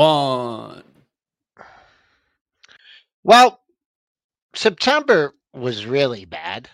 one. 0.00 0.82
Well, 3.22 3.60
September 4.54 5.34
was 5.52 5.84
really 5.84 6.24
bad. 6.24 6.70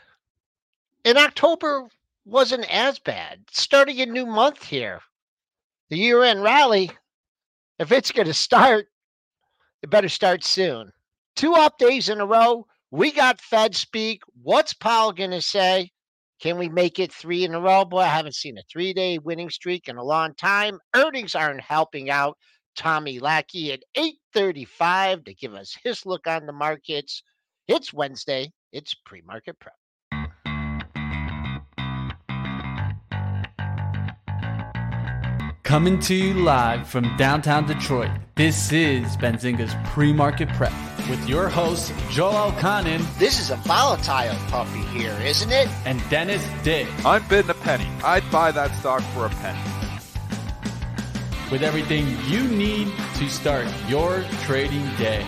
And 1.05 1.19
October 1.19 1.89
wasn't 2.25 2.73
as 2.73 3.01
bad. 3.01 3.41
Starting 3.51 4.01
a 4.01 4.07
new 4.07 4.27
month 4.27 4.63
here. 4.65 5.01
The 5.91 5.97
year 5.97 6.23
end 6.23 6.43
rally, 6.43 6.91
if 7.81 7.91
it's 7.91 8.13
going 8.13 8.27
to 8.27 8.35
start, 8.35 8.87
it 9.83 9.91
better 9.91 10.09
start 10.09 10.45
soon. 10.45 10.93
Two 11.35 11.55
up 11.55 11.79
days 11.79 12.09
in 12.09 12.21
a 12.21 12.27
row. 12.27 12.67
We 12.93 13.11
got 13.11 13.41
Fed 13.41 13.75
speak. 13.75 14.23
What's 14.43 14.73
Powell 14.73 15.13
going 15.13 15.33
to 15.33 15.43
say? 15.43 15.91
Can 16.41 16.59
we 16.59 16.69
make 16.69 17.01
it 17.01 17.13
three 17.13 17.45
in 17.45 17.55
a 17.55 17.61
row? 17.61 17.85
Boy, 17.85 18.01
I 18.01 18.07
haven't 18.07 18.37
seen 18.37 18.57
a 18.59 18.63
three 18.71 18.93
day 18.93 19.19
winning 19.19 19.51
streak 19.51 19.89
in 19.89 19.97
a 19.97 20.05
long 20.05 20.35
time. 20.35 20.79
Earnings 20.95 21.35
aren't 21.35 21.61
helping 21.61 22.09
out. 22.11 22.37
Tommy 22.77 23.19
Lackey 23.19 23.73
at 23.73 23.83
8:35 23.97 25.25
to 25.25 25.35
give 25.35 25.55
us 25.55 25.77
his 25.83 26.07
look 26.07 26.27
on 26.27 26.47
the 26.47 26.53
markets. 26.53 27.23
It's 27.67 27.93
Wednesday. 27.93 28.53
It's 28.73 28.95
pre-market 28.95 29.59
prep. 29.59 29.75
Coming 35.63 35.99
to 36.01 36.15
you 36.15 36.35
live 36.35 36.87
from 36.87 37.17
downtown 37.17 37.67
Detroit. 37.67 38.11
This 38.37 38.71
is 38.73 39.17
Benzinga's 39.17 39.75
pre-market 39.91 40.49
prep 40.51 40.73
with 41.11 41.29
your 41.29 41.49
hosts 41.49 41.93
Joel 42.11 42.53
Elconin 42.53 43.19
This 43.19 43.41
is 43.41 43.51
a 43.51 43.57
volatile 43.57 44.37
puppy 44.49 44.81
here, 44.97 45.17
isn't 45.25 45.51
it? 45.51 45.69
and 45.85 46.01
Dennis 46.09 46.47
Day. 46.63 46.87
I'm 47.05 47.27
bidding 47.29 47.51
a 47.51 47.55
penny. 47.55 47.89
I'd 48.05 48.29
buy 48.31 48.53
that 48.53 48.75
stock 48.77 49.03
for 49.13 49.27
a 49.27 49.31
penny. 49.31 49.76
With 51.51 51.63
everything 51.63 52.07
you 52.27 52.47
need 52.49 52.93
to 53.15 53.29
start 53.29 53.67
your 53.89 54.25
trading 54.43 54.85
day. 54.97 55.25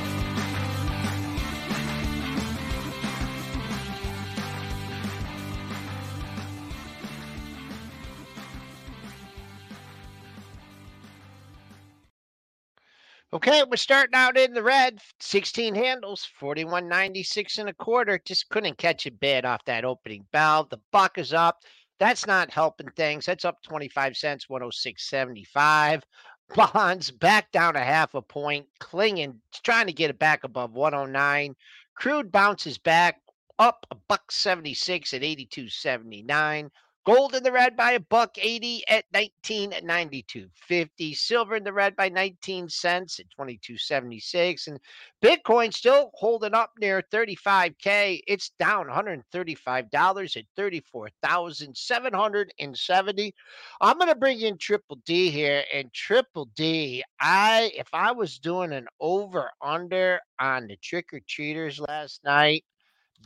Okay, 13.30 13.62
we're 13.70 13.76
starting 13.76 14.14
out 14.14 14.38
in 14.38 14.54
the 14.54 14.62
red. 14.62 14.98
16 15.20 15.74
handles, 15.74 16.26
41.96 16.40 17.58
and 17.58 17.68
a 17.68 17.74
quarter. 17.74 18.18
Just 18.24 18.48
couldn't 18.48 18.78
catch 18.78 19.04
a 19.04 19.10
bid 19.10 19.44
off 19.44 19.64
that 19.66 19.84
opening 19.84 20.26
bell. 20.32 20.66
The 20.68 20.80
buck 20.92 21.18
is 21.18 21.34
up. 21.34 21.62
That's 21.98 22.26
not 22.26 22.50
helping 22.52 22.90
things. 22.90 23.26
That's 23.26 23.44
up 23.44 23.62
25 23.62 24.16
cents, 24.16 24.46
106.75. 24.46 26.02
Bonds 26.54 27.10
back 27.10 27.52
down 27.52 27.76
a 27.76 27.84
half 27.84 28.14
a 28.14 28.22
point, 28.22 28.66
clinging, 28.78 29.40
trying 29.64 29.86
to 29.86 29.92
get 29.92 30.10
it 30.10 30.18
back 30.18 30.44
above 30.44 30.72
109. 30.72 31.54
Crude 31.94 32.32
bounces 32.32 32.78
back 32.78 33.20
up 33.58 33.86
a 33.90 33.96
buck 34.08 34.30
76 34.30 35.12
at 35.12 35.22
82.79. 35.22 36.70
Gold 37.08 37.34
in 37.34 37.42
the 37.42 37.50
red 37.50 37.74
by 37.74 37.92
a 37.92 38.00
buck 38.00 38.36
80 38.36 38.86
at 38.86 39.06
19 39.14 39.72
at 39.72 39.82
92.50. 39.82 41.16
Silver 41.16 41.56
in 41.56 41.64
the 41.64 41.72
red 41.72 41.96
by 41.96 42.10
19 42.10 42.68
cents 42.68 43.18
at 43.18 43.24
22.76. 43.30 44.66
And 44.66 44.78
Bitcoin 45.22 45.72
still 45.72 46.10
holding 46.12 46.52
up 46.52 46.72
near 46.78 47.02
35K. 47.10 48.20
It's 48.26 48.50
down 48.58 48.88
$135 48.88 50.36
at 50.36 50.44
34,770. 50.54 53.34
I'm 53.80 53.96
going 53.96 54.10
to 54.10 54.14
bring 54.14 54.42
in 54.42 54.58
Triple 54.58 54.98
D 55.06 55.30
here. 55.30 55.64
And 55.72 55.90
Triple 55.94 56.50
D, 56.56 57.02
I 57.18 57.72
if 57.74 57.88
I 57.94 58.12
was 58.12 58.38
doing 58.38 58.74
an 58.74 58.86
over 59.00 59.50
under 59.62 60.20
on 60.38 60.66
the 60.66 60.76
trick 60.76 61.14
or 61.14 61.20
treaters 61.26 61.80
last 61.80 62.22
night, 62.22 62.66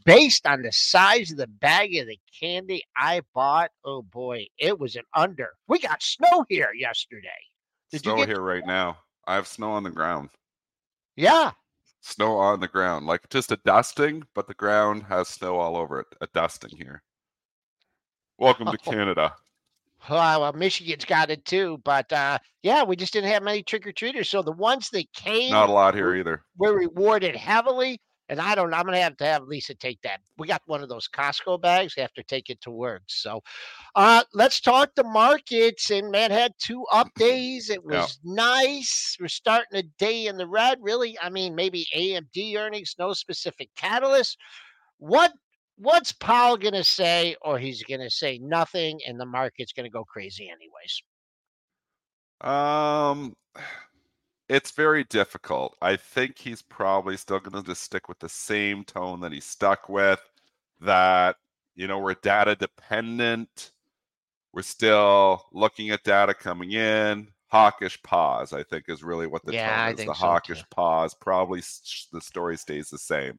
based 0.04 0.46
on 0.46 0.62
the 0.62 0.72
size 0.72 1.30
of 1.30 1.36
the 1.38 1.46
bag 1.46 1.96
of 1.96 2.06
the 2.06 2.18
candy 2.40 2.82
I 2.96 3.22
bought, 3.34 3.70
oh 3.84 4.02
boy, 4.02 4.46
it 4.58 4.78
was 4.78 4.96
an 4.96 5.04
under. 5.14 5.50
We 5.68 5.78
got 5.78 6.02
snow 6.02 6.44
here 6.48 6.70
yesterday. 6.74 7.28
Did 7.90 8.04
you 8.06 8.12
snow 8.16 8.26
here 8.26 8.40
right 8.40 8.66
now. 8.66 8.98
I 9.26 9.34
have 9.34 9.46
snow 9.46 9.72
on 9.72 9.82
the 9.82 9.90
ground. 9.90 10.30
Yeah. 11.16 11.52
Snow 12.00 12.36
on 12.38 12.60
the 12.60 12.68
ground. 12.68 13.06
Like 13.06 13.28
just 13.30 13.52
a 13.52 13.58
dusting, 13.64 14.24
but 14.34 14.48
the 14.48 14.54
ground 14.54 15.04
has 15.08 15.28
snow 15.28 15.56
all 15.56 15.76
over 15.76 16.00
it. 16.00 16.06
A 16.20 16.26
dusting 16.34 16.76
here. 16.76 17.02
Welcome 18.38 18.66
to 18.66 18.78
Oh. 18.86 18.90
Canada. 18.90 19.34
Well, 20.10 20.40
well, 20.40 20.52
Michigan's 20.52 21.04
got 21.04 21.30
it 21.30 21.44
too, 21.44 21.80
but 21.84 22.12
uh, 22.12 22.38
yeah, 22.64 22.82
we 22.82 22.96
just 22.96 23.12
didn't 23.12 23.30
have 23.30 23.44
many 23.44 23.62
trick 23.62 23.86
or 23.86 23.92
treaters. 23.92 24.28
So 24.28 24.42
the 24.42 24.50
ones 24.50 24.88
that 24.90 25.12
came 25.12 25.52
Not 25.52 25.68
a 25.68 25.72
lot 25.72 25.94
here 25.94 26.16
either. 26.16 26.42
were 26.58 26.74
rewarded 26.76 27.36
heavily. 27.36 28.00
And 28.32 28.40
I 28.40 28.56
don't 28.56 28.70
know. 28.70 28.78
I'm 28.78 28.86
gonna 28.86 29.02
have 29.02 29.18
to 29.18 29.26
have 29.26 29.44
Lisa 29.44 29.74
take 29.74 30.00
that. 30.02 30.20
We 30.38 30.48
got 30.48 30.62
one 30.66 30.82
of 30.82 30.88
those 30.88 31.06
Costco 31.06 31.60
bags. 31.60 31.96
We 31.96 32.02
have 32.02 32.14
to 32.14 32.24
take 32.24 32.48
it 32.48 32.62
to 32.62 32.70
work. 32.70 33.02
So 33.06 33.42
uh 33.94 34.24
let's 34.32 34.60
talk 34.60 34.94
the 34.94 35.04
markets. 35.04 35.90
And 35.90 36.10
man 36.10 36.30
had 36.30 36.54
two 36.58 36.84
up 36.90 37.08
days. 37.18 37.68
It 37.68 37.84
Yeah. 37.90 38.08
was 38.08 38.18
nice. 38.24 39.16
We're 39.20 39.28
starting 39.28 39.78
a 39.78 39.82
day 39.98 40.26
in 40.26 40.38
the 40.38 40.48
red. 40.48 40.78
Really, 40.80 41.18
I 41.20 41.28
mean, 41.28 41.54
maybe 41.54 41.86
AMD 41.94 42.56
earnings, 42.56 42.96
no 42.98 43.12
specific 43.12 43.70
catalyst. 43.76 44.38
What 44.98 45.32
what's 45.76 46.12
Powell 46.12 46.56
gonna 46.56 46.84
say, 46.84 47.36
or 47.42 47.58
he's 47.58 47.82
gonna 47.84 48.10
say 48.10 48.38
nothing, 48.38 49.00
and 49.06 49.20
the 49.20 49.26
market's 49.26 49.72
gonna 49.72 49.90
go 49.90 50.04
crazy 50.04 50.48
anyways. 50.48 51.02
Um 52.40 53.34
it's 54.52 54.70
very 54.72 55.04
difficult. 55.04 55.76
I 55.80 55.96
think 55.96 56.38
he's 56.38 56.62
probably 56.62 57.16
still 57.16 57.40
going 57.40 57.62
to 57.62 57.68
just 57.68 57.82
stick 57.82 58.08
with 58.08 58.18
the 58.18 58.28
same 58.28 58.84
tone 58.84 59.20
that 59.20 59.32
he 59.32 59.40
stuck 59.40 59.88
with 59.88 60.20
that 60.80 61.36
you 61.74 61.86
know, 61.86 61.98
we're 62.00 62.14
data 62.14 62.54
dependent. 62.54 63.72
We're 64.52 64.62
still 64.62 65.46
looking 65.52 65.90
at 65.90 66.04
data 66.04 66.34
coming 66.34 66.72
in. 66.72 67.28
Hawkish 67.48 68.02
pause, 68.02 68.52
I 68.52 68.62
think, 68.62 68.84
is 68.88 69.02
really 69.02 69.26
what 69.26 69.44
the 69.44 69.52
Yeah, 69.52 69.86
tone 69.86 69.98
is. 69.98 70.04
the 70.04 70.12
so, 70.12 70.12
too. 70.12 70.18
hawkish 70.26 70.62
pause. 70.70 71.14
Probably 71.14 71.60
the 72.12 72.20
story 72.20 72.56
stays 72.58 72.90
the 72.90 72.98
same. 72.98 73.38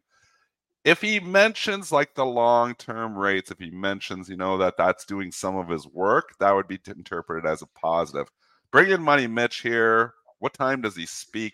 If 0.84 1.02
he 1.02 1.19
mentions 1.19 1.91
like 1.91 2.16
the 2.16 2.25
long 2.25 2.75
term 2.75 3.18
rates, 3.18 3.52
if 3.52 3.59
he 3.59 3.72
mentions, 3.72 4.29
you 4.29 4.38
know, 4.38 4.57
that 4.57 4.75
that's 4.78 5.06
doing 5.06 5.31
some 5.31 5.57
of 5.57 5.69
his 5.69 5.88
work, 5.88 6.35
that 6.40 6.52
would 6.53 6.68
be 6.68 6.79
interpreted 6.88 7.50
as 7.50 7.62
a 7.62 7.68
positive. 7.68 8.28
Bring 8.72 8.91
in 8.91 9.02
Money 9.02 9.28
Mitch 9.28 9.62
here. 9.62 10.13
What 10.43 10.53
time 10.53 10.81
does 10.81 10.93
he 10.97 11.05
speak? 11.05 11.53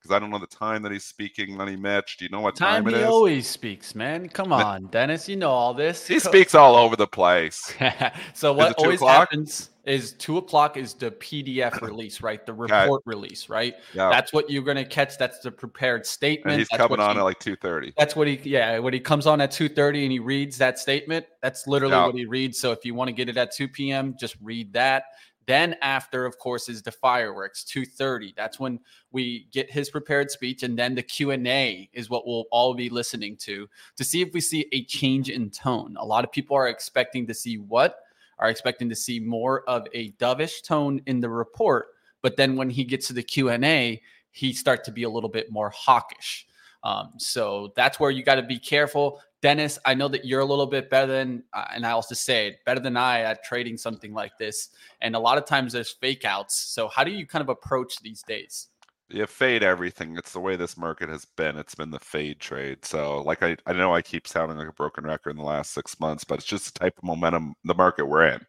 Because 0.00 0.14
I 0.14 0.20
don't 0.20 0.30
know 0.30 0.38
the 0.38 0.46
time 0.46 0.84
that 0.84 0.92
he's 0.92 1.02
speaking, 1.02 1.56
Money 1.56 1.74
Mitch. 1.74 2.18
Do 2.18 2.24
you 2.24 2.28
know 2.30 2.40
what 2.40 2.54
time, 2.54 2.84
Time 2.84 2.94
it 2.94 2.96
he 2.98 3.02
is? 3.02 3.08
always 3.08 3.48
speaks, 3.48 3.96
man. 3.96 4.28
Come 4.28 4.52
on, 4.52 4.86
Dennis. 4.92 5.28
You 5.28 5.34
know 5.34 5.50
all 5.50 5.74
this. 5.74 6.06
He 6.06 6.20
Co- 6.20 6.28
speaks 6.30 6.54
all 6.54 6.76
over 6.76 6.94
the 6.94 7.08
place. 7.08 7.74
so 8.34 8.52
what 8.52 8.78
always 8.78 9.00
o'clock? 9.00 9.28
happens 9.30 9.70
is 9.84 10.12
two 10.12 10.36
o'clock 10.36 10.76
is 10.76 10.94
the 10.94 11.10
PDF 11.10 11.80
release, 11.82 12.20
right? 12.22 12.46
The 12.46 12.52
report 12.54 13.02
release, 13.06 13.48
right? 13.48 13.74
Yeah. 13.92 14.08
That's 14.08 14.32
what 14.32 14.48
you're 14.48 14.62
gonna 14.62 14.84
catch. 14.84 15.18
That's 15.18 15.40
the 15.40 15.50
prepared 15.50 16.06
statement. 16.06 16.52
and 16.52 16.60
he's 16.60 16.68
That's 16.68 16.80
coming 16.80 17.00
on 17.00 17.16
he- 17.16 17.18
at 17.18 17.24
like 17.24 17.40
2.30. 17.40 17.92
That's 17.98 18.14
what 18.14 18.28
he, 18.28 18.38
yeah. 18.44 18.78
When 18.78 18.94
he 18.94 19.00
comes 19.00 19.26
on 19.26 19.40
at 19.40 19.50
two 19.50 19.68
thirty 19.68 20.04
and 20.04 20.12
he 20.12 20.20
reads 20.20 20.56
that 20.58 20.78
statement, 20.78 21.26
that's 21.42 21.66
literally 21.66 21.94
Yeah. 21.96 22.06
what 22.06 22.14
he 22.14 22.24
reads. 22.24 22.60
So 22.60 22.70
if 22.70 22.84
you 22.84 22.94
want 22.94 23.08
to 23.08 23.12
get 23.14 23.28
it 23.28 23.36
at 23.36 23.52
two 23.52 23.66
p.m., 23.66 24.14
just 24.16 24.36
read 24.40 24.72
that. 24.74 25.02
Then 25.48 25.76
after, 25.80 26.26
of 26.26 26.38
course, 26.38 26.68
is 26.68 26.82
the 26.82 26.92
fireworks. 26.92 27.64
Two 27.64 27.86
thirty. 27.86 28.34
That's 28.36 28.60
when 28.60 28.78
we 29.12 29.46
get 29.50 29.70
his 29.70 29.88
prepared 29.88 30.30
speech, 30.30 30.62
and 30.62 30.78
then 30.78 30.94
the 30.94 31.02
Q 31.02 31.30
and 31.30 31.48
A 31.48 31.88
is 31.94 32.10
what 32.10 32.26
we'll 32.26 32.44
all 32.50 32.74
be 32.74 32.90
listening 32.90 33.34
to 33.38 33.66
to 33.96 34.04
see 34.04 34.20
if 34.20 34.34
we 34.34 34.42
see 34.42 34.66
a 34.72 34.84
change 34.84 35.30
in 35.30 35.48
tone. 35.48 35.96
A 35.98 36.04
lot 36.04 36.22
of 36.22 36.30
people 36.30 36.54
are 36.54 36.68
expecting 36.68 37.26
to 37.26 37.32
see 37.32 37.56
what 37.56 38.00
are 38.38 38.50
expecting 38.50 38.90
to 38.90 38.94
see 38.94 39.18
more 39.18 39.62
of 39.68 39.86
a 39.94 40.12
dovish 40.12 40.62
tone 40.62 41.00
in 41.06 41.18
the 41.20 41.30
report, 41.30 41.88
but 42.20 42.36
then 42.36 42.54
when 42.54 42.68
he 42.68 42.84
gets 42.84 43.06
to 43.06 43.14
the 43.14 43.22
Q 43.22 43.48
and 43.48 43.64
A, 43.64 44.02
he 44.30 44.52
start 44.52 44.84
to 44.84 44.92
be 44.92 45.04
a 45.04 45.08
little 45.10 45.30
bit 45.30 45.50
more 45.50 45.70
hawkish. 45.70 46.46
Um, 46.82 47.12
so 47.18 47.72
that's 47.76 47.98
where 47.98 48.10
you 48.10 48.22
got 48.22 48.36
to 48.36 48.42
be 48.42 48.58
careful. 48.58 49.20
Dennis, 49.40 49.78
I 49.84 49.94
know 49.94 50.08
that 50.08 50.24
you're 50.24 50.40
a 50.40 50.44
little 50.44 50.66
bit 50.66 50.90
better 50.90 51.12
than, 51.12 51.44
uh, 51.52 51.66
and 51.72 51.86
I 51.86 51.92
also 51.92 52.14
say 52.14 52.48
it, 52.48 52.64
better 52.64 52.80
than 52.80 52.96
I 52.96 53.20
at 53.20 53.44
trading 53.44 53.76
something 53.76 54.12
like 54.12 54.36
this. 54.38 54.70
And 55.00 55.14
a 55.14 55.18
lot 55.18 55.38
of 55.38 55.44
times 55.44 55.72
there's 55.72 55.92
fake 55.92 56.24
outs. 56.24 56.56
So 56.56 56.88
how 56.88 57.04
do 57.04 57.10
you 57.10 57.26
kind 57.26 57.42
of 57.42 57.48
approach 57.48 58.00
these 58.00 58.22
days? 58.22 58.68
You 59.10 59.26
fade 59.26 59.62
everything. 59.62 60.16
It's 60.18 60.32
the 60.32 60.40
way 60.40 60.56
this 60.56 60.76
market 60.76 61.08
has 61.08 61.24
been. 61.24 61.56
It's 61.56 61.74
been 61.74 61.90
the 61.90 61.98
fade 61.98 62.40
trade. 62.40 62.84
So, 62.84 63.22
like 63.22 63.42
I, 63.42 63.56
I 63.64 63.72
know 63.72 63.94
I 63.94 64.02
keep 64.02 64.28
sounding 64.28 64.58
like 64.58 64.68
a 64.68 64.72
broken 64.72 65.04
record 65.04 65.30
in 65.30 65.36
the 65.36 65.44
last 65.44 65.72
six 65.72 65.98
months, 65.98 66.24
but 66.24 66.34
it's 66.34 66.46
just 66.46 66.74
the 66.74 66.78
type 66.78 66.98
of 66.98 67.04
momentum 67.04 67.54
the 67.64 67.74
market 67.74 68.04
we're 68.04 68.26
in. 68.26 68.44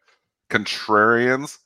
Contrarians 0.50 1.60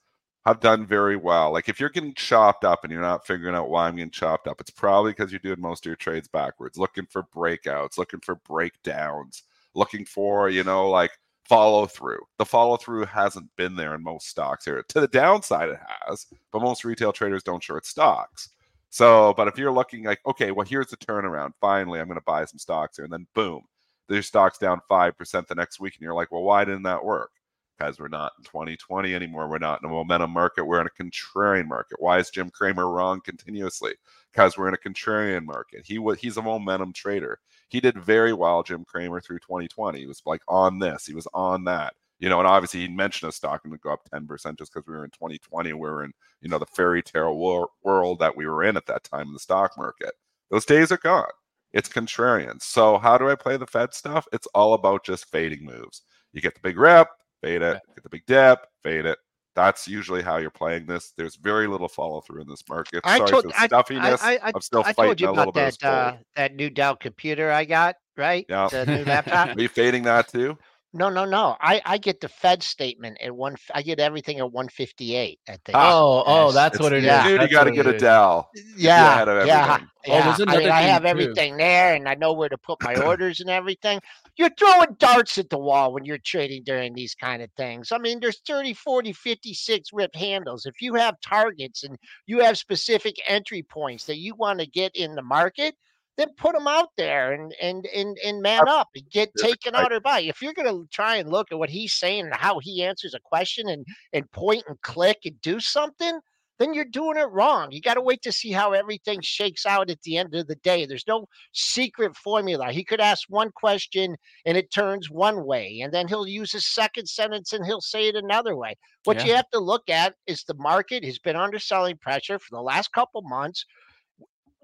have 0.46 0.60
done 0.60 0.86
very 0.86 1.16
well. 1.16 1.52
Like 1.52 1.68
if 1.68 1.80
you're 1.80 1.88
getting 1.90 2.14
chopped 2.14 2.64
up 2.64 2.84
and 2.84 2.92
you're 2.92 3.00
not 3.00 3.26
figuring 3.26 3.54
out 3.54 3.70
why 3.70 3.88
I'm 3.88 3.96
getting 3.96 4.10
chopped 4.10 4.46
up, 4.46 4.60
it's 4.60 4.70
probably 4.70 5.12
because 5.12 5.32
you're 5.32 5.38
doing 5.38 5.60
most 5.60 5.86
of 5.86 5.90
your 5.90 5.96
trades 5.96 6.28
backwards, 6.28 6.78
looking 6.78 7.06
for 7.06 7.22
breakouts, 7.34 7.96
looking 7.96 8.20
for 8.20 8.36
breakdowns, 8.36 9.44
looking 9.74 10.04
for, 10.04 10.50
you 10.50 10.62
know, 10.62 10.90
like 10.90 11.12
follow 11.48 11.86
through. 11.86 12.20
The 12.38 12.44
follow 12.44 12.76
through 12.76 13.06
hasn't 13.06 13.54
been 13.56 13.74
there 13.74 13.94
in 13.94 14.02
most 14.02 14.28
stocks 14.28 14.66
here. 14.66 14.82
To 14.82 15.00
the 15.00 15.08
downside, 15.08 15.70
it 15.70 15.78
has, 16.06 16.26
but 16.52 16.60
most 16.62 16.84
retail 16.84 17.12
traders 17.12 17.42
don't 17.42 17.62
short 17.62 17.86
stocks. 17.86 18.50
So, 18.90 19.34
but 19.36 19.48
if 19.48 19.58
you're 19.58 19.72
looking 19.72 20.04
like, 20.04 20.20
okay, 20.26 20.50
well, 20.52 20.66
here's 20.66 20.88
the 20.88 20.96
turnaround. 20.98 21.52
Finally, 21.60 22.00
I'm 22.00 22.06
going 22.06 22.18
to 22.18 22.24
buy 22.24 22.44
some 22.44 22.58
stocks 22.58 22.96
here. 22.96 23.04
And 23.04 23.12
then 23.12 23.26
boom, 23.34 23.62
their 24.08 24.22
stock's 24.22 24.58
down 24.58 24.80
5% 24.90 25.46
the 25.48 25.54
next 25.54 25.80
week. 25.80 25.94
And 25.94 26.02
you're 26.02 26.14
like, 26.14 26.30
well, 26.30 26.44
why 26.44 26.64
didn't 26.64 26.84
that 26.84 27.04
work? 27.04 27.30
Because 27.76 27.98
we're 27.98 28.08
not 28.08 28.32
in 28.38 28.44
2020 28.44 29.14
anymore. 29.14 29.48
We're 29.48 29.58
not 29.58 29.80
in 29.82 29.88
a 29.88 29.92
momentum 29.92 30.30
market. 30.30 30.64
We're 30.64 30.80
in 30.80 30.86
a 30.86 31.02
contrarian 31.02 31.66
market. 31.66 32.00
Why 32.00 32.18
is 32.18 32.30
Jim 32.30 32.50
Cramer 32.50 32.88
wrong 32.88 33.20
continuously? 33.24 33.94
Because 34.32 34.56
we're 34.56 34.68
in 34.68 34.74
a 34.74 34.88
contrarian 34.88 35.44
market. 35.44 35.82
He 35.84 35.98
was 35.98 36.18
he's 36.18 36.36
a 36.36 36.42
momentum 36.42 36.92
trader. 36.92 37.38
He 37.68 37.80
did 37.80 37.98
very 37.98 38.32
well, 38.32 38.62
Jim 38.62 38.84
Cramer, 38.84 39.20
through 39.20 39.40
2020. 39.40 39.98
He 39.98 40.06
was 40.06 40.22
like 40.26 40.42
on 40.48 40.78
this, 40.78 41.06
he 41.06 41.14
was 41.14 41.26
on 41.34 41.64
that 41.64 41.94
you 42.18 42.28
know, 42.28 42.38
and 42.38 42.48
obviously 42.48 42.80
he 42.80 42.88
mentioned 42.88 43.28
a 43.28 43.32
stock 43.32 43.62
and 43.64 43.74
it 43.74 43.80
go 43.80 43.92
up 43.92 44.08
10% 44.12 44.58
just 44.58 44.72
because 44.72 44.86
we 44.86 44.94
were 44.94 45.04
in 45.04 45.10
2020. 45.10 45.72
We 45.72 45.78
were 45.78 46.04
in, 46.04 46.12
you 46.40 46.48
know, 46.48 46.58
the 46.58 46.66
fairy 46.66 47.02
tale 47.02 47.36
wor- 47.36 47.68
world 47.82 48.18
that 48.20 48.36
we 48.36 48.46
were 48.46 48.62
in 48.62 48.76
at 48.76 48.86
that 48.86 49.04
time 49.04 49.28
in 49.28 49.32
the 49.32 49.38
stock 49.38 49.72
market. 49.76 50.12
Those 50.50 50.64
days 50.64 50.92
are 50.92 50.98
gone. 50.98 51.26
It's 51.72 51.88
contrarian. 51.88 52.62
So 52.62 52.98
how 52.98 53.18
do 53.18 53.28
I 53.28 53.34
play 53.34 53.56
the 53.56 53.66
Fed 53.66 53.92
stuff? 53.92 54.26
It's 54.32 54.46
all 54.54 54.74
about 54.74 55.04
just 55.04 55.30
fading 55.30 55.64
moves. 55.64 56.02
You 56.32 56.40
get 56.40 56.54
the 56.54 56.60
big 56.60 56.78
rep, 56.78 57.08
fade 57.44 57.62
it. 57.62 57.80
Get 57.94 58.02
the 58.02 58.08
big 58.08 58.26
dip, 58.26 58.66
fade 58.82 59.06
it. 59.06 59.18
That's 59.54 59.86
usually 59.86 60.22
how 60.22 60.38
you're 60.38 60.50
playing 60.50 60.86
this. 60.86 61.12
There's 61.16 61.36
very 61.36 61.68
little 61.68 61.88
follow 61.88 62.20
through 62.20 62.42
in 62.42 62.48
this 62.48 62.64
market. 62.68 63.02
I 63.04 63.18
Sorry 63.18 63.30
told 63.30 63.42
for 63.44 63.48
the 63.50 63.60
I, 63.60 63.66
stuffiness. 63.66 64.22
I, 64.22 64.38
I, 64.42 64.48
am 64.48 64.60
still 64.60 64.80
I 64.80 64.92
fighting 64.92 65.04
told 65.04 65.20
you 65.20 65.28
a 65.28 65.30
little 65.30 65.42
about 65.50 65.54
bit. 65.54 65.78
that 65.80 65.88
uh, 65.88 66.16
that 66.34 66.54
new 66.56 66.70
Dell 66.70 66.96
computer 66.96 67.52
I 67.52 67.64
got, 67.64 67.94
right? 68.16 68.44
Yeah. 68.48 68.68
The 68.68 68.84
new 68.84 69.04
laptop. 69.06 69.56
Are 69.56 69.60
you 69.60 69.68
fading 69.68 70.02
that 70.04 70.28
too? 70.28 70.58
No, 70.96 71.08
no, 71.10 71.24
no. 71.24 71.56
I, 71.60 71.82
I 71.84 71.98
get 71.98 72.20
the 72.20 72.28
Fed 72.28 72.62
statement 72.62 73.18
at 73.20 73.34
one. 73.34 73.56
I 73.74 73.82
get 73.82 73.98
everything 73.98 74.38
at 74.38 74.52
one 74.52 74.68
fifty 74.68 75.16
eight. 75.16 75.40
I 75.48 75.52
think. 75.64 75.70
Oh, 75.74 76.22
oh, 76.24 76.52
that's 76.52 76.76
It's- 76.76 76.82
what 76.84 76.92
it 76.92 76.98
is. 76.98 77.04
yeah. 77.06 77.26
Dude, 77.26 77.42
you 77.42 77.48
got 77.48 77.64
to 77.64 77.72
get 77.72 77.86
a 77.86 77.94
is. 77.96 78.00
Dell. 78.00 78.48
yeah, 78.76 79.18
yeah. 79.18 79.22
Oh, 79.22 79.24
there's 79.24 79.46
yeah. 79.48 80.44
I, 80.46 80.56
mean, 80.58 80.70
I 80.70 80.82
have 80.82 81.02
too. 81.02 81.08
everything 81.08 81.56
there, 81.56 81.94
and 81.94 82.08
I 82.08 82.14
know 82.14 82.32
where 82.32 82.48
to 82.48 82.56
put 82.56 82.80
my 82.84 82.94
orders 83.06 83.40
and 83.40 83.50
everything. 83.50 84.00
You're 84.36 84.50
throwing 84.56 84.94
darts 84.98 85.36
at 85.36 85.50
the 85.50 85.58
wall 85.58 85.92
when 85.92 86.04
you're 86.04 86.18
trading 86.18 86.62
during 86.64 86.94
these 86.94 87.14
kind 87.16 87.42
of 87.42 87.50
things. 87.56 87.90
I 87.90 87.98
mean, 87.98 88.20
there's 88.20 88.40
30, 88.46 88.74
40, 88.74 89.12
56 89.12 89.90
rip 89.92 90.14
handles. 90.14 90.64
If 90.64 90.80
you 90.80 90.94
have 90.94 91.20
targets 91.20 91.82
and 91.82 91.98
you 92.26 92.38
have 92.40 92.56
specific 92.56 93.16
entry 93.26 93.62
points 93.64 94.04
that 94.04 94.18
you 94.18 94.36
want 94.36 94.60
to 94.60 94.66
get 94.66 94.94
in 94.94 95.16
the 95.16 95.22
market, 95.22 95.74
then 96.16 96.28
put 96.36 96.54
them 96.54 96.68
out 96.68 96.90
there 96.96 97.32
and 97.32 97.54
and 97.60 97.86
and 97.86 98.18
and 98.24 98.42
man 98.42 98.68
up 98.68 98.88
and 98.94 99.08
get 99.10 99.36
taken 99.36 99.74
out 99.74 99.92
or 99.92 100.00
by. 100.00 100.20
If 100.20 100.40
you're 100.42 100.54
gonna 100.54 100.84
try 100.92 101.16
and 101.16 101.30
look 101.30 101.50
at 101.52 101.58
what 101.58 101.70
he's 101.70 101.94
saying 101.94 102.26
and 102.26 102.34
how 102.34 102.58
he 102.60 102.82
answers 102.84 103.14
a 103.14 103.20
question 103.20 103.68
and 103.68 103.84
and 104.12 104.30
point 104.32 104.64
and 104.68 104.80
click 104.82 105.18
and 105.24 105.40
do 105.40 105.60
something, 105.60 106.20
then 106.58 106.72
you're 106.72 106.84
doing 106.84 107.16
it 107.18 107.28
wrong. 107.30 107.72
You 107.72 107.80
got 107.80 107.94
to 107.94 108.00
wait 108.00 108.22
to 108.22 108.30
see 108.32 108.52
how 108.52 108.72
everything 108.72 109.20
shakes 109.22 109.66
out 109.66 109.90
at 109.90 110.02
the 110.02 110.16
end 110.16 110.34
of 110.34 110.46
the 110.46 110.54
day. 110.56 110.86
There's 110.86 111.06
no 111.06 111.26
secret 111.52 112.16
formula. 112.16 112.70
He 112.72 112.84
could 112.84 113.00
ask 113.00 113.24
one 113.28 113.50
question 113.50 114.16
and 114.46 114.56
it 114.56 114.72
turns 114.72 115.10
one 115.10 115.44
way, 115.44 115.80
and 115.82 115.92
then 115.92 116.06
he'll 116.08 116.28
use 116.28 116.54
a 116.54 116.60
second 116.60 117.08
sentence 117.08 117.52
and 117.52 117.64
he'll 117.66 117.80
say 117.80 118.06
it 118.08 118.14
another 118.14 118.56
way. 118.56 118.76
What 119.02 119.16
Yeah. 119.16 119.24
you 119.24 119.34
have 119.34 119.50
to 119.50 119.58
look 119.58 119.88
at 119.90 120.14
is 120.26 120.44
the 120.44 120.54
market 120.54 121.04
has 121.04 121.18
been 121.18 121.36
under 121.36 121.58
selling 121.58 121.98
pressure 121.98 122.38
for 122.38 122.48
the 122.52 122.62
last 122.62 122.92
couple 122.92 123.22
months. 123.22 123.64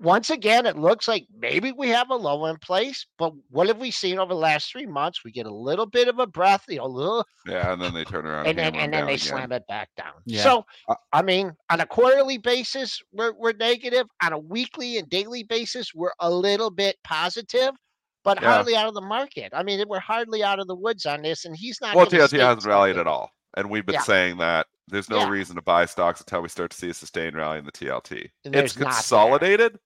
Once 0.00 0.30
again, 0.30 0.64
it 0.64 0.78
looks 0.78 1.06
like 1.06 1.26
maybe 1.38 1.72
we 1.72 1.88
have 1.90 2.08
a 2.08 2.14
low 2.14 2.46
in 2.46 2.56
place, 2.56 3.06
but 3.18 3.34
what 3.50 3.66
have 3.68 3.76
we 3.76 3.90
seen 3.90 4.18
over 4.18 4.32
the 4.32 4.38
last 4.40 4.72
three 4.72 4.86
months? 4.86 5.22
We 5.24 5.30
get 5.30 5.44
a 5.44 5.54
little 5.54 5.84
bit 5.84 6.08
of 6.08 6.18
a 6.18 6.26
breath, 6.26 6.64
you 6.68 6.78
know, 6.78 6.84
a 6.84 6.86
little 6.86 7.26
Yeah, 7.46 7.70
and 7.74 7.82
then 7.82 7.92
they 7.92 8.04
turn 8.04 8.26
around 8.26 8.46
and 8.46 8.56
then 8.56 8.72
hammer 8.72 8.84
and 8.84 8.94
'em 8.94 9.00
then 9.00 9.06
they 9.06 9.14
again. 9.16 9.28
slam 9.28 9.52
it 9.52 9.66
back 9.68 9.90
down. 9.98 10.14
Yeah. 10.24 10.42
So 10.42 10.64
Uh, 10.88 10.94
I 11.12 11.20
mean, 11.20 11.52
on 11.68 11.80
a 11.80 11.86
quarterly 11.86 12.38
basis, 12.38 12.98
we're 13.12 13.34
we're 13.34 13.52
negative. 13.52 14.06
On 14.22 14.32
a 14.32 14.38
weekly 14.38 14.96
and 14.96 15.06
daily 15.10 15.42
basis, 15.42 15.92
we're 15.94 16.12
a 16.18 16.30
little 16.30 16.70
bit 16.70 16.96
positive, 17.04 17.72
but 18.24 18.40
Yeah. 18.40 18.54
hardly 18.54 18.76
out 18.76 18.88
of 18.88 18.94
the 18.94 19.02
market. 19.02 19.52
I 19.54 19.62
mean, 19.62 19.84
we're 19.86 20.00
hardly 20.00 20.42
out 20.42 20.60
of 20.60 20.66
the 20.66 20.76
woods 20.76 21.04
on 21.04 21.20
this, 21.20 21.44
and 21.44 21.54
he's 21.54 21.78
not. 21.82 21.94
Well, 21.94 22.06
gonna 22.06 22.26
TLT 22.26 22.38
hasn't 22.38 22.64
rallied 22.64 22.96
at 22.96 23.06
all. 23.06 23.30
And 23.56 23.68
we've 23.68 23.84
been 23.84 23.94
Yeah. 23.96 24.00
saying 24.02 24.38
that 24.38 24.66
there's 24.88 25.10
no 25.10 25.18
Yeah. 25.18 25.28
reason 25.28 25.56
to 25.56 25.62
buy 25.62 25.84
stocks 25.84 26.20
until 26.20 26.40
we 26.40 26.48
start 26.48 26.70
to 26.70 26.76
see 26.78 26.88
a 26.88 26.94
sustained 26.94 27.36
rally 27.36 27.58
in 27.58 27.64
the 27.66 27.72
TLT. 27.72 28.30
And 28.44 28.54
It's 28.54 28.72
there's 28.72 28.74
there. 28.74 28.86
consolidated. 28.86 29.78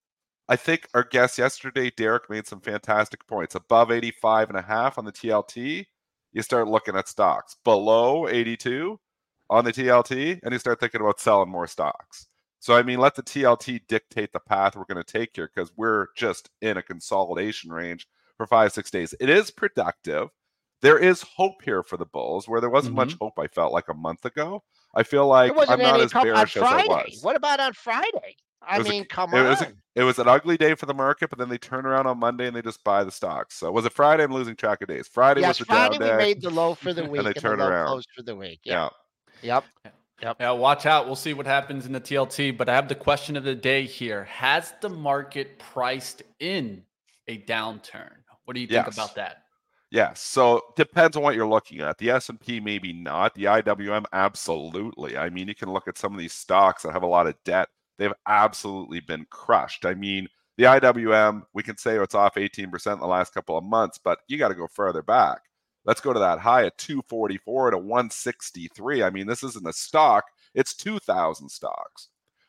I 0.48 0.56
think 0.56 0.88
our 0.92 1.04
guest 1.04 1.38
yesterday, 1.38 1.90
Derek, 1.96 2.28
made 2.28 2.46
some 2.46 2.60
fantastic 2.60 3.26
points. 3.26 3.54
Above 3.54 3.90
85 3.90 4.50
and 4.50 4.58
a 4.58 4.62
half 4.62 4.98
on 4.98 5.04
the 5.04 5.12
TLT, 5.12 5.86
you 6.32 6.42
start 6.42 6.68
looking 6.68 6.96
at 6.96 7.08
stocks. 7.08 7.56
Below 7.64 8.28
82 8.28 9.00
on 9.48 9.64
the 9.64 9.72
TLT, 9.72 10.40
and 10.42 10.52
you 10.52 10.58
start 10.58 10.80
thinking 10.80 11.00
about 11.00 11.20
selling 11.20 11.50
more 11.50 11.66
stocks. 11.66 12.26
So, 12.60 12.74
I 12.74 12.82
mean, 12.82 12.98
let 12.98 13.14
the 13.14 13.22
TLT 13.22 13.82
dictate 13.88 14.32
the 14.32 14.40
path 14.40 14.76
we're 14.76 14.84
going 14.84 15.02
to 15.02 15.12
take 15.12 15.30
here 15.34 15.50
because 15.54 15.70
we're 15.76 16.08
just 16.16 16.50
in 16.60 16.76
a 16.76 16.82
consolidation 16.82 17.70
range 17.70 18.06
for 18.36 18.46
five, 18.46 18.72
six 18.72 18.90
days. 18.90 19.14
It 19.20 19.30
is 19.30 19.50
productive. 19.50 20.28
There 20.82 20.98
is 20.98 21.22
hope 21.22 21.62
here 21.62 21.82
for 21.82 21.96
the 21.96 22.06
Bulls 22.06 22.48
where 22.48 22.60
there 22.60 22.70
wasn't 22.70 22.96
much 22.96 23.10
mm-hmm. 23.10 23.24
hope, 23.24 23.38
I 23.38 23.46
felt 23.46 23.72
like 23.72 23.88
a 23.88 23.94
month 23.94 24.24
ago. 24.26 24.62
I 24.94 25.02
feel 25.02 25.26
like 25.26 25.52
I'm 25.68 25.78
not 25.78 26.00
as 26.00 26.12
com- 26.12 26.24
bearish 26.24 26.56
as 26.56 26.62
I 26.62 26.86
was. 26.86 27.20
What 27.22 27.36
about 27.36 27.60
on 27.60 27.72
Friday? 27.72 28.36
I 28.68 28.76
It 28.76 28.78
was 28.78 28.86
a- 28.86 28.90
mean, 28.90 29.04
come 29.06 29.32
it 29.34 29.38
on. 29.38 29.46
was 29.46 29.62
a- 29.62 29.72
It 29.94 30.02
was 30.02 30.18
an 30.18 30.26
ugly 30.26 30.56
day 30.56 30.74
for 30.74 30.86
the 30.86 30.94
market, 30.94 31.30
but 31.30 31.38
then 31.38 31.48
they 31.48 31.58
turn 31.58 31.86
around 31.86 32.06
on 32.08 32.18
Monday 32.18 32.46
and 32.48 32.56
they 32.56 32.62
just 32.62 32.82
buy 32.82 33.04
the 33.04 33.12
stocks. 33.12 33.54
So 33.56 33.70
was 33.70 33.84
it 33.86 33.92
Friday? 33.92 34.24
I'm 34.24 34.32
losing 34.32 34.56
track 34.56 34.82
of 34.82 34.88
days. 34.88 35.06
Friday 35.06 35.40
yes, 35.42 35.50
was 35.50 35.58
the 35.58 35.64
Friday 35.66 35.98
down 35.98 36.08
we 36.08 36.10
day. 36.12 36.16
made 36.16 36.42
the 36.42 36.50
low 36.50 36.74
for 36.74 36.92
the 36.92 37.04
week 37.08 37.18
and 37.18 37.26
they 37.26 37.30
and, 37.30 37.40
turn 37.40 37.58
the 37.60 37.68
around. 37.68 37.86
close 37.88 38.04
for 38.16 38.22
the 38.22 38.34
week. 38.34 38.60
yeah. 38.64 38.88
Yeah. 39.42 39.60
Yep. 40.22 40.36
Yeah, 40.40 40.50
watch 40.52 40.86
out. 40.86 41.06
We'll 41.06 41.16
see 41.16 41.34
what 41.34 41.44
happens 41.46 41.86
in 41.86 41.92
the 41.92 42.00
TLT. 42.00 42.56
But 42.56 42.68
I 42.68 42.74
have 42.74 42.88
the 42.88 42.94
question 42.94 43.36
of 43.36 43.44
the 43.44 43.54
day 43.54 43.84
here: 43.84 44.24
Has 44.24 44.72
the 44.80 44.88
market 44.88 45.58
priced 45.58 46.22
in 46.40 46.82
a 47.28 47.38
downturn? 47.38 48.10
What 48.44 48.54
do 48.54 48.60
you 48.60 48.66
think 48.66 48.86
Yes. 48.86 48.94
about 48.94 49.14
that? 49.16 49.42
Yes. 49.90 50.20
So 50.20 50.62
depends 50.76 51.16
on 51.16 51.22
what 51.22 51.34
you're 51.34 51.46
looking 51.46 51.80
at. 51.80 51.98
The 51.98 52.10
S&P 52.10 52.58
maybe 52.60 52.92
not. 52.92 53.34
The 53.34 53.44
IWM 53.44 54.04
absolutely. 54.12 55.16
I 55.16 55.30
mean, 55.30 55.46
you 55.48 55.54
can 55.54 55.70
look 55.72 55.86
at 55.88 55.98
some 55.98 56.12
of 56.12 56.18
these 56.18 56.32
stocks 56.32 56.82
that 56.82 56.92
have 56.92 57.02
a 57.02 57.06
lot 57.06 57.26
of 57.26 57.34
debt. 57.44 57.68
They've 57.98 58.12
absolutely 58.26 59.00
been 59.00 59.26
crushed. 59.30 59.86
I 59.86 59.94
mean, 59.94 60.28
the 60.56 60.64
IWM, 60.64 61.42
we 61.52 61.62
can 61.62 61.76
say 61.76 61.96
it's 61.96 62.14
off 62.14 62.36
18% 62.36 62.92
in 62.92 62.98
the 62.98 63.06
last 63.06 63.34
couple 63.34 63.58
of 63.58 63.64
months, 63.64 63.98
but 64.02 64.20
you 64.28 64.38
got 64.38 64.48
to 64.48 64.54
go 64.54 64.66
further 64.66 65.02
back. 65.02 65.40
Let's 65.84 66.00
go 66.00 66.12
to 66.12 66.18
that 66.20 66.38
high 66.38 66.64
at 66.66 66.78
244 66.78 67.72
to 67.72 67.78
163. 67.78 69.02
I 69.02 69.10
mean, 69.10 69.26
this 69.26 69.42
isn't 69.42 69.66
a 69.66 69.72
stock, 69.72 70.24
it's 70.54 70.74
2,000 70.74 71.48
stocks. 71.48 72.08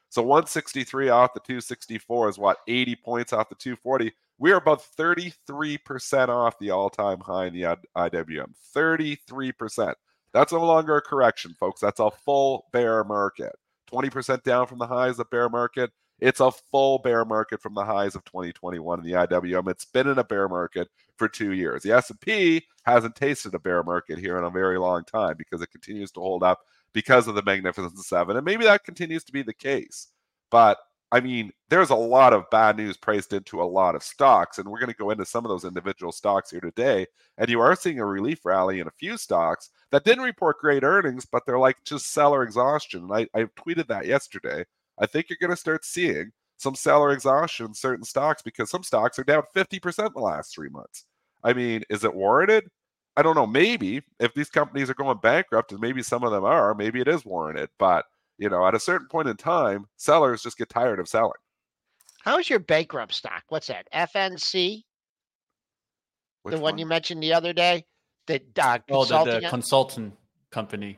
So 0.09 0.21
163 0.21 1.09
off 1.09 1.33
the 1.33 1.41
264 1.41 2.29
is 2.29 2.37
what 2.37 2.59
80 2.67 2.95
points 3.03 3.33
off 3.33 3.49
the 3.49 3.55
240. 3.55 4.13
We 4.37 4.51
are 4.51 4.57
about 4.57 4.81
33% 4.97 6.29
off 6.29 6.59
the 6.59 6.71
all-time 6.71 7.19
high 7.19 7.47
in 7.47 7.53
the 7.53 7.77
IWM. 7.97 8.53
33%. 8.75 9.93
That's 10.31 10.53
no 10.53 10.65
longer 10.65 10.97
a 10.97 11.01
correction, 11.01 11.55
folks. 11.59 11.81
That's 11.81 11.99
a 11.99 12.11
full 12.11 12.67
bear 12.71 13.03
market. 13.03 13.55
20% 13.95 14.43
down 14.43 14.67
from 14.67 14.79
the 14.79 14.87
highs 14.87 15.19
of 15.19 15.29
bear 15.29 15.49
market. 15.49 15.91
It's 16.19 16.39
a 16.39 16.51
full 16.51 16.99
bear 16.99 17.25
market 17.25 17.61
from 17.61 17.73
the 17.73 17.83
highs 17.83 18.15
of 18.15 18.23
2021 18.25 18.99
in 18.99 19.05
the 19.05 19.11
IWM. 19.13 19.69
It's 19.69 19.85
been 19.85 20.07
in 20.07 20.17
a 20.17 20.23
bear 20.23 20.47
market 20.47 20.87
for 21.17 21.27
two 21.27 21.51
years. 21.51 21.83
The 21.83 21.91
S&P 21.91 22.65
hasn't 22.83 23.15
tasted 23.15 23.53
a 23.53 23.59
bear 23.59 23.83
market 23.83 24.17
here 24.17 24.37
in 24.37 24.45
a 24.45 24.49
very 24.49 24.77
long 24.77 25.03
time 25.03 25.35
because 25.37 25.61
it 25.61 25.71
continues 25.71 26.11
to 26.13 26.21
hold 26.21 26.43
up 26.43 26.59
because 26.93 27.27
of 27.27 27.35
the 27.35 27.43
Magnificent 27.43 27.97
Seven, 27.99 28.37
and 28.37 28.45
maybe 28.45 28.63
that 28.63 28.85
continues 28.85 29.25
to 29.25 29.33
be 29.33 29.41
the 29.41 29.53
case. 29.53 30.07
But 30.49 30.77
I 31.11 31.19
mean, 31.19 31.51
there's 31.69 31.91
a 31.91 31.95
lot 31.95 32.33
of 32.33 32.49
bad 32.49 32.77
news 32.77 32.97
priced 32.97 33.31
into 33.31 33.61
a 33.61 33.63
lot 33.63 33.95
of 33.95 34.03
stocks, 34.03 34.57
and 34.57 34.67
we're 34.67 34.79
going 34.79 34.91
to 34.91 34.97
go 34.97 35.11
into 35.11 35.25
some 35.25 35.45
of 35.45 35.49
those 35.49 35.63
individual 35.63 36.11
stocks 36.11 36.51
here 36.51 36.59
today. 36.59 37.05
And 37.37 37.49
you 37.49 37.61
are 37.61 37.75
seeing 37.75 37.99
a 37.99 38.05
relief 38.05 38.39
rally 38.43 38.79
in 38.79 38.87
a 38.87 38.91
few 38.91 39.17
stocks 39.17 39.69
that 39.91 40.03
didn't 40.03 40.23
report 40.23 40.59
great 40.59 40.83
earnings, 40.83 41.25
but 41.25 41.43
they're 41.45 41.59
like 41.59 41.77
just 41.85 42.11
seller 42.11 42.43
exhaustion. 42.43 43.03
And 43.03 43.13
I, 43.13 43.39
I 43.39 43.43
tweeted 43.57 43.87
that 43.87 44.07
yesterday. 44.07 44.65
I 44.97 45.05
think 45.05 45.29
you're 45.29 45.37
going 45.39 45.51
to 45.51 45.57
start 45.57 45.85
seeing 45.85 46.31
some 46.57 46.75
seller 46.75 47.11
exhaustion 47.11 47.67
in 47.67 47.73
certain 47.73 48.05
stocks 48.05 48.41
because 48.41 48.69
some 48.69 48.83
stocks 48.83 49.19
are 49.19 49.23
down 49.23 49.43
50% 49.55 50.07
in 50.07 50.13
the 50.13 50.19
last 50.19 50.53
three 50.53 50.69
months. 50.69 51.05
I 51.43 51.53
mean, 51.53 51.83
is 51.89 52.03
it 52.03 52.13
warranted? 52.13 52.65
I 53.17 53.21
don't 53.21 53.35
know. 53.35 53.47
Maybe 53.47 54.01
if 54.19 54.33
these 54.33 54.49
companies 54.49 54.89
are 54.89 54.95
going 54.95 55.19
bankrupt, 55.19 55.71
and 55.71 55.79
maybe 55.79 56.03
some 56.03 56.23
of 56.23 56.31
them 56.31 56.43
are, 56.43 56.73
maybe 56.73 56.99
it 56.99 57.07
is 57.07 57.23
warranted. 57.23 57.69
But 57.79 58.05
you 58.37 58.49
know, 58.49 58.65
at 58.65 58.75
a 58.75 58.79
certain 58.79 59.07
point 59.07 59.27
in 59.27 59.37
time, 59.37 59.85
sellers 59.97 60.43
just 60.43 60.57
get 60.57 60.69
tired 60.69 60.99
of 60.99 61.07
selling. 61.07 61.31
How's 62.23 62.49
your 62.49 62.59
bankrupt 62.59 63.13
stock? 63.13 63.43
What's 63.49 63.67
that? 63.67 63.87
FNC, 63.93 64.83
Which 66.43 66.55
the 66.55 66.59
one, 66.59 66.77
you 66.77 66.85
mentioned 66.85 67.21
the 67.21 67.33
other 67.33 67.53
day, 67.53 67.85
that 68.27 68.43
uh, 68.57 68.79
Oh, 68.89 69.05
the, 69.05 69.15
consulting 69.15 69.41
the 69.41 69.49
consultant 69.49 70.13
company. 70.51 70.97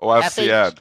Oh, 0.00 0.08
FCN. 0.08 0.78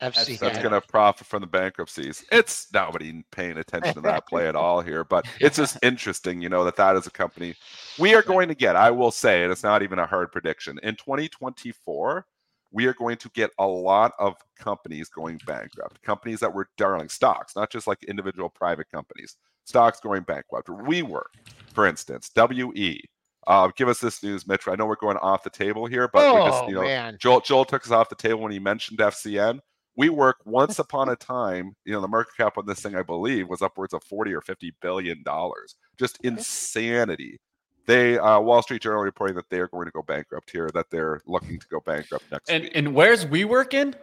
FC. 0.00 0.38
That's 0.38 0.58
going 0.58 0.70
to 0.70 0.80
profit 0.80 1.26
from 1.26 1.40
the 1.40 1.48
bankruptcies. 1.48 2.24
It's 2.30 2.72
nobody 2.72 3.24
paying 3.32 3.58
attention 3.58 3.94
to 3.94 4.00
that 4.02 4.28
play 4.28 4.46
at 4.46 4.54
all 4.56 4.80
here, 4.80 5.04
but 5.04 5.26
it's 5.40 5.56
just 5.56 5.76
interesting, 5.82 6.40
you 6.40 6.48
know, 6.48 6.64
that 6.64 6.76
that 6.76 6.96
is 6.96 7.06
a 7.06 7.10
company 7.10 7.54
we 7.98 8.14
are 8.14 8.22
going 8.22 8.48
to 8.48 8.54
get. 8.54 8.76
I 8.76 8.92
will 8.92 9.10
say, 9.10 9.42
and 9.42 9.50
it's 9.50 9.64
not 9.64 9.82
even 9.82 9.98
a 9.98 10.06
hard 10.06 10.30
prediction 10.30 10.78
in 10.82 10.94
2024. 10.94 12.24
We 12.70 12.86
are 12.86 12.94
going 12.94 13.16
to 13.16 13.30
get 13.30 13.50
a 13.58 13.66
lot 13.66 14.12
of 14.18 14.34
companies 14.58 15.08
going 15.08 15.40
bankrupt, 15.46 16.02
companies 16.02 16.40
that 16.40 16.52
were 16.52 16.68
darling 16.76 17.08
stocks, 17.08 17.56
not 17.56 17.70
just 17.70 17.86
like 17.86 18.02
individual 18.04 18.50
private 18.50 18.90
companies, 18.92 19.36
stocks 19.64 20.00
going 20.00 20.22
bankrupt. 20.22 20.68
WeWork, 20.68 21.34
for 21.72 21.86
instance, 21.86 22.30
WE. 22.36 23.00
Uh, 23.46 23.70
give 23.76 23.88
us 23.88 23.98
this 23.98 24.22
news, 24.22 24.46
Mitch. 24.46 24.68
I 24.68 24.74
know 24.74 24.84
we're 24.84 24.96
going 24.96 25.16
off 25.18 25.42
the 25.42 25.50
table 25.50 25.86
here, 25.86 26.08
but 26.12 26.26
oh, 26.26 26.44
we 26.44 26.50
just, 26.50 26.68
you 26.68 26.74
know, 26.74 26.82
man. 26.82 27.16
Joel, 27.18 27.40
Joel 27.40 27.64
took 27.64 27.84
us 27.84 27.90
off 27.90 28.10
the 28.10 28.14
table 28.14 28.40
when 28.40 28.52
he 28.52 28.58
mentioned 28.58 28.98
FCN. 28.98 29.60
WeWork 29.98 30.34
once 30.44 30.78
upon 30.78 31.08
a 31.08 31.16
time, 31.16 31.74
you 31.86 31.92
know, 31.92 32.00
the 32.02 32.08
market 32.08 32.36
cap 32.36 32.58
on 32.58 32.66
this 32.66 32.80
thing, 32.80 32.94
I 32.94 33.02
believe, 33.02 33.48
was 33.48 33.62
upwards 33.62 33.94
of 33.94 34.04
40 34.04 34.34
or 34.34 34.42
50 34.42 34.74
billion 34.82 35.22
dollars. 35.22 35.76
Just 35.98 36.18
insanity. 36.22 37.38
They 37.88 38.18
uh, 38.18 38.38
Wall 38.38 38.60
Street 38.62 38.82
Journal 38.82 39.00
reporting 39.02 39.34
that 39.36 39.48
they 39.50 39.58
are 39.58 39.66
going 39.68 39.86
to 39.86 39.90
go 39.92 40.02
bankrupt 40.02 40.50
here, 40.50 40.70
that 40.74 40.90
they're 40.90 41.22
looking 41.26 41.58
to 41.58 41.66
go 41.68 41.80
bankrupt 41.80 42.26
next 42.30 42.50
And 42.50 42.64
week. 42.64 42.72
and 42.76 42.94
where's 42.94 43.26
we 43.26 43.44
working? 43.46 43.94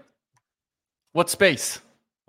What 1.13 1.29
space? 1.29 1.79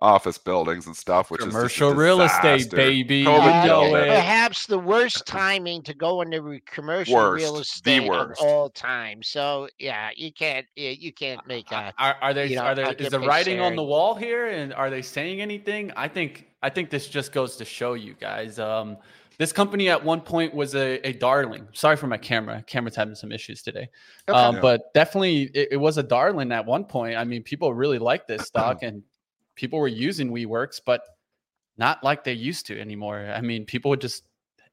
Office 0.03 0.37
buildings 0.37 0.85
and 0.87 0.95
stuff, 0.95 1.31
which 1.31 1.41
Commercial 1.41 1.65
is 1.65 1.73
just 1.73 1.81
a 1.91 1.95
real 1.99 2.21
estate, 2.21 2.71
baby. 2.71 3.25
COVID 3.25 3.39
Uh, 3.41 3.63
You 3.63 3.67
know 3.69 3.81
killed 3.81 3.97
it. 3.97 4.03
it. 4.03 4.09
perhaps 4.09 4.67
the 4.67 4.79
worst 4.79 5.25
timing 5.27 5.83
to 5.85 5.95
go 5.95 6.21
into 6.21 6.43
re- 6.43 6.61
commercial 6.67 7.17
real 7.31 7.55
Worst, 7.55 7.83
the 7.83 7.97
estate 7.97 8.11
of 8.11 8.33
all 8.39 8.69
time. 8.69 9.23
So 9.23 9.69
yeah, 9.79 10.11
you 10.15 10.35
can't 10.35 10.67
you 10.77 10.91
you 10.91 11.13
can't 11.15 11.41
make 11.47 11.73
a 11.73 11.95
Are, 11.99 12.17
are 12.21 12.35
they? 12.35 12.49
you 12.49 12.57
know, 12.57 12.65
are 12.65 12.75
there? 12.75 12.85
I'll 12.85 12.91
Is 12.93 12.99
give 12.99 13.11
the 13.13 13.19
big 13.21 13.29
writing 13.29 13.61
on 13.61 13.75
the 13.75 13.83
wall 13.83 14.15
here? 14.15 14.49
And 14.49 14.75
are 14.75 14.91
they 14.91 15.01
saying 15.01 15.41
anything? 15.41 15.91
I 15.97 16.09
think. 16.09 16.49
I 16.63 16.69
think 16.69 16.91
this 16.91 17.09
just 17.09 17.33
goes 17.33 17.57
to 17.57 17.65
show 17.65 17.95
you 17.95 18.13
guys. 18.21 18.59
Um, 18.59 18.99
this 19.39 19.53
company 19.53 19.89
at 19.89 20.03
one 20.03 20.21
point 20.21 20.55
was 20.55 20.75
a, 20.75 21.07
a 21.07 21.13
darling. 21.13 21.69
Sorry 21.73 21.97
for 21.97 22.07
my 22.07 22.17
camera. 22.17 22.65
Camera's 22.67 22.97
having 22.97 23.15
some 23.15 23.33
issues 23.33 23.63
today. 23.63 23.89
Okay. 24.29 24.39
Um, 24.39 24.57
Yeah. 24.57 24.61
But 24.61 24.95
definitely, 24.95 25.51
it, 25.55 25.69
it 25.73 25.77
was 25.77 25.99
a 25.99 26.03
darling 26.03 26.53
at 26.53 26.65
one 26.65 26.85
point. 26.85 27.17
I 27.17 27.25
mean, 27.25 27.43
people 27.43 27.73
really 27.75 27.99
liked 27.99 28.29
this 28.29 28.43
stock, 28.47 28.83
and 28.83 29.03
people 29.55 29.79
were 29.79 29.89
using 29.89 30.31
WeWorks, 30.31 30.81
but 30.85 31.03
not 31.77 32.03
like 32.03 32.25
they 32.25 32.33
used 32.33 32.67
to 32.67 32.81
anymore. 32.81 33.31
I 33.35 33.41
mean, 33.41 33.65
people 33.67 33.91
would 33.91 34.01
just 34.01 34.25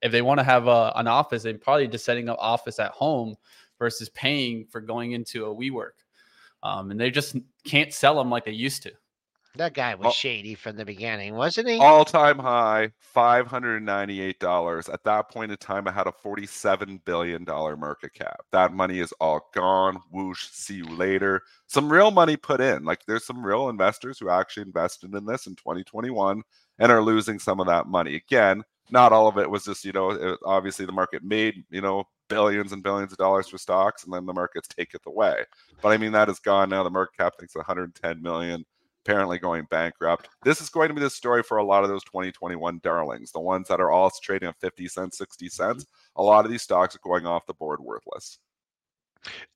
if 0.04 0.12
they 0.12 0.22
want 0.22 0.38
to 0.38 0.44
have 0.44 0.68
a, 0.68 0.92
an 0.96 1.08
office, 1.08 1.42
they're 1.42 1.56
probably 1.56 1.88
just 1.88 2.04
setting 2.04 2.28
up 2.28 2.36
office 2.38 2.78
at 2.78 2.90
home 2.92 3.34
versus 3.78 4.10
paying 4.10 4.66
for 4.66 4.80
going 4.80 5.12
into 5.12 5.46
a 5.46 5.54
WeWork. 5.54 5.96
Um, 6.62 6.90
and 6.90 7.00
they 7.00 7.10
just 7.10 7.36
can't 7.64 7.92
sell 7.92 8.16
them 8.16 8.30
like 8.30 8.44
they 8.44 8.52
used 8.52 8.82
to. 8.84 8.92
That 9.56 9.74
guy 9.74 9.94
was 9.94 10.14
shady 10.14 10.54
from 10.54 10.76
the 10.76 10.84
beginning, 10.84 11.34
wasn't 11.34 11.68
he? 11.68 11.78
All 11.78 12.04
time 12.04 12.38
high, 12.38 12.90
$598. 13.14 14.92
At 14.92 15.04
that 15.04 15.30
point 15.30 15.52
in 15.52 15.56
time, 15.58 15.86
I 15.86 15.92
had 15.92 16.06
a 16.06 16.12
$47 16.12 17.04
billion 17.04 17.44
market 17.44 18.12
cap. 18.14 18.40
That 18.50 18.72
money 18.72 18.98
is 18.98 19.12
all 19.20 19.48
gone. 19.54 20.00
Whoosh, 20.10 20.48
see 20.48 20.76
you 20.76 20.86
later. 20.86 21.42
Some 21.66 21.92
real 21.92 22.10
money 22.10 22.36
put 22.36 22.60
in. 22.60 22.84
Like 22.84 23.04
there's 23.06 23.24
some 23.24 23.44
real 23.44 23.68
investors 23.68 24.18
who 24.18 24.28
actually 24.28 24.64
invested 24.64 25.14
in 25.14 25.24
this 25.24 25.46
in 25.46 25.54
2021 25.54 26.42
and 26.80 26.92
are 26.92 27.02
losing 27.02 27.38
some 27.38 27.60
of 27.60 27.66
that 27.66 27.86
money. 27.86 28.16
Again, 28.16 28.64
not 28.90 29.12
all 29.12 29.28
of 29.28 29.38
it 29.38 29.48
was 29.48 29.64
just, 29.64 29.84
you 29.84 29.92
know, 29.92 30.10
it, 30.10 30.38
obviously 30.44 30.84
the 30.84 30.92
market 30.92 31.22
made, 31.22 31.64
you 31.70 31.80
know, 31.80 32.04
billions 32.28 32.72
and 32.72 32.82
billions 32.82 33.12
of 33.12 33.18
dollars 33.18 33.48
for 33.48 33.58
stocks 33.58 34.04
and 34.04 34.12
then 34.12 34.26
the 34.26 34.32
markets 34.32 34.66
take 34.66 34.94
it 34.94 35.00
away. 35.06 35.44
But 35.80 35.90
I 35.90 35.96
mean, 35.96 36.12
that 36.12 36.28
is 36.28 36.38
gone 36.38 36.70
now. 36.70 36.82
The 36.82 36.90
market 36.90 37.16
cap 37.16 37.34
thinks 37.38 37.54
110 37.54 38.20
million 38.20 38.64
apparently 39.04 39.38
going 39.38 39.66
bankrupt. 39.70 40.28
This 40.42 40.60
is 40.60 40.68
going 40.68 40.88
to 40.88 40.94
be 40.94 41.00
the 41.00 41.10
story 41.10 41.42
for 41.42 41.58
a 41.58 41.64
lot 41.64 41.84
of 41.84 41.90
those 41.90 42.04
2021 42.04 42.80
darlings, 42.82 43.32
the 43.32 43.40
ones 43.40 43.68
that 43.68 43.80
are 43.80 43.90
all 43.90 44.10
trading 44.22 44.48
at 44.48 44.60
50 44.60 44.88
cents, 44.88 45.18
60 45.18 45.48
cents. 45.48 45.86
A 46.16 46.22
lot 46.22 46.44
of 46.44 46.50
these 46.50 46.62
stocks 46.62 46.94
are 46.96 47.00
going 47.04 47.26
off 47.26 47.46
the 47.46 47.54
board 47.54 47.80
worthless. 47.80 48.38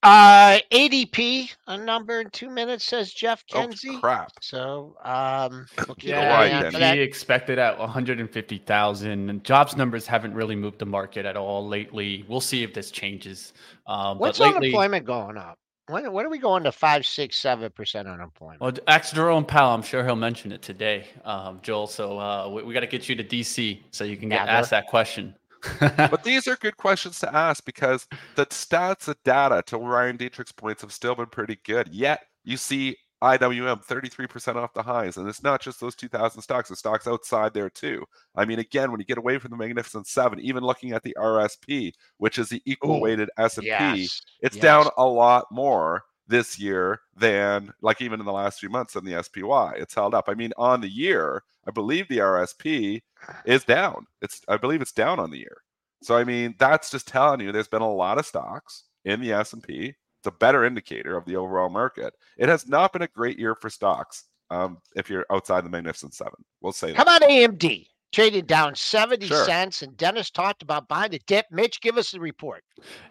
Uh, 0.02 0.59
ADP, 0.73 1.50
a 1.67 1.76
number 1.76 2.21
in 2.21 2.31
two 2.31 2.49
minutes, 2.49 2.85
says 2.85 3.12
Jeff 3.12 3.45
Kenzie. 3.47 3.88
Oh, 3.88 3.93
Kenzie. 3.93 4.00
crap. 4.00 4.33
So, 4.40 4.97
um, 5.05 5.67
we'll 5.88 5.97
Yeah, 6.00 6.21
an 6.21 6.31
right, 6.31 6.50
eye 6.50 6.52
out 6.52 6.62
Ken. 6.62 6.73
for 6.73 6.78
He 6.78 6.85
that. 6.85 6.99
expected 7.00 7.59
at 7.59 7.78
150,000, 7.78 9.31
and 9.31 9.45
jobs 9.45 9.76
numbers 9.76 10.07
haven't 10.07 10.33
really 10.35 10.57
moved 10.57 10.78
the 10.78 10.87
market 10.87 11.26
at 11.26 11.37
all 11.37 11.67
lately. 11.67 12.25
We'll 12.28 12.40
see 12.40 12.62
if 12.62 12.73
this 12.73 12.90
changes. 12.90 13.52
Um, 13.87 14.19
What's 14.19 14.38
but 14.38 14.47
lately, 14.47 14.69
unemployment 14.69 15.05
going 15.05 15.37
up? 15.37 15.59
When, 15.88 16.12
when 16.12 16.26
are 16.26 16.30
we 16.30 16.38
going 16.38 16.64
to 16.64 16.73
five, 16.73 17.07
six, 17.07 17.37
seven 17.37 17.71
percent 17.71 18.09
unemployment? 18.09 18.61
well, 18.61 18.73
ask 18.87 19.14
Jerome 19.14 19.45
Powell. 19.45 19.75
I'm 19.75 19.83
sure 19.83 20.04
he'll 20.04 20.16
mention 20.16 20.52
it 20.52 20.62
today, 20.62 21.07
um, 21.25 21.61
Joel. 21.62 21.87
So 21.87 22.18
uh, 22.18 22.49
we, 22.49 22.62
we 22.62 22.75
got 22.75 22.80
to 22.80 22.87
get 22.87 23.09
you 23.09 23.14
to 23.16 23.25
DC 23.25 23.80
so 23.90 24.04
you 24.04 24.16
can 24.16 24.28
get 24.28 24.40
Never. 24.40 24.50
asked 24.50 24.71
that 24.71 24.87
question. 24.87 25.35
But 25.80 26.23
these 26.23 26.47
are 26.47 26.57
good 26.57 26.76
questions 26.76 27.18
to 27.21 27.35
ask 27.35 27.64
because 27.64 28.07
the 28.37 28.47
stats, 28.47 29.07
the 29.07 29.16
data, 29.25 29.62
to 29.66 29.78
Ryan 29.78 30.16
Detrick's 30.16 30.52
points, 30.52 30.83
have 30.83 30.92
still 30.92 31.14
been 31.16 31.26
pretty 31.26 31.59
good. 31.64 31.88
Yet 31.88 32.21
you 32.45 32.57
see 32.57 32.97
IWM 33.23 33.85
33% 33.85 34.57
off 34.57 34.73
the 34.75 34.83
highs, 34.83 35.17
and 35.17 35.29
it's 35.29 35.43
not 35.43 35.61
just 35.61 35.81
those 35.81 35.97
2,000 35.97 36.41
stocks; 36.41 36.69
the 36.69 36.77
stocks 36.77 37.07
outside 37.07 37.53
there 37.53 37.71
too. 37.71 38.05
I 38.37 38.45
mean, 38.45 38.59
again, 38.61 38.91
when 38.91 39.01
you 39.01 39.07
get 39.07 39.19
away 39.19 39.39
from 39.39 39.51
the 39.51 39.57
Magnificent 39.57 40.07
Seven, 40.07 40.39
even 40.41 40.63
looking 40.63 40.93
at 40.93 41.03
the 41.03 41.17
RSP, 41.19 41.93
which 42.19 42.39
is 42.39 42.49
the 42.49 42.63
equal 42.65 43.01
weighted 43.01 43.31
S 43.39 43.57
and 43.59 43.65
P, 43.65 43.69
Yes. 43.71 44.23
it's 44.41 44.57
yes. 44.57 44.63
down 44.63 44.89
a 44.97 45.05
lot 45.05 45.47
more 45.51 46.05
this 46.29 46.59
year 46.59 47.01
than 47.17 47.73
like 47.81 48.01
even 48.03 48.21
in 48.21 48.27
the 48.27 48.33
last 48.33 48.61
few 48.61 48.69
months 48.69 48.93
than 48.95 49.05
the 49.05 49.21
SPY. 49.23 49.73
It's 49.77 49.95
held 49.95 50.15
up. 50.15 50.27
I 50.29 50.35
mean, 50.35 50.53
on 50.57 50.81
the 50.81 50.89
year, 50.89 51.43
I 51.67 51.71
believe 51.71 52.07
the 52.09 52.19
RSP 52.19 53.03
is 53.47 53.65
down. 53.65 54.07
It's 54.23 54.43
I 54.49 54.57
believe 54.59 54.81
it's 54.83 54.93
down 54.93 55.19
on 55.19 55.31
the 55.31 55.39
year. 55.39 55.63
So 56.03 56.17
I 56.17 56.23
mean, 56.25 56.55
that's 56.59 56.91
just 56.91 57.09
telling 57.09 57.41
you 57.41 57.51
there's 57.51 57.67
been 57.69 57.83
a 57.83 57.93
lot 57.93 58.19
of 58.19 58.27
stocks 58.27 58.85
in 59.05 59.21
the 59.21 59.33
S&P. 59.33 59.95
It's 60.21 60.27
a 60.27 60.33
better 60.39 60.65
indicator 60.65 61.17
of 61.17 61.25
the 61.27 61.37
overall 61.37 61.69
market. 61.69 62.15
It 62.37 62.49
has 62.49 62.69
not 62.69 62.93
been 62.93 63.03
a 63.03 63.09
great 63.09 63.39
year 63.39 63.55
for 63.55 63.71
stocks 63.71 64.25
um, 64.51 64.79
if 64.97 65.09
you're 65.09 65.27
outside 65.31 65.65
the 65.65 65.71
Magnificent 65.71 66.15
Seven. 66.15 66.45
We'll 66.61 66.73
say 66.73 66.93
How 66.93 67.05
that. 67.05 67.19
about 67.19 67.31
AMD? 67.31 67.87
Traded 68.11 68.47
down 68.47 68.75
70 68.75 69.27
Sure. 69.27 69.45
cents, 69.45 69.83
and 69.83 69.95
Dennis 69.99 70.31
talked 70.31 70.63
about 70.63 70.89
buying 70.89 71.11
the 71.11 71.21
dip. 71.27 71.45
Mitch, 71.51 71.79
give 71.83 71.99
us 71.99 72.11
the 72.11 72.19
report. 72.19 72.65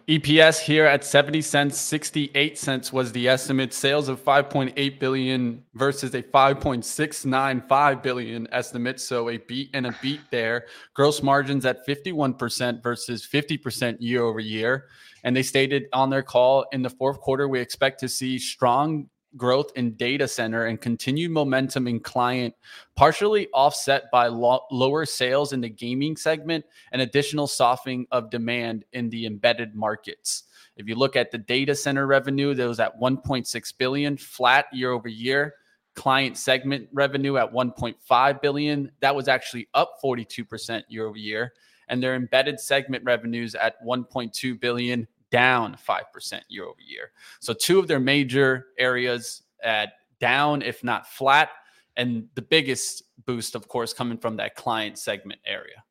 EPS 0.08 0.58
here 0.58 0.86
at 0.86 1.04
70 1.04 1.40
cents, 1.40 1.78
68 1.78 2.58
cents 2.58 2.92
was 2.92 3.12
the 3.12 3.28
estimate. 3.28 3.72
Sales 3.72 4.08
of 4.08 4.20
5.8 4.22 4.98
billion 4.98 5.62
versus 5.74 6.12
a 6.16 6.22
5.695 6.24 8.02
billion 8.02 8.48
estimate. 8.50 8.98
So 9.00 9.28
a 9.30 9.36
beat 9.38 9.70
and 9.72 9.86
a 9.86 9.96
beat 10.02 10.20
there. 10.32 10.66
Gross 10.94 11.22
margins 11.22 11.64
at 11.64 11.86
51% 11.86 12.82
versus 12.82 13.24
50% 13.24 13.98
year 14.00 14.22
over 14.24 14.40
year. 14.40 14.86
And 15.24 15.36
they 15.36 15.42
stated 15.42 15.86
on 15.92 16.10
their 16.10 16.22
call 16.22 16.66
in 16.72 16.82
the 16.82 16.90
fourth 16.90 17.20
quarter, 17.20 17.48
we 17.48 17.60
expect 17.60 18.00
to 18.00 18.08
see 18.08 18.38
strong 18.38 19.08
growth 19.36 19.70
in 19.76 19.92
data 19.94 20.26
center 20.26 20.66
and 20.66 20.80
continued 20.80 21.30
momentum 21.30 21.86
in 21.86 22.00
client, 22.00 22.54
partially 22.96 23.48
offset 23.52 24.10
by 24.10 24.26
lo- 24.26 24.64
lower 24.70 25.04
sales 25.04 25.52
in 25.52 25.60
the 25.60 25.68
gaming 25.68 26.16
segment 26.16 26.64
and 26.92 27.02
additional 27.02 27.46
softening 27.46 28.06
of 28.10 28.30
demand 28.30 28.84
in 28.92 29.10
the 29.10 29.26
embedded 29.26 29.74
markets. 29.74 30.44
If 30.76 30.88
you 30.88 30.94
look 30.94 31.16
at 31.16 31.30
the 31.30 31.38
data 31.38 31.74
center 31.74 32.06
revenue, 32.06 32.54
that 32.54 32.66
was 32.66 32.80
at 32.80 32.98
1.6 33.00 33.72
billion, 33.78 34.16
flat 34.16 34.66
year 34.72 34.92
over 34.92 35.08
year. 35.08 35.54
Client 35.94 36.36
segment 36.36 36.88
revenue 36.92 37.36
at 37.36 37.52
1.5 37.52 38.40
billion, 38.40 38.92
that 39.00 39.16
was 39.16 39.26
actually 39.26 39.68
up 39.74 39.96
42% 40.02 40.82
year 40.88 41.06
over 41.06 41.18
year. 41.18 41.52
And 41.88 42.02
their 42.02 42.14
embedded 42.14 42.60
segment 42.60 43.04
revenues 43.04 43.54
at 43.54 43.82
1.2 43.84 44.60
billion, 44.60 45.06
down 45.30 45.76
5% 45.76 46.40
year 46.48 46.64
over 46.64 46.80
year. 46.80 47.12
So 47.40 47.52
two 47.52 47.78
of 47.78 47.88
their 47.88 48.00
major 48.00 48.68
areas 48.78 49.42
at 49.62 49.94
down, 50.20 50.62
if 50.62 50.82
not 50.82 51.06
flat, 51.06 51.50
and 51.96 52.28
the 52.34 52.42
biggest 52.42 53.04
boost, 53.26 53.54
of 53.54 53.68
course, 53.68 53.92
coming 53.92 54.18
from 54.18 54.36
that 54.36 54.54
client 54.54 54.98
segment 54.98 55.40
area. 55.44 55.82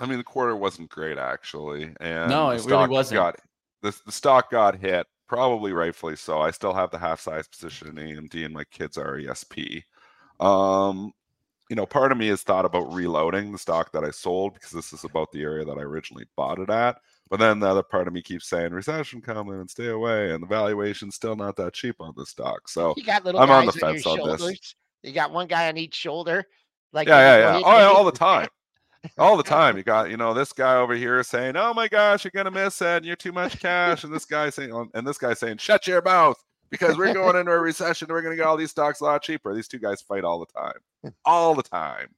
I 0.00 0.06
mean, 0.06 0.18
the 0.18 0.24
quarter 0.24 0.56
wasn't 0.56 0.88
great 0.88 1.18
actually, 1.18 1.94
and 2.00 2.28
No, 2.28 2.50
it 2.50 2.64
really 2.64 2.88
wasn't. 2.88 3.18
Got, 3.18 3.36
the, 3.82 3.96
the 4.04 4.12
stock 4.12 4.50
got 4.50 4.76
hit, 4.76 5.06
probably 5.28 5.72
rightfully 5.72 6.16
so. 6.16 6.40
I 6.40 6.50
still 6.50 6.72
have 6.72 6.90
the 6.90 6.98
half 6.98 7.20
size 7.20 7.46
position 7.46 7.86
in 7.86 7.94
AMD, 7.94 8.44
and 8.44 8.54
my 8.54 8.64
kids 8.64 8.98
are 8.98 9.18
ESP. 9.18 9.82
Um, 10.40 11.12
you 11.72 11.76
know, 11.76 11.86
part 11.86 12.12
of 12.12 12.18
me 12.18 12.28
has 12.28 12.42
thought 12.42 12.66
about 12.66 12.92
reloading 12.92 13.50
the 13.50 13.56
stock 13.56 13.92
that 13.92 14.04
I 14.04 14.10
sold 14.10 14.52
because 14.52 14.72
this 14.72 14.92
is 14.92 15.04
about 15.04 15.32
the 15.32 15.40
area 15.40 15.64
that 15.64 15.78
I 15.78 15.80
originally 15.80 16.26
bought 16.36 16.58
it 16.58 16.68
at. 16.68 16.98
But 17.30 17.40
then 17.40 17.60
the 17.60 17.66
other 17.66 17.82
part 17.82 18.06
of 18.06 18.12
me 18.12 18.20
keeps 18.20 18.46
saying 18.46 18.72
recession 18.74 19.22
coming 19.22 19.54
and 19.58 19.70
stay 19.70 19.86
away, 19.88 20.32
and 20.32 20.42
the 20.42 20.46
valuation's 20.46 21.14
still 21.14 21.34
not 21.34 21.56
that 21.56 21.72
cheap 21.72 21.96
on 21.98 22.12
this 22.14 22.28
stock. 22.28 22.68
So 22.68 22.92
You 22.98 23.04
got 23.04 23.24
little 23.24 23.40
I'm 23.40 23.50
on 23.50 23.64
the 23.64 23.72
fence 23.72 24.04
your 24.04 24.20
on 24.20 24.36
this. 24.36 24.74
You 25.02 25.12
got 25.14 25.32
one 25.32 25.46
guy 25.46 25.68
on 25.68 25.78
each 25.78 25.94
shoulder. 25.94 26.44
Like 26.92 27.08
yeah, 27.08 27.38
yeah, 27.38 27.38
yeah. 27.38 27.58
you- 27.60 27.64
Oh, 27.64 27.94
all 27.96 28.04
the 28.04 28.12
time. 28.12 28.48
All 29.18 29.38
the 29.38 29.42
time. 29.42 29.78
You 29.78 29.82
got, 29.82 30.10
you 30.10 30.16
know, 30.18 30.32
this 30.34 30.52
guy 30.52 30.76
over 30.76 30.94
here 30.94 31.22
saying, 31.24 31.56
"Oh 31.56 31.72
my 31.74 31.88
gosh, 31.88 32.22
you're 32.22 32.30
gonna 32.32 32.50
miss 32.52 32.80
it. 32.82 32.86
And 32.98 33.04
you're 33.06 33.16
too 33.16 33.32
much 33.32 33.58
cash," 33.58 34.04
and 34.04 34.12
this 34.12 34.26
guy 34.26 34.48
saying, 34.50 34.90
and 34.94 35.04
this 35.06 35.18
guy 35.18 35.32
saying, 35.34 35.56
"Shut 35.56 35.86
your 35.88 36.02
mouth," 36.02 36.36
because 36.72 36.96
we're 36.96 37.12
going 37.12 37.36
into 37.36 37.52
a 37.52 37.58
recession. 37.60 38.08
We're 38.10 38.22
gonna 38.22 38.34
get 38.34 38.46
all 38.46 38.56
these 38.56 38.70
stocks 38.70 39.00
a 39.00 39.04
lot 39.04 39.22
cheaper. 39.22 39.54
These 39.54 39.68
two 39.68 39.78
guys 39.78 40.00
fight 40.00 40.24
all 40.24 40.40
the 40.40 40.46
time, 40.46 41.12
all 41.24 41.54
the 41.54 41.62
time. 41.62 42.08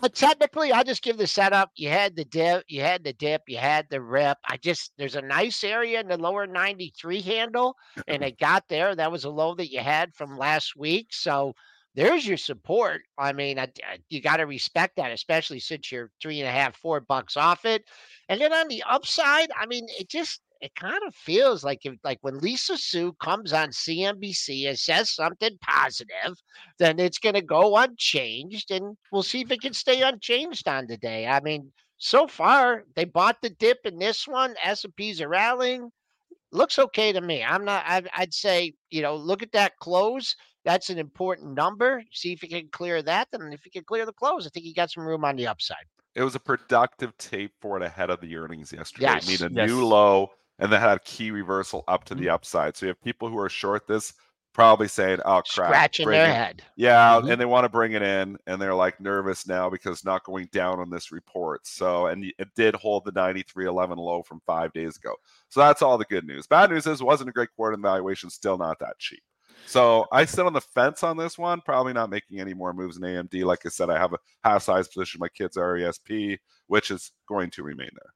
But 0.00 0.16
technically, 0.16 0.72
I'll 0.72 0.82
just 0.82 1.04
give 1.04 1.16
the 1.16 1.28
setup. 1.28 1.70
You 1.76 1.88
had 1.88 2.16
the 2.16 2.24
dip, 2.24 2.64
you 2.66 2.80
had 2.80 3.04
the 3.04 3.12
dip, 3.12 3.42
you 3.46 3.58
had 3.58 3.86
the 3.88 4.00
rip. 4.00 4.36
I 4.48 4.56
just 4.56 4.90
there's 4.98 5.14
a 5.14 5.22
nice 5.22 5.62
area 5.62 6.00
in 6.00 6.08
the 6.08 6.16
lower 6.16 6.44
93 6.44 7.20
handle, 7.20 7.76
and 8.08 8.24
it 8.24 8.36
got 8.40 8.64
there. 8.68 8.96
That 8.96 9.12
was 9.12 9.24
a 9.24 9.30
low 9.30 9.54
that 9.54 9.70
you 9.70 9.78
had 9.78 10.12
from 10.14 10.36
last 10.36 10.74
week. 10.74 11.08
So 11.10 11.54
there's 11.94 12.26
your 12.26 12.38
support. 12.38 13.02
I 13.18 13.32
mean, 13.32 13.58
I, 13.58 13.64
I, 13.86 13.98
you 14.08 14.20
got 14.20 14.38
to 14.38 14.46
respect 14.46 14.96
that, 14.96 15.12
especially 15.12 15.60
since 15.60 15.92
you're 15.92 16.10
three 16.20 16.40
and 16.40 16.48
a 16.48 16.52
half, 16.52 16.76
four 16.76 17.00
bucks 17.00 17.36
off 17.36 17.64
it. 17.64 17.84
And 18.28 18.40
then 18.40 18.52
on 18.52 18.66
the 18.68 18.82
upside, 18.88 19.50
I 19.56 19.66
mean, 19.66 19.86
it 20.00 20.08
just 20.08 20.40
it 20.62 20.74
kind 20.76 21.00
of 21.06 21.14
feels 21.14 21.64
like 21.64 21.84
if 21.84 21.94
like 22.04 22.18
when 22.22 22.38
Lisa 22.38 22.78
Su 22.78 23.12
comes 23.20 23.52
on 23.52 23.70
CNBC 23.70 24.68
and 24.68 24.78
says 24.78 25.10
something 25.10 25.58
positive, 25.60 26.40
then 26.78 27.00
it's 27.00 27.18
going 27.18 27.34
to 27.34 27.42
go 27.42 27.76
unchanged, 27.76 28.70
and 28.70 28.96
we'll 29.10 29.24
see 29.24 29.40
if 29.40 29.50
it 29.50 29.60
can 29.60 29.74
stay 29.74 30.02
unchanged 30.02 30.68
on 30.68 30.86
the 30.86 30.96
day. 30.96 31.26
I 31.26 31.40
mean, 31.40 31.72
so 31.98 32.28
far 32.28 32.84
they 32.94 33.04
bought 33.04 33.42
the 33.42 33.50
dip 33.50 33.80
in 33.84 33.98
this 33.98 34.28
one. 34.28 34.54
S 34.62 34.84
and 34.84 34.94
P's 34.94 35.20
are 35.20 35.28
rallying. 35.28 35.90
Looks 36.52 36.78
okay 36.78 37.12
to 37.12 37.20
me. 37.20 37.42
I'm 37.42 37.64
not. 37.64 37.84
I'd, 37.86 38.08
I'd 38.16 38.32
say 38.32 38.74
you 38.90 39.02
know 39.02 39.16
look 39.16 39.42
at 39.42 39.52
that 39.52 39.76
close. 39.80 40.36
That's 40.64 40.90
an 40.90 40.98
important 40.98 41.54
number. 41.54 42.04
See 42.12 42.32
if 42.32 42.40
you 42.40 42.48
can 42.48 42.68
clear 42.70 43.02
that. 43.02 43.26
And 43.32 43.52
if 43.52 43.64
you 43.64 43.72
can 43.72 43.82
clear 43.82 44.06
the 44.06 44.12
close, 44.12 44.46
I 44.46 44.50
think 44.50 44.64
you 44.64 44.74
got 44.74 44.92
some 44.92 45.04
room 45.04 45.24
on 45.24 45.34
the 45.34 45.48
upside. 45.48 45.84
It 46.14 46.22
was 46.22 46.36
a 46.36 46.40
productive 46.40 47.16
tape 47.18 47.52
for 47.60 47.78
it 47.78 47.82
ahead 47.82 48.10
of 48.10 48.20
the 48.20 48.36
earnings 48.36 48.72
yesterday. 48.72 49.06
Yes. 49.06 49.24
It 49.24 49.40
made 49.40 49.50
a 49.50 49.54
Yes. 49.54 49.68
new 49.68 49.84
low 49.84 50.30
and 50.62 50.72
then 50.72 50.80
had 50.80 50.96
a 50.96 51.00
key 51.00 51.30
reversal 51.30 51.84
up 51.88 52.04
to 52.04 52.14
the 52.14 52.22
Mm-hmm. 52.26 52.34
upside. 52.34 52.76
So 52.76 52.86
you 52.86 52.88
have 52.90 53.02
people 53.02 53.28
who 53.28 53.38
are 53.38 53.48
short 53.50 53.86
this 53.86 54.14
probably 54.54 54.86
saying, 54.86 55.18
"Oh 55.24 55.40
crap!" 55.48 55.68
Scratching 55.70 56.08
their 56.10 56.24
it- 56.30 56.34
head. 56.34 56.62
Yeah, 56.76 57.20
Mhm. 57.20 57.32
and 57.32 57.40
they 57.40 57.46
want 57.46 57.64
to 57.64 57.68
bring 57.70 57.92
it 57.92 58.02
in, 58.02 58.36
and 58.46 58.60
they're 58.60 58.74
like 58.74 59.00
nervous 59.00 59.46
now 59.46 59.68
because 59.70 60.04
not 60.04 60.24
going 60.24 60.48
down 60.52 60.78
on 60.78 60.90
this 60.90 61.10
report. 61.10 61.66
So, 61.66 62.06
and 62.08 62.24
it 62.38 62.48
did 62.54 62.74
hold 62.76 63.04
the 63.04 63.12
93.11 63.12 63.96
low 63.98 64.22
from 64.22 64.40
five 64.46 64.72
days 64.74 64.96
ago. 64.98 65.14
So 65.48 65.60
that's 65.60 65.80
all 65.82 65.96
the 65.98 66.04
good 66.04 66.26
news. 66.26 66.46
Bad 66.46 66.70
news 66.70 66.86
is 66.86 67.02
wasn't 67.02 67.30
a 67.30 67.32
great 67.32 67.48
quarter, 67.56 67.74
and 67.74 67.82
valuation 67.82 68.28
still 68.30 68.58
not 68.58 68.78
that 68.80 68.98
cheap. 68.98 69.22
So 69.66 70.06
I 70.12 70.24
sit 70.26 70.44
on 70.44 70.52
the 70.52 70.60
fence 70.60 71.02
on 71.02 71.16
this 71.16 71.38
one, 71.38 71.60
probably 71.62 71.92
not 71.94 72.10
making 72.10 72.38
any 72.40 72.52
more 72.52 72.72
moves 72.74 72.96
in 72.98 73.04
AMD. 73.04 73.44
Like 73.44 73.64
I 73.64 73.68
said, 73.70 73.88
I 73.90 73.98
have 73.98 74.12
a 74.12 74.18
half 74.44 74.62
size 74.64 74.88
position. 74.88 75.18
My 75.20 75.28
kids 75.28 75.56
are 75.56 75.76
ESP, 75.76 76.38
which 76.66 76.90
is 76.90 77.12
going 77.26 77.50
to 77.52 77.62
remain 77.62 77.90
there. 77.94 78.12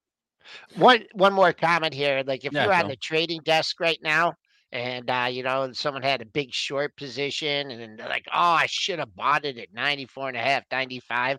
One 0.74 1.04
one 1.14 1.32
more 1.32 1.52
comment 1.52 1.94
here. 1.94 2.22
Like 2.26 2.44
if 2.44 2.56
Yeah, 2.56 2.58
you're 2.58 2.72
on 2.72 2.86
the 2.86 2.96
trading 2.96 3.40
desk 3.44 3.80
right 3.80 3.98
now 4.02 4.34
and 4.72 5.08
uh, 5.10 5.28
you 5.30 5.42
know, 5.42 5.72
someone 5.72 6.02
had 6.02 6.22
a 6.22 6.26
big 6.26 6.52
short 6.52 6.96
position 6.96 7.70
and 7.70 7.80
then 7.80 7.96
they're 7.96 8.08
like, 8.08 8.26
oh, 8.32 8.38
I 8.62 8.66
should 8.66 8.98
have 8.98 9.14
bought 9.14 9.44
it 9.44 9.58
at 9.58 9.72
94 9.72 10.28
and 10.28 10.36
a 10.36 10.40
half, 10.40 10.64
95. 10.70 11.38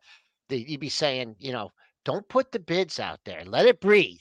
the- 0.49 0.59
You'd 0.69 0.79
be 0.79 0.89
saying, 0.89 1.35
you 1.39 1.51
know, 1.51 1.71
don't 2.05 2.27
put 2.29 2.51
the 2.51 2.59
bids 2.59 2.99
out 2.99 3.19
there. 3.25 3.43
Let 3.45 3.65
it 3.65 3.79
breathe. 3.81 4.19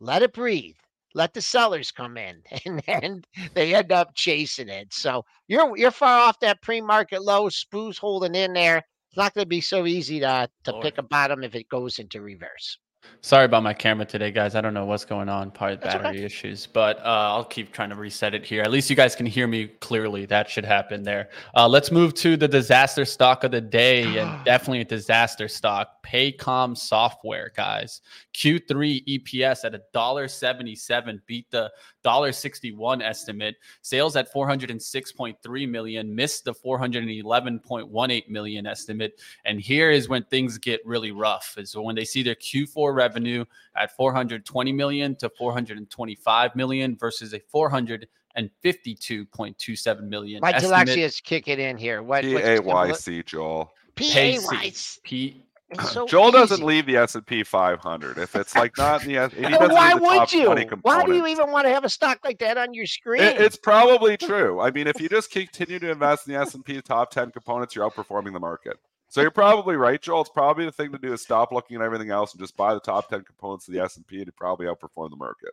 Let 0.00 0.22
it 0.22 0.32
breathe. 0.32 0.76
Let 1.14 1.34
the 1.34 1.42
sellers 1.42 1.90
come 1.92 2.16
in. 2.16 2.42
And 2.64 2.82
then 2.86 3.22
they 3.54 3.74
end 3.74 3.92
up 3.92 4.14
chasing 4.14 4.68
it. 4.68 4.92
So 4.92 5.24
you're 5.46 5.76
you're 5.76 5.90
far 5.92 6.18
off 6.20 6.40
that 6.40 6.62
pre-market 6.62 7.22
low. 7.22 7.48
Spoo's 7.48 7.98
holding 7.98 8.34
in 8.34 8.54
there. 8.54 8.78
It's 8.78 9.16
not 9.16 9.34
going 9.34 9.44
to 9.44 9.48
be 9.48 9.60
so 9.60 9.86
easy 9.86 10.20
to 10.20 10.48
to 10.64 10.72
Lord. 10.72 10.74
pick 10.74 10.98
a 10.98 11.02
bottom 11.02 11.44
if 11.44 11.54
it 11.54 11.68
goes 11.68 11.98
into 11.98 12.20
reverse. 12.20 12.78
Sorry 13.20 13.44
about 13.44 13.64
my 13.64 13.74
camera 13.74 14.06
today, 14.06 14.30
guys. 14.30 14.54
I 14.54 14.60
don't 14.60 14.74
know 14.74 14.84
what's 14.84 15.04
going 15.04 15.28
on, 15.28 15.50
probably 15.50 15.76
That's 15.76 15.96
okay. 15.96 16.02
battery 16.04 16.24
issues, 16.24 16.66
but 16.66 16.98
uh, 16.98 17.02
I'll 17.34 17.44
keep 17.44 17.72
trying 17.72 17.90
to 17.90 17.96
reset 17.96 18.32
it 18.32 18.44
here. 18.44 18.62
At 18.62 18.70
least 18.70 18.88
you 18.88 18.96
guys 18.96 19.16
can 19.16 19.26
hear 19.26 19.48
me 19.48 19.66
clearly. 19.80 20.24
That 20.24 20.48
should 20.48 20.64
happen 20.64 21.02
there. 21.02 21.30
Uh, 21.56 21.68
let's 21.68 21.90
move 21.90 22.14
to 22.14 22.36
the 22.36 22.46
disaster 22.46 23.04
stock 23.04 23.42
of 23.42 23.50
the 23.50 23.60
day, 23.60 24.18
and 24.18 24.44
definitely 24.44 24.82
a 24.82 24.84
disaster 24.84 25.48
stock. 25.48 25.94
Paycom 26.06 26.76
Software, 26.76 27.52
guys. 27.56 28.00
Q3 28.34 29.04
EPS 29.06 29.64
at 29.64 29.74
a 29.74 29.82
dollar 29.92 30.28
seventy-seven, 30.28 31.20
beat 31.26 31.50
the 31.50 31.70
dollar 32.04 32.32
sixty-one 32.32 33.02
estimate. 33.02 33.56
Sales 33.82 34.14
at 34.14 34.32
four 34.32 34.46
hundred 34.46 34.70
and 34.70 34.80
six 34.80 35.10
point 35.10 35.36
three 35.42 35.66
million, 35.66 36.14
missed 36.14 36.44
the 36.44 36.54
four 36.54 36.78
hundred 36.78 37.02
and 37.02 37.10
eleven 37.10 37.58
point 37.58 37.88
one 37.88 38.10
eight 38.12 38.30
million 38.30 38.66
estimate. 38.66 39.20
And 39.44 39.60
here 39.60 39.90
is 39.90 40.08
when 40.08 40.22
things 40.24 40.56
get 40.56 40.80
really 40.86 41.10
rough 41.10 41.56
is 41.58 41.76
when 41.76 41.96
they 41.96 42.04
see 42.04 42.22
their 42.22 42.36
Q4 42.36 42.94
revenue 42.98 43.44
at 43.76 43.94
420 43.96 44.72
million 44.72 45.14
to 45.16 45.30
425 45.38 46.56
million 46.56 46.96
versus 46.98 47.32
a 47.32 47.40
452.27 47.54 50.02
million 50.08 50.40
My 50.40 50.50
estimate. 50.52 50.88
dyslexia 50.88 50.98
is 50.98 51.20
kicking 51.20 51.58
in 51.58 51.76
here. 51.76 52.02
What? 52.02 52.22
P 52.24 52.34
what's 52.34 52.46
A 52.46 52.56
the 52.56 52.62
Y 52.62 52.82
symbol? 52.84 52.96
C, 52.96 53.22
Joel. 53.22 53.72
P 53.94 54.10
A 54.10 54.14
Pacey. 54.14 54.46
Y. 54.56 54.72
P 55.04 55.44
It's 55.70 55.92
so 55.92 56.06
Joel 56.08 56.30
doesn't 56.30 56.62
leave 56.62 56.86
the 56.86 56.96
S 56.96 57.14
and 57.14 57.26
P 57.26 57.42
500. 57.42 58.18
If 58.18 58.36
it's 58.36 58.54
like 58.54 58.76
not 58.78 59.02
in 59.04 59.08
the, 59.08 59.16
S- 59.18 59.32
if 59.32 59.38
he 59.38 59.42
Well, 59.56 59.68
why 59.70 59.92
leave 59.94 60.02
the 60.02 60.08
top 60.08 60.20
would 60.30 60.32
you? 60.32 60.78
Why 60.82 61.04
do 61.04 61.14
you 61.14 61.26
even 61.26 61.50
want 61.50 61.66
to 61.66 61.72
have 61.72 61.84
a 61.84 61.88
stock 61.90 62.18
like 62.24 62.38
that 62.40 62.56
on 62.58 62.74
your 62.74 62.86
screen? 62.86 63.22
It- 63.22 63.40
it's 63.40 63.56
probably 63.56 64.16
true. 64.30 64.60
I 64.60 64.70
mean, 64.70 64.86
if 64.86 65.00
you 65.00 65.08
just 65.08 65.30
continue 65.30 65.78
to 65.78 65.90
invest 65.90 66.26
in 66.26 66.34
the 66.34 66.40
S 66.40 66.54
and 66.54 66.64
P 66.64 66.80
top 66.80 67.10
10 67.10 67.30
components, 67.32 67.74
you're 67.74 67.88
outperforming 67.88 68.32
the 68.32 68.40
market. 68.40 68.78
So 69.08 69.22
you're 69.22 69.30
probably 69.30 69.76
right, 69.76 70.00
Joel. 70.00 70.20
It's 70.20 70.30
probably 70.30 70.66
the 70.66 70.72
thing 70.72 70.92
to 70.92 70.98
do 70.98 71.14
is 71.14 71.22
stop 71.22 71.50
looking 71.50 71.76
at 71.76 71.82
everything 71.82 72.10
else 72.10 72.32
and 72.32 72.40
just 72.40 72.56
buy 72.56 72.74
the 72.74 72.80
top 72.80 73.08
10 73.08 73.24
components 73.24 73.66
of 73.66 73.74
the 73.74 73.80
S 73.80 73.96
and 73.96 74.06
P 74.06 74.24
to 74.24 74.32
probably 74.32 74.66
outperform 74.66 75.10
the 75.10 75.16
market. 75.16 75.50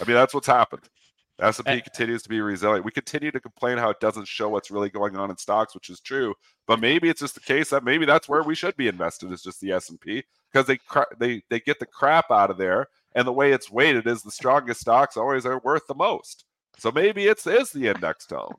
I 0.00 0.04
mean, 0.04 0.14
that's 0.14 0.32
what's 0.32 0.46
happened. 0.46 0.82
The 1.38 1.46
S 1.46 1.58
and 1.58 1.66
P 1.66 1.72
eh. 1.72 1.80
continues 1.80 2.22
to 2.22 2.28
be 2.28 2.40
resilient. 2.40 2.84
We 2.84 2.92
continue 2.92 3.32
to 3.32 3.40
complain 3.40 3.78
how 3.78 3.90
it 3.90 4.00
doesn't 4.00 4.28
show 4.28 4.48
what's 4.48 4.70
really 4.70 4.90
going 4.90 5.16
on 5.16 5.30
in 5.30 5.36
stocks, 5.36 5.74
which 5.74 5.90
is 5.90 6.00
true. 6.00 6.34
But 6.66 6.80
maybe 6.80 7.08
it's 7.08 7.20
just 7.20 7.34
the 7.34 7.40
case 7.40 7.70
that 7.70 7.84
maybe 7.84 8.06
that's 8.06 8.28
where 8.28 8.42
we 8.44 8.54
should 8.54 8.76
be 8.76 8.88
invested 8.88 9.32
is 9.32 9.42
just 9.42 9.60
the 9.60 9.72
S 9.72 9.90
and 9.90 10.00
P 10.00 10.22
because 10.52 10.66
they 10.66 10.76
cra- 10.76 11.06
they 11.18 11.42
they 11.50 11.58
get 11.60 11.80
the 11.80 11.86
crap 11.86 12.30
out 12.30 12.50
of 12.50 12.58
there, 12.58 12.86
and 13.14 13.26
the 13.26 13.32
way 13.32 13.52
it's 13.52 13.70
weighted 13.70 14.06
is 14.06 14.22
the 14.22 14.30
strongest 14.30 14.80
stocks 14.80 15.16
always 15.16 15.46
are 15.46 15.60
worth 15.60 15.86
the 15.88 15.94
most. 15.94 16.44
So 16.78 16.92
maybe 16.92 17.26
it's 17.26 17.46
is 17.46 17.70
the 17.70 17.88
index 17.88 18.26
tone. 18.26 18.54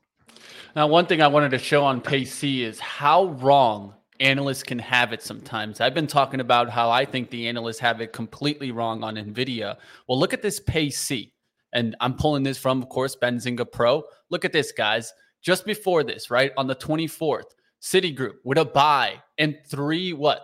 Now, 0.75 0.87
one 0.87 1.05
thing 1.05 1.21
I 1.21 1.27
wanted 1.27 1.51
to 1.51 1.57
show 1.57 1.83
on 1.85 2.01
PayC 2.01 2.61
is 2.61 2.79
how 2.79 3.25
wrong 3.25 3.95
analysts 4.19 4.63
can 4.63 4.79
have 4.79 5.13
it 5.13 5.21
sometimes. 5.21 5.81
I've 5.81 5.93
been 5.93 6.07
talking 6.07 6.39
about 6.39 6.69
how 6.69 6.89
I 6.89 7.05
think 7.05 7.29
the 7.29 7.47
analysts 7.47 7.79
have 7.79 8.01
it 8.01 8.13
completely 8.13 8.71
wrong 8.71 9.03
on 9.03 9.15
NVIDIA. 9.15 9.77
Well, 10.07 10.19
look 10.19 10.33
at 10.33 10.41
this 10.41 10.59
PayC. 10.59 11.31
And 11.73 11.95
I'm 11.99 12.15
pulling 12.15 12.43
this 12.43 12.57
from, 12.57 12.81
of 12.81 12.89
course, 12.89 13.15
Benzinga 13.15 13.71
Pro. 13.71 14.03
Look 14.29 14.43
at 14.43 14.51
this, 14.51 14.71
guys. 14.71 15.13
Just 15.41 15.65
before 15.65 16.03
this, 16.03 16.31
right? 16.31 16.51
On 16.57 16.67
the 16.67 16.75
24th, 16.75 17.51
Citigroup 17.81 18.35
with 18.43 18.57
a 18.57 18.65
buy 18.65 19.21
and 19.37 19.57
three, 19.67 20.11
what, 20.11 20.41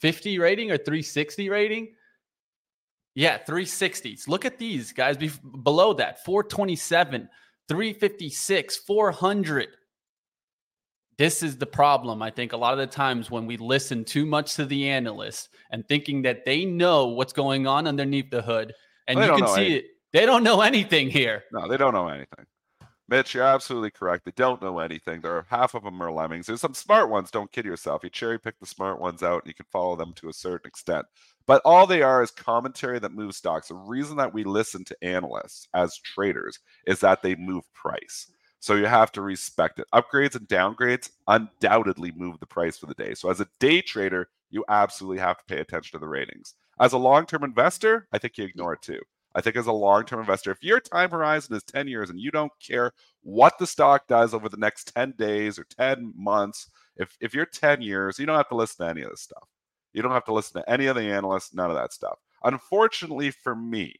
50 0.00 0.38
rating 0.38 0.70
or 0.70 0.76
360 0.76 1.48
rating? 1.48 1.94
Yeah, 3.14 3.38
360s. 3.38 4.28
Look 4.28 4.44
at 4.44 4.58
these 4.58 4.92
guys 4.92 5.16
bef- 5.16 5.64
below 5.64 5.94
that 5.94 6.24
427, 6.24 7.28
356, 7.68 8.76
400. 8.76 9.68
This 11.18 11.42
is 11.42 11.56
the 11.56 11.66
problem. 11.66 12.20
I 12.20 12.30
think 12.30 12.52
a 12.52 12.56
lot 12.56 12.74
of 12.74 12.78
the 12.78 12.86
times 12.86 13.30
when 13.30 13.46
we 13.46 13.56
listen 13.56 14.04
too 14.04 14.26
much 14.26 14.54
to 14.56 14.66
the 14.66 14.88
analysts 14.90 15.48
and 15.70 15.86
thinking 15.88 16.22
that 16.22 16.44
they 16.44 16.64
know 16.64 17.06
what's 17.06 17.32
going 17.32 17.66
on 17.66 17.86
underneath 17.86 18.30
the 18.30 18.42
hood, 18.42 18.74
and 19.08 19.18
They 19.18 19.26
you 19.26 19.36
can 19.36 19.48
see 19.48 19.76
it, 19.76 19.86
they 20.12 20.26
don't 20.26 20.42
know 20.42 20.60
anything 20.60 21.08
here. 21.08 21.44
No, 21.52 21.68
they 21.68 21.76
don't 21.76 21.94
know 21.94 22.08
anything. 22.08 22.46
Mitch, 23.08 23.34
you're 23.34 23.44
absolutely 23.44 23.92
correct. 23.92 24.24
They 24.24 24.32
don't 24.34 24.60
know 24.60 24.80
anything. 24.80 25.20
There 25.20 25.36
are 25.36 25.46
half 25.48 25.74
of 25.74 25.84
them 25.84 26.02
are 26.02 26.10
lemmings. 26.10 26.46
There's 26.46 26.60
some 26.60 26.74
smart 26.74 27.08
ones. 27.08 27.30
Don't 27.30 27.52
kid 27.52 27.64
yourself. 27.64 28.02
You 28.02 28.10
cherry 28.10 28.38
pick 28.38 28.58
the 28.58 28.66
smart 28.66 29.00
ones 29.00 29.22
out, 29.22 29.42
and 29.42 29.48
you 29.48 29.54
can 29.54 29.66
follow 29.70 29.94
them 29.94 30.12
to 30.14 30.28
a 30.28 30.32
certain 30.32 30.66
extent. 30.66 31.06
But 31.46 31.62
all 31.64 31.86
they 31.86 32.02
are 32.02 32.20
is 32.22 32.32
commentary 32.32 32.98
that 32.98 33.12
moves 33.12 33.36
stocks. 33.36 33.68
The 33.68 33.76
reason 33.76 34.16
that 34.16 34.34
we 34.34 34.42
listen 34.42 34.84
to 34.84 35.04
analysts 35.04 35.68
as 35.72 35.98
traders 35.98 36.58
is 36.84 36.98
that 37.00 37.22
they 37.22 37.36
move 37.36 37.62
price. 37.74 38.26
So 38.66 38.74
you 38.74 38.86
have 38.86 39.12
to 39.12 39.22
respect 39.22 39.78
it. 39.78 39.86
Upgrades 39.94 40.34
and 40.34 40.48
downgrades 40.48 41.10
undoubtedly 41.28 42.12
move 42.16 42.40
the 42.40 42.46
price 42.46 42.76
for 42.76 42.86
the 42.86 42.94
day. 42.94 43.14
So 43.14 43.30
as 43.30 43.38
a 43.38 43.46
day 43.60 43.80
trader, 43.80 44.28
you 44.50 44.64
absolutely 44.68 45.20
have 45.20 45.38
to 45.38 45.44
pay 45.44 45.60
attention 45.60 45.92
to 45.92 46.00
the 46.00 46.08
ratings. 46.08 46.54
As 46.80 46.92
a 46.92 46.98
long-term 46.98 47.44
investor, 47.44 48.08
I 48.10 48.18
think 48.18 48.36
you 48.36 48.42
mm-hmm. 48.42 48.58
ignore 48.58 48.72
it 48.72 48.82
too. 48.82 48.98
I 49.36 49.40
think 49.40 49.54
as 49.54 49.68
a 49.68 49.72
long-term 49.72 50.18
investor, 50.18 50.50
if 50.50 50.64
your 50.64 50.80
time 50.80 51.12
horizon 51.12 51.54
is 51.54 51.62
10 51.62 51.86
years 51.86 52.10
and 52.10 52.18
you 52.18 52.32
don't 52.32 52.50
care 52.58 52.90
what 53.22 53.56
the 53.60 53.68
stock 53.68 54.08
does 54.08 54.34
over 54.34 54.48
the 54.48 54.56
next 54.56 54.92
10 54.96 55.14
days 55.16 55.60
or 55.60 55.64
10 55.78 56.12
months, 56.16 56.68
if 56.96 57.16
if 57.20 57.34
you're 57.34 57.46
10 57.46 57.82
years, 57.82 58.18
you 58.18 58.26
don't 58.26 58.36
have 58.36 58.48
to 58.48 58.56
listen 58.56 58.84
to 58.84 58.90
any 58.90 59.02
of 59.02 59.10
this 59.10 59.22
stuff. 59.22 59.46
You 59.92 60.02
don't 60.02 60.10
have 60.10 60.24
to 60.24 60.34
listen 60.34 60.60
to 60.60 60.68
any 60.68 60.86
of 60.86 60.96
the 60.96 61.02
analysts, 61.02 61.54
none 61.54 61.70
of 61.70 61.76
that 61.76 61.92
stuff. 61.92 62.18
Unfortunately 62.42 63.30
for 63.30 63.54
me, 63.54 63.94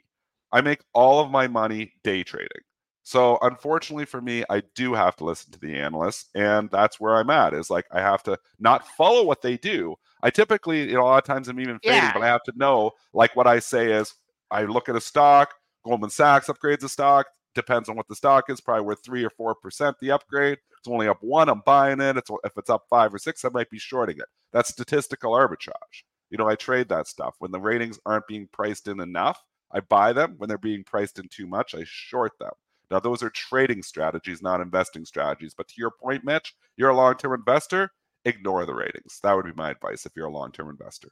I 0.51 0.61
make 0.61 0.81
all 0.93 1.21
of 1.21 1.31
my 1.31 1.47
money 1.47 1.93
day 2.03 2.25
trading. 2.25 2.63
So 3.07 3.39
unfortunately 3.41 4.05
for 4.05 4.21
me, 4.21 4.43
I 4.51 4.65
do 4.75 4.93
have 4.93 5.15
to 5.19 5.25
listen 5.25 5.53
to 5.53 5.61
the 5.61 5.77
analysts, 5.77 6.29
and 6.35 6.69
that's 6.73 6.99
where 6.99 7.15
I'm 7.15 7.31
at. 7.31 7.55
Is 7.55 7.71
like 7.71 7.87
I 7.93 8.01
have 8.01 8.25
to 8.25 8.37
not 8.59 8.85
follow 8.97 9.23
what 9.23 9.43
they 9.43 9.57
do. 9.57 9.95
I 10.25 10.31
typically, 10.31 10.89
you 10.89 10.95
know, 10.95 11.03
a 11.03 11.05
lot 11.05 11.19
of 11.19 11.25
times 11.25 11.47
I'm 11.47 11.61
even 11.61 11.79
fading, 11.79 11.99
Yeah. 11.99 12.13
but 12.13 12.23
I 12.23 12.27
have 12.27 12.43
to 12.43 12.53
know. 12.57 12.91
Like 13.15 13.37
what 13.37 13.47
I 13.47 13.61
say 13.61 13.93
is, 13.93 14.13
I 14.51 14.65
look 14.65 14.89
at 14.89 14.97
a 14.97 15.01
stock. 15.01 15.55
Goldman 15.85 16.11
Sachs 16.11 16.49
upgrades 16.49 16.83
a 16.83 16.89
stock. 16.89 17.29
Depends 17.55 17.89
on 17.89 17.95
what 17.95 18.09
the 18.09 18.17
stock 18.17 18.51
is. 18.51 18.61
Probably 18.61 18.85
worth 18.85 19.05
three 19.05 19.23
or 19.23 19.31
four 19.31 19.55
percent 19.55 19.97
the 20.01 20.11
upgrade. 20.11 20.59
it's 20.77 20.89
only 20.89 21.07
up 21.07 21.19
one, 21.23 21.49
I'm 21.49 21.63
buying 21.65 22.01
it. 22.01 22.17
It's 22.17 22.31
if 22.43 22.59
it's 22.59 22.71
up 22.71 22.87
five 22.91 23.15
or 23.15 23.19
six, 23.19 23.45
I 23.45 23.51
might 23.51 23.71
be 23.71 23.79
shorting 23.79 24.19
it. 24.19 24.27
That's 24.53 24.71
statistical 24.71 25.31
arbitrage. 25.31 26.03
You 26.31 26.39
know, 26.39 26.49
I 26.49 26.57
trade 26.57 26.89
that 26.89 27.07
stuff 27.07 27.37
when 27.39 27.53
the 27.53 27.61
ratings 27.61 28.01
aren't 28.05 28.27
being 28.27 28.49
priced 28.51 28.89
in 28.89 28.99
enough. 28.99 29.41
I 29.71 29.79
buy 29.79 30.13
them 30.13 30.35
when 30.39 30.49
they're 30.49 30.59
being 30.59 30.83
priced 30.83 31.21
in 31.21 31.29
too 31.29 31.47
much. 31.47 31.73
I 31.73 31.85
short 31.85 32.33
them. 32.41 32.51
Now, 32.91 33.01
those 33.01 33.23
are 33.23 33.31
trading 33.31 33.83
strategies, 33.83 34.43
not 34.43 34.61
investing 34.61 35.05
strategies. 35.05 35.55
But 35.55 35.69
to 35.69 35.75
your 35.77 35.91
point, 35.91 36.25
Mitch, 36.25 36.55
you're 36.77 36.91
a 36.91 36.97
long 36.97 37.17
term 37.17 37.35
investor, 37.35 37.91
ignore 38.25 38.65
the 38.65 38.75
ratings. 38.75 39.19
That 39.23 39.35
would 39.35 39.45
be 39.45 39.53
my 39.55 39.71
advice 39.71 40.07
if 40.07 40.13
you're 40.15 40.27
a 40.27 40.33
long 40.33 40.53
term 40.53 40.69
investor. 40.69 41.09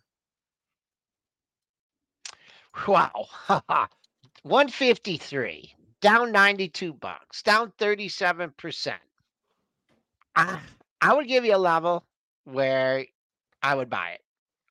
Wow. 2.87 3.27
153, 4.43 5.75
down 6.01 6.33
92 6.33 6.93
bucks, 6.93 7.43
down 7.43 7.73
37%. 7.79 8.95
I, 10.37 10.59
I 11.01 11.15
would 11.15 11.29
give 11.29 11.45
you 11.45 11.55
a 11.55 11.59
level 11.59 12.05
where 12.45 13.07
I 13.63 13.75
would 13.75 13.89
buy 13.89 14.11
it. 14.11 14.21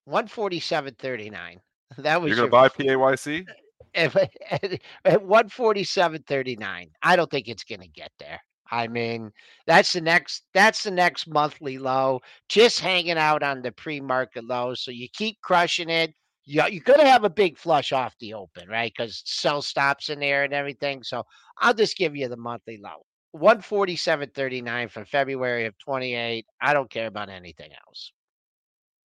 147.39. 0.10 1.60
That 1.98 2.22
was 2.22 2.30
You're 2.30 2.48
going 2.48 2.48
to 2.48 2.52
buy 2.52 2.70
PAYC? 2.70 3.48
At, 3.96 4.16
at, 4.16 4.82
at 5.06 5.24
147.39. 5.24 6.90
I 7.02 7.16
don't 7.16 7.32
think 7.32 7.48
it's 7.48 7.64
going 7.64 7.82
to 7.82 7.88
get 7.88 8.12
there. 8.20 8.40
I 8.72 8.88
mean, 8.88 9.32
that's 9.68 9.94
the 9.94 10.02
next 10.02 10.46
that's 10.54 10.84
the 10.84 10.92
next 10.92 11.28
monthly 11.28 11.78
low, 11.78 12.22
just 12.50 12.80
hanging 12.80 13.18
out 13.18 13.44
on 13.44 13.62
the 13.62 13.72
pre-market 13.72 14.46
low. 14.46 14.74
So 14.74 14.90
you 14.90 15.08
keep 15.14 15.40
crushing 15.42 15.90
it. 15.90 16.14
You, 16.46 16.64
you're 16.70 16.84
going 16.84 17.00
to 17.00 17.06
have 17.06 17.24
a 17.24 17.30
big 17.30 17.58
flush 17.58 17.92
off 17.92 18.16
the 18.20 18.34
open, 18.34 18.68
right? 18.68 18.92
Because 18.96 19.22
sell 19.26 19.62
stops 19.62 20.10
in 20.10 20.20
there 20.20 20.44
and 20.44 20.54
everything. 20.54 21.04
So 21.04 21.24
I'll 21.60 21.74
just 21.74 21.98
give 21.98 22.16
you 22.16 22.28
the 22.28 22.38
monthly 22.38 22.78
low. 22.78 23.06
147.39 23.36 24.92
from 24.92 25.06
February 25.06 25.66
of 25.66 25.78
28. 25.80 26.46
I 26.62 26.74
don't 26.74 26.90
care 26.90 27.08
about 27.08 27.30
anything 27.30 27.72
else. 27.88 28.12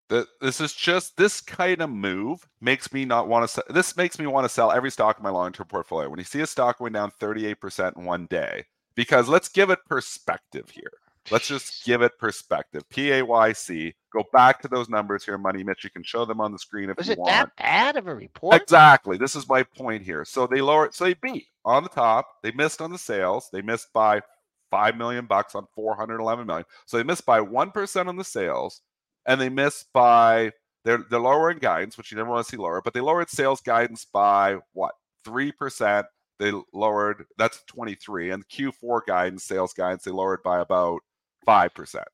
This 0.08 0.60
is 0.60 0.72
just 0.72 1.16
this 1.16 1.40
kind 1.40 1.82
of 1.82 1.90
move 1.90 2.48
makes 2.60 2.92
me 2.92 3.04
not 3.04 3.28
want 3.28 3.44
to. 3.44 3.48
Sell, 3.48 3.64
this 3.70 3.96
makes 3.96 4.18
me 4.18 4.26
want 4.26 4.44
to 4.44 4.48
sell 4.48 4.72
every 4.72 4.90
stock 4.90 5.18
in 5.18 5.22
my 5.22 5.30
long-term 5.30 5.66
portfolio. 5.66 6.08
When 6.08 6.18
you 6.18 6.24
see 6.24 6.40
a 6.40 6.46
stock 6.46 6.78
going 6.78 6.92
down 6.94 7.12
38% 7.20 7.96
in 7.96 8.04
one 8.04 8.26
day, 8.26 8.64
because 8.94 9.28
let's 9.28 9.48
give 9.48 9.70
it 9.70 9.80
perspective 9.86 10.70
here. 10.70 10.92
Let's 11.30 11.46
just 11.46 11.84
give 11.84 12.00
it 12.00 12.18
perspective. 12.18 12.84
PAYC. 12.88 13.92
Go 14.12 14.24
back 14.32 14.62
to 14.62 14.68
those 14.68 14.88
numbers 14.88 15.24
here, 15.24 15.36
Money 15.36 15.62
Mitch. 15.62 15.84
You 15.84 15.90
can 15.90 16.02
show 16.02 16.24
them 16.24 16.40
on 16.40 16.52
the 16.52 16.58
screen 16.58 16.88
if 16.88 16.96
Was 16.96 17.06
you 17.08 17.12
it 17.12 17.18
want. 17.18 17.30
that 17.30 17.56
bad 17.56 17.96
of 17.96 18.06
a 18.06 18.14
report? 18.14 18.60
Exactly. 18.60 19.18
This 19.18 19.36
is 19.36 19.46
my 19.48 19.62
point 19.62 20.02
here. 20.02 20.24
So 20.24 20.46
they 20.46 20.62
lowered. 20.62 20.94
So 20.94 21.04
they 21.04 21.14
beat 21.14 21.46
on 21.66 21.82
the 21.82 21.90
top. 21.90 22.26
They 22.42 22.52
missed 22.52 22.80
on 22.80 22.90
the 22.90 22.98
sales. 22.98 23.50
They 23.52 23.60
missed 23.60 23.92
by 23.92 24.22
five 24.70 24.96
million 24.96 25.26
bucks 25.26 25.54
on 25.54 25.66
411 25.74 26.46
million. 26.46 26.64
So 26.86 26.96
they 26.96 27.02
missed 27.04 27.26
by 27.26 27.40
one 27.40 27.70
percent 27.72 28.08
on 28.08 28.16
the 28.16 28.24
sales, 28.24 28.80
and 29.28 29.40
they 29.40 29.50
missed 29.50 29.86
by 29.92 30.50
they're 30.84 31.04
they're 31.10 31.20
lowering 31.20 31.58
guidance, 31.58 31.96
which 31.96 32.10
you 32.10 32.16
never 32.16 32.30
want 32.30 32.44
to 32.44 32.50
see 32.50 32.56
lower. 32.56 32.80
But 32.82 32.94
they 32.94 33.00
lowered 33.00 33.30
sales 33.30 33.60
guidance 33.60 34.04
by 34.04 34.56
what 34.72 34.94
three 35.24 35.52
percent. 35.52 36.06
They 36.40 36.52
lowered 36.72 37.26
that's 37.36 37.62
23, 37.66 38.30
and 38.30 38.48
Q4 38.48 39.00
guidance, 39.06 39.44
sales 39.44 39.72
guidance, 39.72 40.04
they 40.04 40.12
lowered 40.12 40.42
by 40.44 40.60
about 40.60 41.00
five 41.44 41.74
percent. 41.74 42.08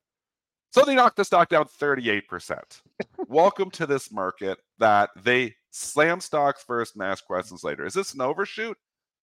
So 0.71 0.83
they 0.83 0.95
knocked 0.95 1.15
the 1.15 1.23
stock 1.23 1.47
down 1.47 1.67
38%. 1.79 2.59
Welcome 3.29 3.71
to 3.71 3.85
this 3.85 4.11
market 4.11 4.57
that 4.77 5.11
they 5.23 5.55
slam 5.71 6.19
stocks 6.19 6.63
first 6.63 6.95
and 6.95 7.03
ask 7.03 7.23
questions 7.25 7.63
later. 7.63 7.85
Is 7.85 7.93
this 7.93 8.13
an 8.13 8.19
overshoot? 8.19 8.77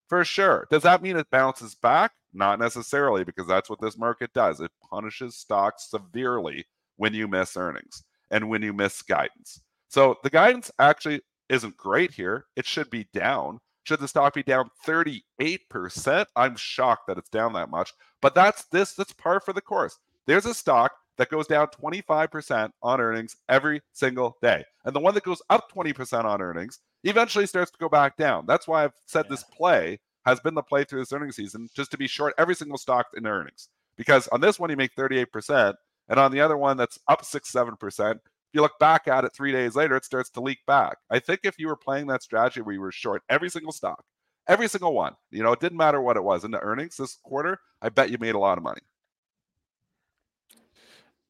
For 0.09 0.25
sure. 0.25 0.67
Does 0.71 0.83
that 0.85 1.03
mean 1.03 1.17
it 1.17 1.31
bounces 1.31 1.75
back? 1.75 2.13
Not 2.33 2.59
necessarily, 2.59 3.23
because 3.25 3.47
that's 3.47 3.69
what 3.69 3.83
this 3.83 3.99
market 3.99 4.33
does. 4.33 4.61
It 4.61 4.71
punishes 4.89 5.37
stocks 5.37 5.91
severely 5.91 6.65
when 6.97 7.15
you 7.15 7.29
miss 7.29 7.57
earnings 7.57 8.05
and 8.31 8.49
when 8.49 8.63
you 8.63 8.73
miss 8.73 9.03
guidance. 9.03 9.61
So 9.89 10.17
the 10.23 10.31
guidance 10.31 10.71
actually 10.79 11.21
isn't 11.49 11.77
great 11.77 12.13
here. 12.13 12.47
It 12.57 12.67
should 12.67 12.91
be 12.91 13.07
down. 13.13 13.59
Should 13.85 14.01
the 14.01 14.09
stock 14.09 14.35
be 14.35 14.43
down 14.43 14.71
38%? 14.87 16.27
I'm 16.37 16.57
shocked 16.57 17.09
that 17.09 17.19
it's 17.19 17.29
down 17.29 17.53
that 17.55 17.71
much. 17.71 17.93
But 18.21 18.35
that's 18.35 18.65
this, 18.67 18.95
that's 18.95 19.13
par 19.13 19.41
for 19.41 19.53
the 19.53 19.61
course. 19.61 19.99
There's 20.27 20.47
a 20.47 20.55
stock 20.55 20.93
that 21.19 21.31
goes 21.31 21.47
down 21.47 21.67
25% 21.69 22.71
on 22.83 23.01
earnings 23.01 23.37
every 23.49 23.81
single 23.93 24.37
day. 24.41 24.65
And 24.85 24.95
the 24.95 25.01
one 25.01 25.15
that 25.15 25.25
goes 25.25 25.43
up 25.51 25.71
20% 25.73 26.25
on 26.25 26.41
earnings 26.41 26.79
eventually 27.05 27.47
starts 27.47 27.71
to 27.73 27.79
go 27.79 27.89
back 27.89 28.17
down. 28.17 28.47
That's 28.47 28.67
why 28.67 28.85
I've 28.85 28.95
said 29.07 29.27
yeah. 29.27 29.31
this 29.31 29.45
play 29.45 29.99
has 30.25 30.41
been 30.41 30.55
the 30.55 30.63
play 30.63 30.85
through 30.85 31.01
this 31.01 31.13
earnings 31.13 31.37
season, 31.37 31.69
just 31.75 31.91
to 31.91 31.99
be 31.99 32.07
short 32.07 32.35
every 32.39 32.55
single 32.55 32.79
stock 32.79 33.09
in 33.17 33.27
earnings. 33.27 33.69
Because 33.97 34.29
on 34.29 34.41
this 34.41 34.59
one, 34.59 34.71
you 34.71 34.77
make 34.77 34.95
38%, 34.95 35.75
and 36.13 36.21
on 36.21 36.31
the 36.31 36.43
other 36.43 36.59
one, 36.59 36.77
that's 36.77 36.99
up 37.09 37.25
6 37.25 37.51
7%. 37.51 38.13
If 38.13 38.21
you 38.53 38.61
look 38.61 38.79
back 38.79 39.09
at 39.09 39.25
it 39.25 39.33
three 39.35 39.51
days 39.51 39.75
later, 39.75 39.97
it 39.97 40.05
starts 40.05 40.29
to 40.33 40.43
leak 40.43 40.59
back. 40.67 40.99
I 41.11 41.19
think 41.19 41.41
if 41.43 41.59
you 41.59 41.69
were 41.69 41.77
playing 41.77 42.07
that 42.09 42.23
strategy 42.23 42.61
where 42.61 42.75
you 42.75 42.83
were 42.83 42.93
short 42.93 43.23
every 43.31 43.49
single 43.49 43.73
stock, 43.73 44.05
every 44.47 44.69
single 44.69 44.93
one, 44.93 45.15
you 45.31 45.43
know, 45.43 45.53
it 45.53 45.61
didn't 45.61 45.79
matter 45.79 46.03
what 46.03 46.19
it 46.19 46.23
was 46.23 46.45
in 46.45 46.51
the 46.51 46.61
earnings 46.61 46.99
this 46.99 47.19
quarter, 47.25 47.59
I 47.81 47.89
bet 47.89 48.11
you 48.11 48.19
made 48.19 48.35
a 48.35 48.39
lot 48.39 48.59
of 48.59 48.65
money. 48.65 48.83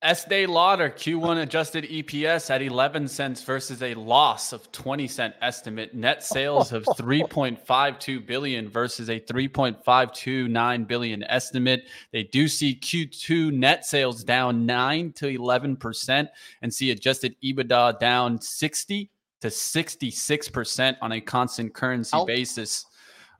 Estee 0.02 0.46
Lauder 0.46 0.90
Q1 0.90 1.42
adjusted 1.42 1.84
EPS 1.84 2.50
at 2.50 2.60
11 2.60 3.06
cents 3.06 3.40
versus 3.42 3.84
a 3.84 3.94
loss 3.94 4.52
of 4.52 4.70
20 4.72 5.06
cent 5.06 5.32
estimate. 5.40 5.94
Net 5.94 6.24
sales 6.24 6.72
of 6.72 6.84
3.52 6.98 8.26
billion 8.26 8.68
versus 8.68 9.08
a 9.10 9.20
3.529 9.20 10.88
billion 10.88 11.22
estimate. 11.22 11.84
They 12.10 12.24
do 12.24 12.48
see 12.48 12.74
Q2 12.74 13.52
net 13.52 13.86
sales 13.86 14.24
down 14.24 14.66
9 14.66 15.12
to 15.12 15.26
11% 15.38 16.28
and 16.62 16.74
see 16.74 16.90
adjusted 16.90 17.36
EBITDA 17.44 18.00
down 18.00 18.40
60 18.40 19.08
to 19.42 19.46
66% 19.46 20.96
on 21.00 21.12
a 21.12 21.20
constant 21.20 21.74
currency 21.74 22.16
basis. 22.26 22.86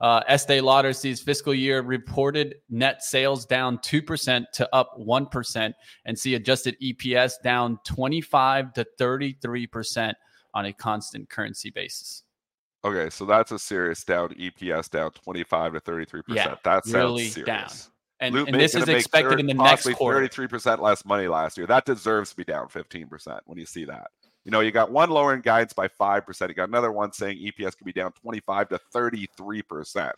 Uh, 0.03 0.21
Estee 0.27 0.59
Lauder 0.59 0.91
sees 0.91 1.21
fiscal 1.21 1.53
year 1.53 1.81
reported 1.81 2.55
net 2.69 3.01
sales 3.01 3.45
down 3.45 3.77
2% 3.77 4.45
to 4.51 4.75
up 4.75 4.99
1% 4.99 5.73
and 6.03 6.19
see 6.19 6.35
adjusted 6.35 6.75
EPS 6.83 7.35
down 7.41 7.79
25 7.85 8.73
to 8.73 8.85
33% 8.99 10.13
on 10.53 10.65
a 10.65 10.73
constant 10.73 11.29
currency 11.29 11.69
basis. 11.69 12.23
Okay, 12.83 13.09
so 13.09 13.23
that's 13.23 13.53
a 13.53 13.59
serious 13.59 14.03
down 14.03 14.33
EPS 14.33 14.89
down 14.89 15.11
25 15.11 15.73
to 15.75 15.79
33%. 15.79 16.23
Yeah, 16.27 16.55
that 16.65 16.83
sounds 16.83 16.93
really 16.93 17.27
serious. 17.29 17.45
down. 17.45 17.69
And, 18.19 18.35
and 18.35 18.59
this 18.59 18.75
is 18.75 18.89
expected 18.89 19.29
30, 19.29 19.39
in 19.39 19.47
the 19.47 19.63
next 19.63 19.89
quarter. 19.93 20.27
33% 20.27 20.79
less 20.79 21.05
money 21.05 21.29
last 21.29 21.57
year. 21.57 21.65
That 21.65 21.85
deserves 21.85 22.31
to 22.31 22.35
be 22.35 22.43
down 22.43 22.67
15% 22.67 23.39
when 23.45 23.57
you 23.57 23.65
see 23.65 23.85
that. 23.85 24.07
You 24.45 24.51
know, 24.51 24.59
you 24.59 24.71
got 24.71 24.91
one 24.91 25.09
lowering 25.09 25.41
guidance 25.41 25.73
by 25.73 25.87
5%. 25.87 26.49
You 26.49 26.53
got 26.53 26.69
another 26.69 26.91
one 26.91 27.13
saying 27.13 27.37
EPS 27.37 27.77
could 27.77 27.85
be 27.85 27.93
down 27.93 28.11
25 28.13 28.69
to 28.69 28.79
33%. 28.93 30.11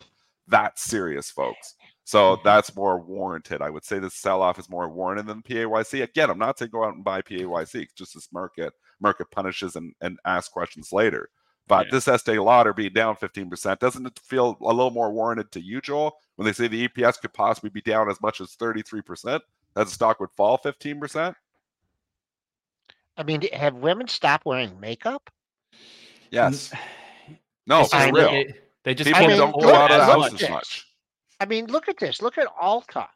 That's 0.48 0.82
serious, 0.82 1.30
folks. 1.30 1.74
So 2.04 2.18
mm-hmm. 2.18 2.42
that's 2.44 2.74
more 2.76 3.00
warranted. 3.00 3.62
I 3.62 3.70
would 3.70 3.84
say 3.84 3.98
the 3.98 4.10
sell 4.10 4.42
off 4.42 4.58
is 4.58 4.70
more 4.70 4.88
warranted 4.88 5.26
than 5.26 5.42
PAYC. 5.42 6.02
Again, 6.02 6.30
I'm 6.30 6.38
not 6.38 6.58
saying 6.58 6.70
go 6.70 6.84
out 6.84 6.94
and 6.94 7.04
buy 7.04 7.22
PAYC. 7.22 7.82
It's 7.82 7.94
just 7.94 8.14
this 8.14 8.28
market. 8.32 8.72
Market 9.00 9.30
punishes 9.30 9.76
and, 9.76 9.92
and 10.00 10.18
asks 10.24 10.48
questions 10.48 10.92
later. 10.92 11.28
But 11.68 11.86
yeah. 11.86 11.90
this 11.92 12.08
Estee 12.08 12.38
Lauder 12.38 12.72
being 12.72 12.92
down 12.92 13.16
15%, 13.16 13.78
doesn't 13.80 14.06
it 14.06 14.20
feel 14.20 14.56
a 14.60 14.72
little 14.72 14.92
more 14.92 15.10
warranted 15.10 15.50
to 15.52 15.60
you, 15.60 15.80
Joel, 15.80 16.16
when 16.36 16.46
they 16.46 16.52
say 16.52 16.68
the 16.68 16.88
EPS 16.88 17.20
could 17.20 17.34
possibly 17.34 17.70
be 17.70 17.80
down 17.80 18.08
as 18.08 18.20
much 18.20 18.40
as 18.40 18.54
33%? 18.56 19.40
That 19.74 19.84
the 19.84 19.86
stock 19.86 20.20
would 20.20 20.30
fall 20.30 20.58
15%? 20.58 21.34
I 23.16 23.22
mean, 23.22 23.42
have 23.52 23.74
women 23.74 24.08
stopped 24.08 24.44
wearing 24.46 24.78
makeup? 24.80 25.30
Yes. 26.30 26.72
No, 27.68 27.82
for 27.82 28.12
real. 28.12 28.30
They, 28.30 28.54
they 28.84 28.94
just 28.94 29.08
people 29.08 29.24
I 29.24 29.26
mean, 29.26 29.38
don't 29.38 29.60
go 29.60 29.74
out 29.74 29.90
of 29.90 29.98
the 29.98 30.04
house 30.04 30.40
as 30.40 30.48
much. 30.48 30.86
I 31.40 31.46
mean, 31.46 31.66
look 31.66 31.88
at 31.88 31.98
this. 31.98 32.22
Look 32.22 32.38
at 32.38 32.46
Ulta. 32.62 33.08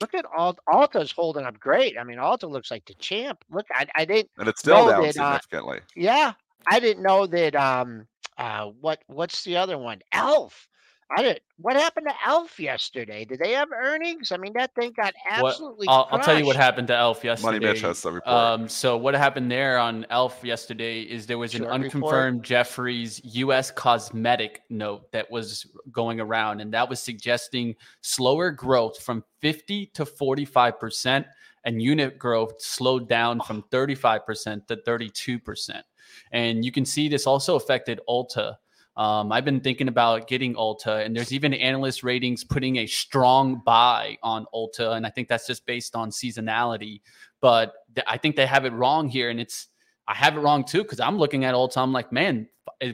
Look 0.00 0.14
at 0.14 0.24
Ulta. 0.36 0.56
Ulta's 0.68 1.12
holding 1.12 1.44
up 1.44 1.60
great. 1.60 1.96
I 1.96 2.02
mean, 2.02 2.18
Ulta 2.18 2.50
looks 2.50 2.72
like 2.72 2.84
the 2.86 2.94
champ. 2.94 3.44
Look, 3.52 3.66
I, 3.70 3.86
I 3.94 4.04
didn't. 4.04 4.30
And 4.36 4.48
it's 4.48 4.58
still 4.58 4.88
down 4.88 5.02
that, 5.02 5.16
uh, 5.16 5.38
significantly. 5.38 5.78
Yeah, 5.94 6.32
I 6.66 6.80
didn't 6.80 7.04
know 7.04 7.28
that. 7.28 7.54
Um, 7.54 8.08
uh, 8.36 8.66
what 8.80 8.98
what's 9.06 9.44
the 9.44 9.56
other 9.56 9.78
one? 9.78 10.00
Elf. 10.10 10.66
I 11.14 11.22
did. 11.22 11.40
What 11.58 11.76
happened 11.76 12.06
to 12.08 12.14
Elf 12.26 12.58
yesterday? 12.58 13.24
Did 13.24 13.38
they 13.38 13.52
have 13.52 13.68
earnings? 13.72 14.32
I 14.32 14.36
mean, 14.36 14.52
that 14.54 14.74
thing 14.74 14.92
got 14.96 15.14
What- 15.38 15.50
absolutely. 15.50 15.86
I'll, 15.88 16.08
I'll 16.10 16.18
tell 16.20 16.38
you 16.38 16.46
what 16.46 16.56
happened 16.56 16.88
to 16.88 16.96
Elf 16.96 17.22
yesterday. 17.22 17.58
Money 17.58 17.66
Mitch 17.66 17.82
has 17.82 18.02
the 18.02 18.12
report. 18.12 18.34
Um, 18.34 18.68
so 18.68 18.96
what 18.96 19.14
happened 19.14 19.50
there 19.50 19.78
on 19.78 20.06
Elf 20.10 20.42
yesterday 20.42 21.02
is 21.02 21.26
there 21.26 21.38
was 21.38 21.54
an 21.54 21.64
Short 21.64 21.72
report? 21.72 21.94
unconfirmed 21.94 22.42
Jefferies 22.42 23.20
U.S. 23.24 23.70
cosmetic 23.70 24.62
note 24.70 25.10
that 25.12 25.30
was 25.30 25.66
going 25.90 26.18
around, 26.20 26.60
and 26.60 26.72
that 26.72 26.88
was 26.88 27.00
suggesting 27.00 27.74
slower 28.00 28.50
growth 28.50 29.00
from 29.02 29.22
50 29.40 29.86
to 29.94 30.06
45 30.06 30.80
percent, 30.80 31.26
and 31.64 31.80
unit 31.82 32.18
growth 32.18 32.60
slowed 32.60 33.08
down 33.08 33.40
from 33.40 33.62
35 33.70 34.24
percent 34.26 34.68
to 34.68 34.76
32 34.76 35.38
percent. 35.38 35.84
And 36.32 36.64
you 36.64 36.72
can 36.72 36.84
see 36.84 37.08
this 37.08 37.26
also 37.26 37.56
affected 37.56 38.00
Ulta. 38.08 38.56
Um, 38.96 39.32
I've 39.32 39.44
been 39.44 39.60
thinking 39.60 39.88
about 39.88 40.28
getting 40.28 40.54
Ulta, 40.54 41.04
and 41.04 41.16
there's 41.16 41.32
even 41.32 41.54
analyst 41.54 42.02
ratings 42.02 42.44
putting 42.44 42.76
a 42.76 42.86
strong 42.86 43.62
buy 43.64 44.18
on 44.22 44.46
Ulta, 44.54 44.96
and 44.96 45.06
I 45.06 45.10
think 45.10 45.28
that's 45.28 45.46
just 45.46 45.64
based 45.64 45.96
on 45.96 46.10
seasonality. 46.10 47.00
But 47.40 47.72
th- 47.94 48.06
I 48.08 48.18
think 48.18 48.36
they 48.36 48.46
have 48.46 48.66
it 48.66 48.72
wrong 48.72 49.08
here, 49.08 49.30
and 49.30 49.40
it's 49.40 49.68
I 50.06 50.14
have 50.14 50.36
it 50.36 50.40
wrong 50.40 50.64
too 50.64 50.82
because 50.82 51.00
I'm 51.00 51.16
looking 51.16 51.44
at 51.44 51.54
Ulta. 51.54 51.78
I'm 51.78 51.92
like, 51.92 52.12
man, 52.12 52.48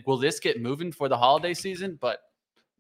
will 0.07 0.19
this 0.19 0.39
get 0.39 0.63
moving 0.63 0.93
for 0.93 1.09
the 1.09 1.17
holiday 1.17 1.55
season? 1.55 1.99
But 2.01 2.21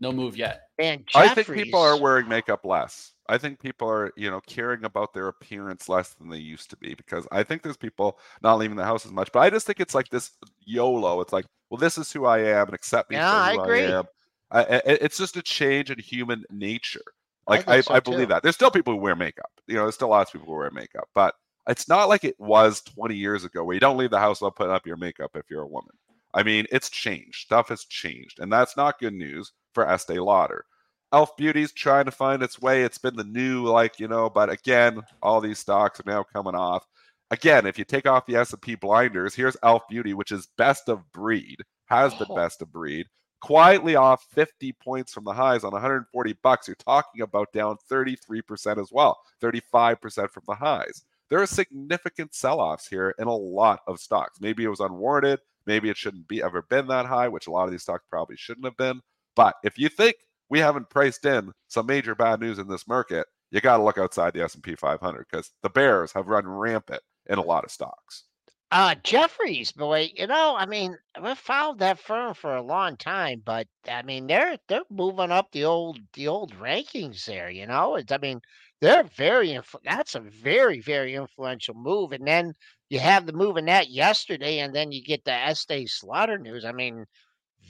no 0.00 0.12
move 0.12 0.36
yet. 0.36 0.68
Man, 0.78 1.04
I 1.14 1.28
think 1.34 1.48
people 1.48 1.80
are 1.80 2.00
wearing 2.00 2.28
makeup 2.28 2.64
less. 2.64 3.14
I 3.28 3.38
think 3.38 3.60
people 3.60 3.88
are, 3.90 4.12
you 4.16 4.30
know, 4.30 4.40
caring 4.46 4.84
about 4.84 5.12
their 5.14 5.28
appearance 5.28 5.88
less 5.88 6.14
than 6.14 6.30
they 6.30 6.38
used 6.38 6.70
to 6.70 6.76
be 6.76 6.94
because 6.94 7.26
I 7.30 7.42
think 7.42 7.62
there's 7.62 7.76
people 7.76 8.18
not 8.42 8.58
leaving 8.58 8.76
the 8.76 8.84
house 8.84 9.04
as 9.06 9.12
much. 9.12 9.30
But 9.32 9.40
I 9.40 9.50
just 9.50 9.66
think 9.66 9.80
it's 9.80 9.94
like 9.94 10.08
this 10.10 10.32
YOLO. 10.64 11.20
It's 11.20 11.32
like, 11.32 11.46
well, 11.70 11.78
this 11.78 11.98
is 11.98 12.12
who 12.12 12.24
I 12.24 12.38
am 12.40 12.66
and 12.66 12.74
accept 12.74 13.10
me 13.10 13.18
Yeah, 13.18 13.30
for 13.30 13.42
I 13.42 13.52
who 13.52 13.58
agree. 13.62 13.94
I 13.94 13.98
am. 13.98 14.04
I, 14.50 14.60
I- 14.64 14.82
it's 14.86 15.18
just 15.18 15.36
a 15.36 15.42
change 15.42 15.90
in 15.90 15.98
human 15.98 16.44
nature. 16.50 17.02
I 17.50 17.60
Like 17.60 17.62
think 17.62 17.78
I, 17.78 17.82
so, 17.82 17.96
I, 17.96 18.00
believe 18.00 18.28
too. 18.28 18.28
that. 18.28 18.42
There's 18.42 18.54
still 18.54 18.70
people 18.70 18.92
who 18.94 19.00
wear 19.00 19.16
makeup. 19.16 19.50
You 19.66 19.76
know, 19.76 19.82
there's 19.82 19.94
still 19.94 20.08
lots 20.08 20.30
of 20.34 20.40
people 20.40 20.52
who 20.54 20.58
wear 20.58 20.70
makeup, 20.70 21.08
but 21.14 21.34
it's 21.68 21.88
not 21.88 22.08
like 22.08 22.24
it 22.24 22.38
was 22.38 22.80
20 22.82 23.16
years 23.16 23.44
ago 23.44 23.64
where 23.64 23.74
you 23.74 23.80
don't 23.80 23.96
leave 23.96 24.10
the 24.10 24.18
house 24.18 24.40
without 24.40 24.56
putting 24.56 24.72
up 24.72 24.86
your 24.86 24.96
makeup 24.96 25.30
if 25.34 25.50
you're 25.50 25.62
a 25.62 25.66
woman. 25.66 25.94
I 26.34 26.42
mean, 26.42 26.66
it's 26.70 26.90
changed. 26.90 27.42
Stuff 27.46 27.68
has 27.70 27.84
changed, 27.84 28.38
and 28.40 28.52
that's 28.52 28.76
not 28.76 28.98
good 29.00 29.14
news 29.14 29.52
for 29.72 29.88
Estee 29.88 30.18
Lauder. 30.20 30.64
Elf 31.12 31.36
Beauty's 31.36 31.72
trying 31.72 32.04
to 32.04 32.10
find 32.10 32.42
its 32.42 32.60
way. 32.60 32.82
It's 32.82 32.98
been 32.98 33.16
the 33.16 33.24
new, 33.24 33.64
like 33.64 33.98
you 33.98 34.08
know, 34.08 34.28
but 34.28 34.50
again, 34.50 35.00
all 35.22 35.40
these 35.40 35.58
stocks 35.58 36.00
are 36.00 36.04
now 36.06 36.22
coming 36.22 36.54
off. 36.54 36.86
Again, 37.30 37.66
if 37.66 37.78
you 37.78 37.84
take 37.84 38.06
off 38.06 38.26
the 38.26 38.36
S 38.36 38.52
and 38.52 38.60
P 38.62 38.74
blinders, 38.74 39.34
here's 39.34 39.56
Elf 39.62 39.82
Beauty, 39.88 40.14
which 40.14 40.32
is 40.32 40.48
best 40.58 40.88
of 40.88 41.10
breed, 41.12 41.56
has 41.86 42.14
been 42.14 42.26
Oh. 42.30 42.36
best 42.36 42.62
of 42.62 42.72
breed, 42.72 43.06
quietly 43.40 43.96
off 43.96 44.24
50 44.32 44.72
points 44.82 45.12
from 45.12 45.24
the 45.24 45.32
highs 45.32 45.64
on 45.64 45.72
140 45.72 46.34
bucks. 46.42 46.68
You're 46.68 46.74
talking 46.76 47.22
about 47.22 47.52
down 47.52 47.76
33% 47.90 48.78
as 48.80 48.90
well, 48.92 49.18
35% 49.40 50.30
from 50.30 50.44
the 50.46 50.54
highs. 50.54 51.04
There 51.30 51.40
are 51.40 51.46
significant 51.46 52.34
sell-offs 52.34 52.86
here 52.88 53.14
in 53.18 53.28
a 53.28 53.34
lot 53.36 53.80
of 53.86 54.00
stocks. 54.00 54.40
Maybe 54.40 54.64
it 54.64 54.68
was 54.68 54.80
unwarranted. 54.80 55.40
Maybe 55.66 55.90
it 55.90 55.98
shouldn't 55.98 56.26
be 56.28 56.42
ever 56.42 56.62
been 56.62 56.86
that 56.88 57.04
high, 57.06 57.28
which 57.28 57.46
a 57.46 57.50
lot 57.50 57.64
of 57.64 57.70
these 57.70 57.82
stocks 57.82 58.04
probably 58.08 58.36
shouldn't 58.36 58.64
have 58.64 58.76
been. 58.78 59.02
But 59.36 59.56
if 59.62 59.78
you 59.78 59.90
think 59.90 60.16
we 60.50 60.58
haven't 60.58 60.90
priced 60.90 61.24
in 61.24 61.52
some 61.68 61.86
major 61.86 62.14
bad 62.14 62.40
news 62.40 62.58
in 62.58 62.68
this 62.68 62.88
market, 62.88 63.26
you 63.50 63.60
got 63.60 63.78
to 63.78 63.82
look 63.82 63.98
outside 63.98 64.34
the 64.34 64.42
S&P 64.42 64.74
500 64.74 65.26
because 65.30 65.50
the 65.62 65.70
bears 65.70 66.12
have 66.12 66.28
run 66.28 66.46
rampant 66.46 67.02
in 67.26 67.38
a 67.38 67.42
lot 67.42 67.64
of 67.64 67.70
stocks. 67.70 68.24
Uh, 68.70 68.94
Jefferies, 69.02 69.72
boy, 69.72 70.10
you 70.14 70.26
know, 70.26 70.54
I 70.54 70.66
mean, 70.66 70.94
we've 71.22 71.38
followed 71.38 71.78
that 71.78 71.98
firm 71.98 72.34
for 72.34 72.54
a 72.54 72.62
long 72.62 72.98
time, 72.98 73.40
but 73.42 73.66
I 73.88 74.02
mean, 74.02 74.26
they're 74.26 74.58
they're 74.68 74.82
moving 74.90 75.30
up 75.30 75.50
the 75.52 75.64
old 75.64 75.98
the 76.12 76.28
old 76.28 76.52
rankings 76.58 77.24
there. 77.24 77.48
You 77.48 77.66
know, 77.66 77.96
it's 77.96 78.12
I 78.12 78.18
mean, 78.18 78.40
they're 78.82 79.04
very 79.04 79.48
influ- 79.48 79.82
that's 79.84 80.16
a 80.16 80.20
very 80.20 80.80
very 80.82 81.14
influential 81.14 81.74
move, 81.74 82.12
and 82.12 82.26
then 82.26 82.52
you 82.90 82.98
have 82.98 83.24
the 83.24 83.32
move 83.32 83.56
in 83.56 83.64
that 83.66 83.88
yesterday, 83.88 84.58
and 84.58 84.74
then 84.74 84.92
you 84.92 85.02
get 85.02 85.24
the 85.24 85.32
Estee 85.32 85.86
Slaughter 85.86 86.38
news. 86.38 86.66
I 86.66 86.72
mean, 86.72 87.06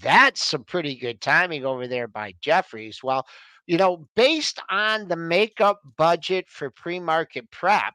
that's 0.03 0.43
some 0.43 0.65
pretty 0.65 0.97
good 0.97 1.21
timing 1.21 1.65
over 1.65 1.87
there 1.89 2.09
by 2.09 2.35
Jefferies. 2.41 3.01
Well, 3.03 3.27
you 3.67 3.77
know, 3.77 4.09
based 4.17 4.61
on 4.71 5.09
the 5.09 5.17
makeup 5.17 5.81
budget 5.97 6.47
for 6.49 6.71
pre-market 6.71 7.51
prep, 7.51 7.95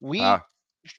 we 0.00 0.20
Ah. 0.20 0.44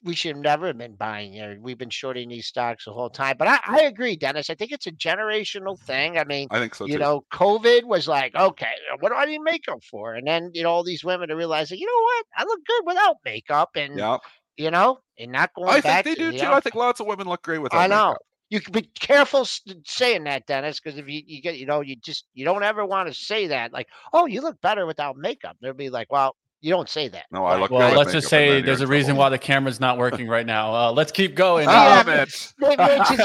we 0.04 0.14
should 0.14 0.36
have 0.36 0.42
never 0.42 0.66
have 0.68 0.78
been 0.78 0.94
buying 0.94 1.32
here. 1.32 1.58
We've 1.60 1.78
been 1.78 1.90
shorting 1.90 2.28
these 2.28 2.46
stocks 2.46 2.84
the 2.84 2.92
whole 2.92 3.10
time. 3.10 3.36
But 3.38 3.48
I, 3.48 3.58
I 3.66 3.80
agree, 3.82 4.14
Dennis. 4.16 4.50
I 4.50 4.54
think 4.54 4.72
it's 4.72 4.86
a 4.86 4.92
generational 4.92 5.78
thing. 5.80 6.18
I 6.18 6.24
mean, 6.24 6.48
I 6.50 6.58
think 6.60 6.74
so 6.74 6.86
too. 6.86 6.92
you 6.92 6.98
know, 6.98 7.24
COVID 7.32 7.84
was 7.84 8.06
like, 8.06 8.34
okay, 8.34 8.72
what 9.00 9.08
do 9.08 9.16
I 9.16 9.24
need 9.24 9.40
makeup 9.40 9.82
for? 9.82 10.14
And 10.14 10.26
then, 10.26 10.50
you 10.54 10.62
know, 10.62 10.70
all 10.70 10.84
these 10.84 11.02
women 11.04 11.30
are 11.30 11.36
realizing, 11.36 11.78
you 11.78 11.86
know 11.86 12.02
what? 12.02 12.26
I 12.36 12.44
look 12.44 12.60
good 12.66 12.82
without 12.86 13.16
makeup 13.24 13.70
and, 13.74 13.98
yeah, 13.98 14.18
you 14.56 14.70
know, 14.70 15.00
and 15.18 15.32
not 15.32 15.54
going 15.54 15.68
I 15.70 15.80
back 15.80 16.04
think 16.04 16.18
they 16.18 16.24
do 16.24 16.32
the 16.32 16.38
too. 16.38 16.52
I 16.52 16.60
think 16.60 16.74
lots 16.74 17.00
of 17.00 17.06
women 17.06 17.26
look 17.28 17.42
great 17.42 17.58
without 17.58 17.78
I 17.80 17.86
know. 17.88 18.08
makeup. 18.10 18.22
You 18.50 18.60
can 18.60 18.72
be 18.72 18.82
careful 18.82 19.46
saying 19.84 20.24
that, 20.24 20.46
Dennis, 20.46 20.80
because 20.80 20.98
if 20.98 21.08
you, 21.08 21.22
you 21.26 21.40
get, 21.40 21.56
you 21.58 21.66
know, 21.66 21.80
you 21.80 21.96
just, 21.96 22.26
you 22.34 22.44
don't 22.44 22.62
ever 22.64 22.84
want 22.84 23.08
to 23.08 23.14
say 23.14 23.46
that. 23.46 23.72
Like, 23.72 23.88
oh, 24.12 24.26
you 24.26 24.40
look 24.42 24.60
better 24.60 24.86
without 24.86 25.16
makeup. 25.16 25.56
They'll 25.62 25.72
be 25.72 25.88
like, 25.88 26.10
well, 26.12 26.36
you 26.62 26.70
don't 26.70 26.90
say 26.90 27.08
that. 27.08 27.24
No, 27.32 27.46
I 27.46 27.52
Right. 27.52 27.60
look 27.62 27.70
Well, 27.70 27.80
good 27.88 27.96
with 27.96 28.06
let's 28.06 28.12
just 28.12 28.30
makeup 28.30 28.42
and 28.42 28.50
say 28.50 28.56
then 28.56 28.66
there's 28.66 28.80
a 28.80 28.82
you're 28.82 28.86
in 28.86 28.90
reason 28.90 29.06
trouble. 29.14 29.20
why 29.20 29.28
the 29.30 29.38
camera's 29.38 29.80
not 29.80 29.96
working 29.96 30.28
right 30.28 30.44
now. 30.44 30.74
Uh, 30.74 30.92
let's 30.92 31.10
keep 31.10 31.34
going. 31.34 31.66
Ah, 31.70 31.98
Yeah, 31.98 32.02
Mitch. 32.02 32.48
Mitch 32.58 32.70
is 32.72 33.16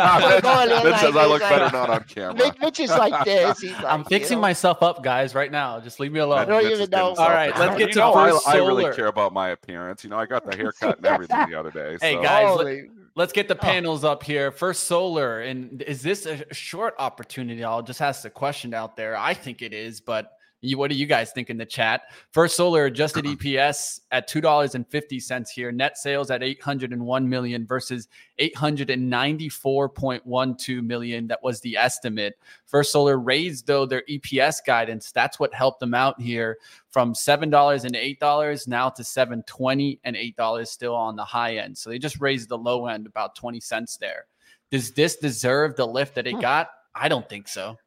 going 0.41 0.69
in 0.69 0.75
Mitch 0.77 0.83
like 0.85 0.99
says 1.01 1.15
I 1.17 1.21
this, 1.23 1.27
look 1.27 1.41
like- 1.41 1.49
better 1.49 1.69
not 1.77 1.89
on 1.89 2.03
camera. 2.05 2.33
Mitch, 2.35 2.53
Mitch 2.61 2.79
is 2.79 2.89
like 2.91 3.25
this. 3.25 3.59
He's 3.59 3.71
like, 3.73 3.83
I'm 3.83 3.99
you 4.01 4.05
fixing 4.05 4.37
know, 4.37 4.41
myself 4.43 4.81
up, 4.81 5.03
guys, 5.03 5.35
right 5.35 5.51
now. 5.51 5.81
Just 5.81 5.99
leave 5.99 6.13
me 6.13 6.19
alone. 6.19 6.39
I 6.39 6.45
don't 6.45 6.63
Mitch 6.63 6.73
even 6.75 6.89
know. 6.91 7.13
All 7.15 7.29
right, 7.29 7.53
let's 7.57 7.77
get 7.77 7.87
You 7.89 7.93
to 7.95 7.99
know, 7.99 8.13
I- 8.13 8.29
First 8.31 8.47
I, 8.47 8.55
really 8.57 8.95
care 8.95 9.07
about 9.07 9.33
my 9.33 9.49
appearance. 9.49 10.03
You 10.05 10.11
know, 10.11 10.17
I 10.17 10.27
got 10.27 10.49
the 10.49 10.55
haircut 10.55 10.97
and 10.97 11.05
everything 11.05 11.45
the 11.49 11.59
other 11.59 11.71
day. 11.71 11.97
Hey, 11.99 12.15
guys, 12.15 12.55
let- 12.55 12.67
Holy- 12.67 12.83
Let's 13.15 13.31
get 13.31 13.47
the 13.47 13.55
Oh. 13.55 13.59
panels 13.59 14.03
up 14.03 14.23
here. 14.23 14.51
First, 14.51 14.83
solar, 14.83 15.39
and 15.41 15.81
is 15.83 16.01
this 16.01 16.25
a 16.25 16.53
short 16.53 16.95
opportunity? 16.99 17.63
I'll 17.63 17.81
just 17.81 18.01
ask 18.01 18.23
the 18.23 18.29
question 18.29 18.73
out 18.73 18.97
there. 18.97 19.15
I 19.17 19.33
think 19.33 19.61
it 19.61 19.73
is, 19.73 20.01
but 20.01 20.34
you, 20.65 20.77
what 20.77 20.89
do 20.91 20.97
you 20.97 21.05
guys 21.05 21.31
think 21.31 21.49
in 21.49 21.57
the 21.57 21.65
chat? 21.65 22.03
First, 22.31 22.55
solar 22.55 22.85
adjusted 22.85 23.25
EPS 23.25 24.01
at 24.11 24.27
two 24.27 24.41
dollars 24.41 24.75
and 24.75 24.87
fifty 24.87 25.19
cents 25.19 25.51
here. 25.51 25.71
Net 25.71 25.97
sales 25.97 26.31
at 26.31 26.43
eight 26.43 26.61
hundred 26.61 26.91
and 26.91 27.05
one 27.05 27.27
million 27.29 27.65
versus 27.65 28.07
eight 28.39 28.55
hundred 28.55 28.89
and 28.89 29.09
ninety 29.09 29.49
four 29.49 29.87
point 29.87 30.25
one 30.25 30.55
two 30.55 30.81
million. 30.81 31.27
That 31.27 31.43
was 31.43 31.61
the 31.61 31.77
estimate. 31.77 32.37
First, 32.65 32.91
solar 32.91 33.17
raised 33.17 33.67
though 33.67 33.85
their 33.85 34.03
EPS 34.09 34.57
guidance. 34.65 35.11
That's 35.11 35.39
what 35.39 35.53
helped 35.53 35.79
them 35.79 35.93
out 35.93 36.19
here 36.19 36.57
from 36.89 37.13
seven 37.15 37.49
dollars 37.49 37.85
and 37.85 37.95
eight 37.95 38.19
dollars 38.19 38.67
now 38.67 38.89
to 38.89 39.03
seven 39.03 39.43
twenty 39.43 39.99
and 40.03 40.15
eight 40.15 40.35
dollars 40.35 40.71
still 40.71 40.95
on 40.95 41.15
the 41.15 41.25
high 41.25 41.57
end. 41.57 41.77
So 41.77 41.89
they 41.89 41.99
just 41.99 42.19
raised 42.19 42.49
the 42.49 42.57
low 42.57 42.87
end 42.87 43.05
about 43.05 43.35
twenty 43.35 43.59
cents 43.59 43.97
there. 43.97 44.25
Does 44.71 44.91
this 44.91 45.15
deserve 45.17 45.75
the 45.75 45.85
lift 45.85 46.15
that 46.15 46.27
it 46.27 46.33
Hmm. 46.33 46.41
got? 46.41 46.69
I 46.95 47.07
don't 47.09 47.27
think 47.27 47.47
so. 47.47 47.77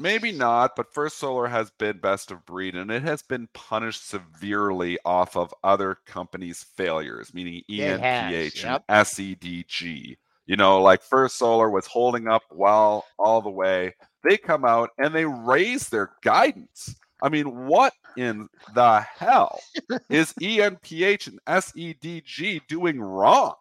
Maybe 0.00 0.30
not, 0.30 0.76
but 0.76 0.94
First 0.94 1.18
Solar 1.18 1.48
has 1.48 1.72
been 1.78 1.98
best 1.98 2.30
of 2.30 2.46
breed 2.46 2.76
and 2.76 2.88
it 2.90 3.02
has 3.02 3.20
been 3.22 3.48
punished 3.52 4.08
severely 4.08 4.96
off 5.04 5.36
of 5.36 5.52
other 5.64 5.98
companies' 6.06 6.64
failures, 6.76 7.34
meaning 7.34 7.62
ENPH 7.68 8.62
yep. 8.62 8.84
and 8.88 9.06
SEDG. 9.06 10.16
You 10.46 10.56
know, 10.56 10.80
like 10.80 11.02
First 11.02 11.36
Solar 11.36 11.68
was 11.68 11.86
holding 11.86 12.28
up 12.28 12.42
well 12.52 13.06
all 13.18 13.42
the 13.42 13.50
way. 13.50 13.94
They 14.22 14.36
come 14.36 14.64
out 14.64 14.90
and 14.98 15.12
they 15.12 15.24
raise 15.24 15.88
their 15.88 16.12
guidance. 16.22 16.94
I 17.20 17.28
mean, 17.28 17.66
what 17.66 17.92
in 18.16 18.48
the 18.74 19.00
hell 19.00 19.58
is 20.08 20.32
ENPH 20.40 21.26
and 21.26 21.40
SEDG 21.46 22.60
doing 22.68 23.00
wrong? 23.00 23.54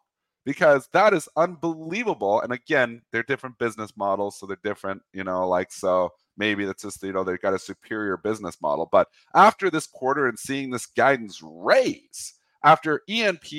Because 0.46 0.88
that 0.94 1.14
is 1.14 1.28
unbelievable. 1.36 2.42
And 2.42 2.54
again, 2.54 3.02
they're 3.12 3.24
different 3.24 3.58
business 3.58 3.92
models, 3.98 4.40
so 4.40 4.46
they're 4.46 4.58
different, 4.64 5.02
you 5.12 5.24
know, 5.24 5.48
like 5.48 5.72
so 5.72 6.12
maybe 6.38 6.66
that's 6.66 6.84
just 6.84 7.02
you 7.04 7.12
know 7.14 7.24
they've 7.24 7.42
got 7.42 7.54
a 7.54 7.60
superior 7.60 8.18
business 8.18 8.62
model 8.62 8.88
but 8.92 9.08
after 9.36 9.70
this 9.70 9.88
quarter 9.88 10.28
and 10.28 10.38
seeing 10.38 10.70
this 10.70 10.86
guidance 10.86 11.42
raise 11.44 12.36
after 12.64 13.02
enph 13.10 13.52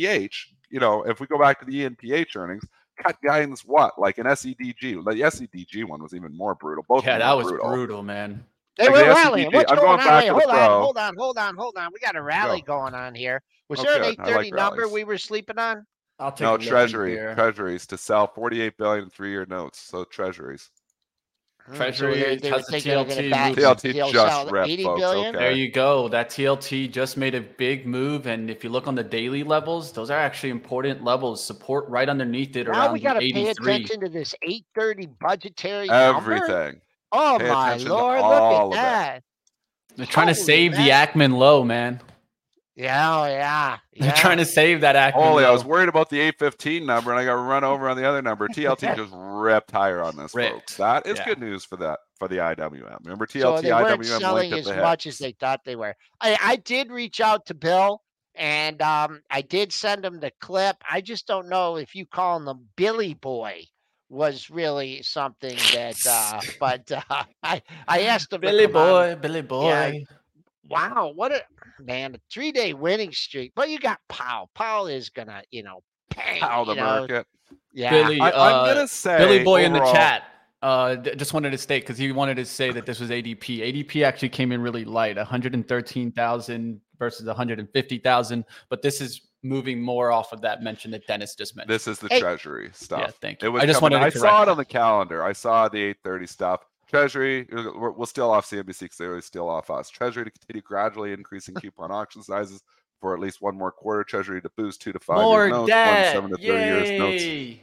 you 0.70 0.80
know 0.80 1.02
if 1.04 1.20
we 1.20 1.26
go 1.26 1.38
back 1.38 1.58
to 1.58 1.64
the 1.66 1.84
enph 1.88 2.36
earnings 2.36 2.64
cut 3.02 3.16
guidance 3.24 3.64
what 3.64 3.98
like 3.98 4.18
an 4.18 4.26
sedg 4.26 4.56
the 4.58 4.74
sedg 4.74 5.84
one 5.88 6.02
was 6.02 6.14
even 6.14 6.36
more 6.36 6.54
brutal 6.54 6.84
both 6.88 7.04
Yeah, 7.04 7.18
that 7.18 7.32
was 7.36 7.46
brutal. 7.46 7.68
brutal, 7.68 8.02
man. 8.02 8.44
They 8.76 8.84
Like 8.86 8.92
were 8.92 8.98
the 9.00 9.04
rallying. 9.14 9.52
What's 9.52 9.70
I'm 9.72 9.76
going 9.78 9.98
going 9.98 10.00
on? 10.00 10.06
back 10.06 10.22
Wait, 10.22 10.28
to 10.28 10.34
the 10.34 10.40
hold 10.40 10.50
on, 10.50 10.80
hold 10.80 10.98
on, 10.98 11.16
hold 11.16 11.38
on, 11.38 11.56
hold 11.56 11.76
on. 11.78 11.90
We 11.92 11.98
got 12.00 12.16
a 12.16 12.22
rally 12.22 12.60
going 12.62 12.94
on 12.94 13.14
here. 13.14 13.42
Was 13.68 13.80
Oh, 13.80 13.82
there 13.84 13.96
an 13.96 14.02
good. 14.02 14.12
eight 14.12 14.18
I 14.20 14.30
like 14.36 14.52
number 14.52 14.82
rallies. 14.82 14.92
we 14.92 15.04
were 15.04 15.18
sleeping 15.18 15.58
on? 15.58 15.84
I'll 16.20 16.32
take 16.32 16.40
no 16.40 16.50
a 16.50 16.52
look 16.52 16.62
in 16.62 16.66
treasury 16.68 17.16
treasuries 17.16 17.86
to 17.86 17.96
sell 17.98 18.26
48 18.26 18.76
billion 18.76 19.04
in 19.04 19.10
three-year 19.10 19.46
notes 19.46 19.80
so 19.80 20.04
treasuries 20.04 20.70
Hmm. 21.68 21.76
Treasury 21.76 22.14
they, 22.14 22.36
they 22.36 22.48
has 22.48 22.66
they're 22.66 22.80
TLT 22.80 23.08
gonna 23.16 23.30
back 23.30 23.48
moving. 23.50 23.64
TLT 23.64 24.12
just 24.12 24.12
sell 24.12 24.46
ripped, 24.48 24.82
folks, 24.82 25.02
okay. 25.02 25.32
There 25.32 25.52
you 25.52 25.70
go. 25.70 26.08
That 26.08 26.30
TLT 26.30 26.90
just 26.90 27.16
made 27.16 27.34
a 27.34 27.40
big 27.42 27.86
move, 27.86 28.26
and 28.26 28.50
if 28.50 28.64
you 28.64 28.70
look 28.70 28.86
on 28.86 28.94
the 28.94 29.04
daily 29.04 29.42
levels, 29.42 29.92
those 29.92 30.10
are 30.10 30.18
actually 30.18 30.50
important 30.50 31.04
levels. 31.04 31.44
Support 31.44 31.88
right 31.88 32.08
underneath 32.08 32.56
it 32.56 32.66
Now 32.66 32.72
around 32.72 32.92
we 32.94 33.00
gotta 33.00 33.20
pay 33.20 33.48
attention 33.48 34.00
to 34.00 34.08
this 34.08 34.34
eight 34.42 34.64
thirty 34.74 35.06
budgetary 35.06 35.88
number. 35.88 36.32
everything 36.32 36.80
Oh 37.12 37.36
Pay 37.40 37.48
my 37.48 37.76
lord, 37.76 38.20
look 38.20 38.32
of 38.32 38.72
at 38.72 38.72
it. 38.72 38.72
that. 38.74 39.22
They're 39.96 40.06
trying 40.06 40.28
to 40.28 40.34
Holy 40.34 40.44
save 40.44 40.72
the 40.72 40.78
man. 40.78 41.08
Ackman 41.08 41.36
low, 41.36 41.64
man. 41.64 42.00
Yeah, 42.78 43.22
oh 43.22 43.26
yeah. 43.26 43.78
They're 43.98 44.08
yeah. 44.08 44.14
trying 44.14 44.38
to 44.38 44.44
save 44.44 44.82
that 44.82 44.94
Ackman 44.94 45.20
Holy, 45.20 45.44
I 45.44 45.50
was 45.50 45.64
worried 45.64 45.88
about 45.88 46.10
the 46.10 46.20
815 46.20 46.86
number 46.86 47.10
and 47.10 47.18
I 47.18 47.24
got 47.24 47.32
run 47.32 47.64
over 47.64 47.88
on 47.88 47.96
the 47.96 48.08
other 48.08 48.22
number. 48.22 48.46
TLT 48.46 48.94
just 48.96 49.12
ripped 49.16 49.72
higher 49.72 50.00
on 50.00 50.16
this, 50.16 50.32
Ripped. 50.32 50.52
folks. 50.54 50.76
That 50.76 51.04
is 51.06 51.18
Yeah. 51.18 51.24
good 51.24 51.40
news 51.40 51.64
for 51.64 51.76
that 51.78 51.98
for 52.20 52.28
the 52.28 52.36
IWM. 52.36 52.98
Remember 53.02 53.26
TLT, 53.26 53.40
so 53.40 53.60
they 53.62 53.72
weren't 53.72 54.00
IWM 54.00 54.20
selling 54.20 54.52
as 54.52 54.66
the 54.66 54.76
much 54.76 55.08
as 55.08 55.18
they 55.18 55.32
thought 55.32 55.64
they 55.64 55.74
were. 55.74 55.96
I, 56.20 56.38
I 56.40 56.56
did 56.56 56.92
reach 56.92 57.20
out 57.20 57.46
to 57.46 57.54
Bill 57.54 58.00
and 58.36 58.80
um, 58.80 59.22
I 59.28 59.42
did 59.42 59.72
send 59.72 60.04
him 60.04 60.20
the 60.20 60.30
clip. 60.40 60.76
I 60.88 61.00
just 61.00 61.26
don't 61.26 61.48
know 61.48 61.76
if 61.76 61.96
you 61.96 62.06
call 62.06 62.36
him 62.36 62.44
the 62.44 62.54
Billy 62.76 63.14
Boy 63.14 63.64
was 64.08 64.50
really 64.50 65.02
something 65.02 65.56
that. 65.72 65.96
Uh, 66.08 66.40
but 66.60 66.90
uh, 66.92 67.24
I 67.42 67.60
I 67.88 68.02
asked 68.02 68.32
him. 68.32 68.40
Billy 68.40 68.66
come 68.66 68.76
on. 68.76 69.14
boy, 69.16 69.20
Billy 69.20 69.42
boy. 69.42 70.04
Wow, 70.70 71.12
what 71.14 71.32
a 71.32 71.42
man! 71.80 72.14
A 72.14 72.18
three 72.32 72.52
day 72.52 72.72
winning 72.74 73.12
streak. 73.12 73.52
But 73.54 73.70
you 73.70 73.78
got 73.78 73.98
Powell. 74.08 74.50
Powell 74.54 74.86
is 74.86 75.08
gonna, 75.10 75.42
you 75.50 75.62
know, 75.62 75.82
pay. 76.10 76.38
How 76.38 76.64
the 76.64 76.72
you 76.74 76.80
know, 76.80 76.84
market. 76.84 77.26
Yeah. 77.72 77.90
Billy, 77.90 78.20
I, 78.20 78.30
uh, 78.30 78.60
I'm 78.66 78.74
gonna 78.74 78.88
say 78.88 79.18
Billy 79.18 79.44
Boy 79.44 79.64
in 79.64 79.72
the 79.72 79.80
chat. 79.92 80.24
Uh, 80.60 80.96
d- 80.96 81.14
just 81.14 81.32
wanted 81.32 81.50
to 81.50 81.58
state 81.58 81.82
because 81.84 81.96
he 81.96 82.10
wanted 82.10 82.34
to 82.36 82.44
say 82.44 82.72
that 82.72 82.84
this 82.84 82.98
was 82.98 83.10
ADP. 83.10 83.60
ADP 83.60 84.02
actually 84.04 84.28
came 84.30 84.50
in 84.50 84.60
really 84.60 84.84
light, 84.84 85.16
113,000 85.16 86.80
versus 86.98 87.26
150,000. 87.26 88.44
But 88.68 88.82
this 88.82 89.00
is 89.00 89.20
moving 89.44 89.80
more 89.80 90.10
off 90.10 90.32
of 90.32 90.40
that 90.40 90.62
mention 90.62 90.90
that 90.90 91.06
Dennis 91.06 91.36
just 91.36 91.54
mentioned. 91.56 91.72
This 91.72 91.86
is 91.86 92.00
the 92.00 92.08
Hey. 92.08 92.18
treasury 92.20 92.70
stuff. 92.72 93.00
yeah, 93.00 93.10
thank 93.20 93.38
It 93.40 93.46
you. 93.46 93.52
was 93.52 93.62
I 93.62 93.66
just 93.66 93.78
coming- 93.80 93.98
wanted 94.00 94.10
to 94.12 94.18
I 94.18 94.20
saw 94.20 94.42
it 94.42 94.48
on 94.48 94.56
the 94.56 94.64
calendar. 94.64 95.22
I 95.22 95.32
saw 95.32 95.68
the 95.68 95.78
8:30 95.80 96.26
stuff. 96.26 96.60
Treasury, 96.88 97.46
we're, 97.52 97.92
we're 97.92 98.06
still 98.06 98.30
off 98.30 98.48
CNBC 98.48 98.80
because 98.80 98.96
they 98.96 99.06
always 99.06 99.24
steal 99.26 99.48
off 99.48 99.70
us. 99.70 99.90
Treasury 99.90 100.24
to 100.24 100.30
continue 100.30 100.62
gradually 100.62 101.12
increasing 101.12 101.54
coupon 101.60 101.90
auction 101.90 102.22
sizes 102.22 102.62
for 103.00 103.14
at 103.14 103.20
least 103.20 103.40
one 103.42 103.56
more 103.56 103.70
quarter. 103.70 104.02
Treasury 104.04 104.40
to 104.42 104.50
boost 104.56 104.80
two 104.80 104.92
to 104.92 104.98
five 104.98 105.18
More 105.18 105.44
years 105.44 105.50
notes, 105.52 105.60
one 105.60 105.66
debt. 105.68 106.12
seven 106.14 106.30
to 106.30 106.36
thirty 106.36 106.46
years 106.64 106.98
notes. 106.98 107.60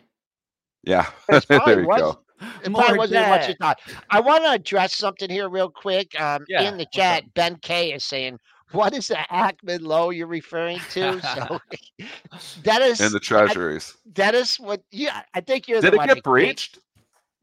Yeah, 0.83 1.09
there 1.49 1.81
you 1.81 1.87
was- 1.87 2.01
go. 2.01 2.19
It 2.65 2.69
More 2.69 2.81
probably 2.81 2.97
wasn't 2.97 3.29
what 3.29 3.41
you 3.43 3.47
debt. 3.47 3.57
thought. 3.61 3.79
I 4.09 4.19
want 4.19 4.43
to 4.43 4.51
address 4.51 4.93
something 4.95 5.29
here 5.29 5.47
real 5.47 5.69
quick. 5.69 6.19
Um, 6.19 6.43
Yeah, 6.49 6.63
in 6.69 6.77
the 6.77 6.85
chat, 6.93 7.23
up? 7.23 7.33
Ben 7.33 7.55
K 7.61 7.93
is 7.93 8.03
saying, 8.03 8.37
"What 8.73 8.93
is 8.93 9.07
the 9.07 9.15
Ackman 9.31 9.81
low 9.81 10.09
you're 10.09 10.27
referring 10.27 10.79
to?" 10.91 11.21
So, 11.21 11.59
Dennis, 12.63 12.99
In 12.99 13.13
the 13.13 13.21
treasuries, 13.21 13.95
Dennis, 14.11 14.59
what? 14.59 14.81
Yeah, 14.91 15.21
I 15.33 15.39
think 15.39 15.69
you're 15.69 15.79
did 15.79 15.91
the 15.93 15.95
it 15.95 15.97
one 15.97 16.07
get 16.09 16.15
that- 16.15 16.23
breached? 16.25 16.79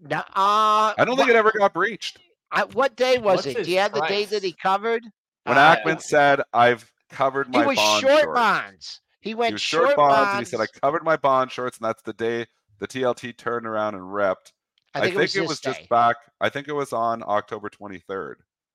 No, 0.03 0.19
uh, 0.19 0.23
I 0.35 1.05
don't 1.05 1.17
think 1.17 1.29
it 1.29 1.37
ever 1.37 1.53
got 1.57 1.73
breached. 1.73 2.19
I, 2.51 2.65
what 2.65 2.97
day 2.97 3.19
was 3.19 3.37
What's 3.37 3.47
it? 3.47 3.59
his 3.59 3.67
Do 3.67 3.73
you 3.73 3.79
have 3.79 3.95
the 3.95 4.03
date 4.03 4.31
that 4.31 4.43
he 4.43 4.53
covered? 4.53 5.05
When 5.45 5.57
Uh, 5.57 5.77
Ackman 5.77 6.03
said, 6.03 6.43
"I've 6.53 6.91
covered 7.09 7.49
my 7.49 7.61
he 7.61 7.67
was 7.69 7.77
bond 7.77 8.01
short 8.01 8.21
shorts." 8.23 8.41
bonds. 8.41 9.01
He 9.21 9.35
went 9.35 9.51
he 9.51 9.55
was 9.55 9.63
short, 9.63 9.91
short 9.91 9.97
bonds, 9.97 10.31
and 10.33 10.39
he 10.41 10.45
said, 10.45 10.61
"I 10.61 10.67
covered 10.81 11.05
my 11.05 11.17
bond 11.17 11.53
shorts," 11.53 11.79
and 11.79 11.87
that's 11.87 12.03
the 12.03 12.13
day 12.13 12.47
the 12.79 12.89
TLT 12.89 13.37
turned 13.37 13.67
around 13.67 13.95
and 13.95 14.13
ripped. 14.13 14.53
I 14.95 15.01
think, 15.01 15.15
it 15.15 15.41
was, 15.41 15.61
this 15.61 15.61
just 15.61 15.89
back. 15.89 16.17
I 16.41 16.49
think 16.49 16.69
it 16.69 16.73
was 16.73 16.93
on 16.93 17.23
October 17.27 17.71
23rd. 17.71 18.35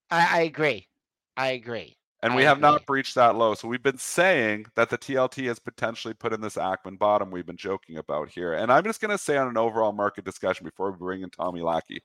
I, 0.09 0.39
I 0.39 0.41
agree. 0.41 0.87
I 1.35 1.49
agree. 1.49 1.95
And 2.23 2.35
we 2.35 2.43
have 2.43 2.59
not 2.59 2.85
breached 2.87 3.15
that 3.15 3.35
low. 3.35 3.53
So 3.53 3.67
we've 3.67 3.83
been 3.83 3.99
saying 3.99 4.65
that 4.75 4.89
the 4.89 4.97
TLT 4.97 5.45
has 5.47 5.59
potentially 5.59 6.15
put 6.15 6.33
in 6.33 6.41
this 6.41 6.55
Ackman 6.55 6.97
bottom 6.97 7.29
we've 7.29 7.45
been 7.45 7.57
joking 7.57 7.97
about 7.97 8.29
here. 8.29 8.53
And 8.53 8.71
I'm 8.71 8.83
just 8.83 9.01
going 9.01 9.11
to 9.11 9.19
say 9.19 9.37
on 9.37 9.47
an 9.47 9.57
overall 9.57 9.91
market 9.91 10.25
discussion 10.25 10.65
before 10.65 10.91
we 10.91 10.97
bring 10.97 11.21
in 11.21 11.29
Tommy 11.29 11.61
Lackey 11.61 12.01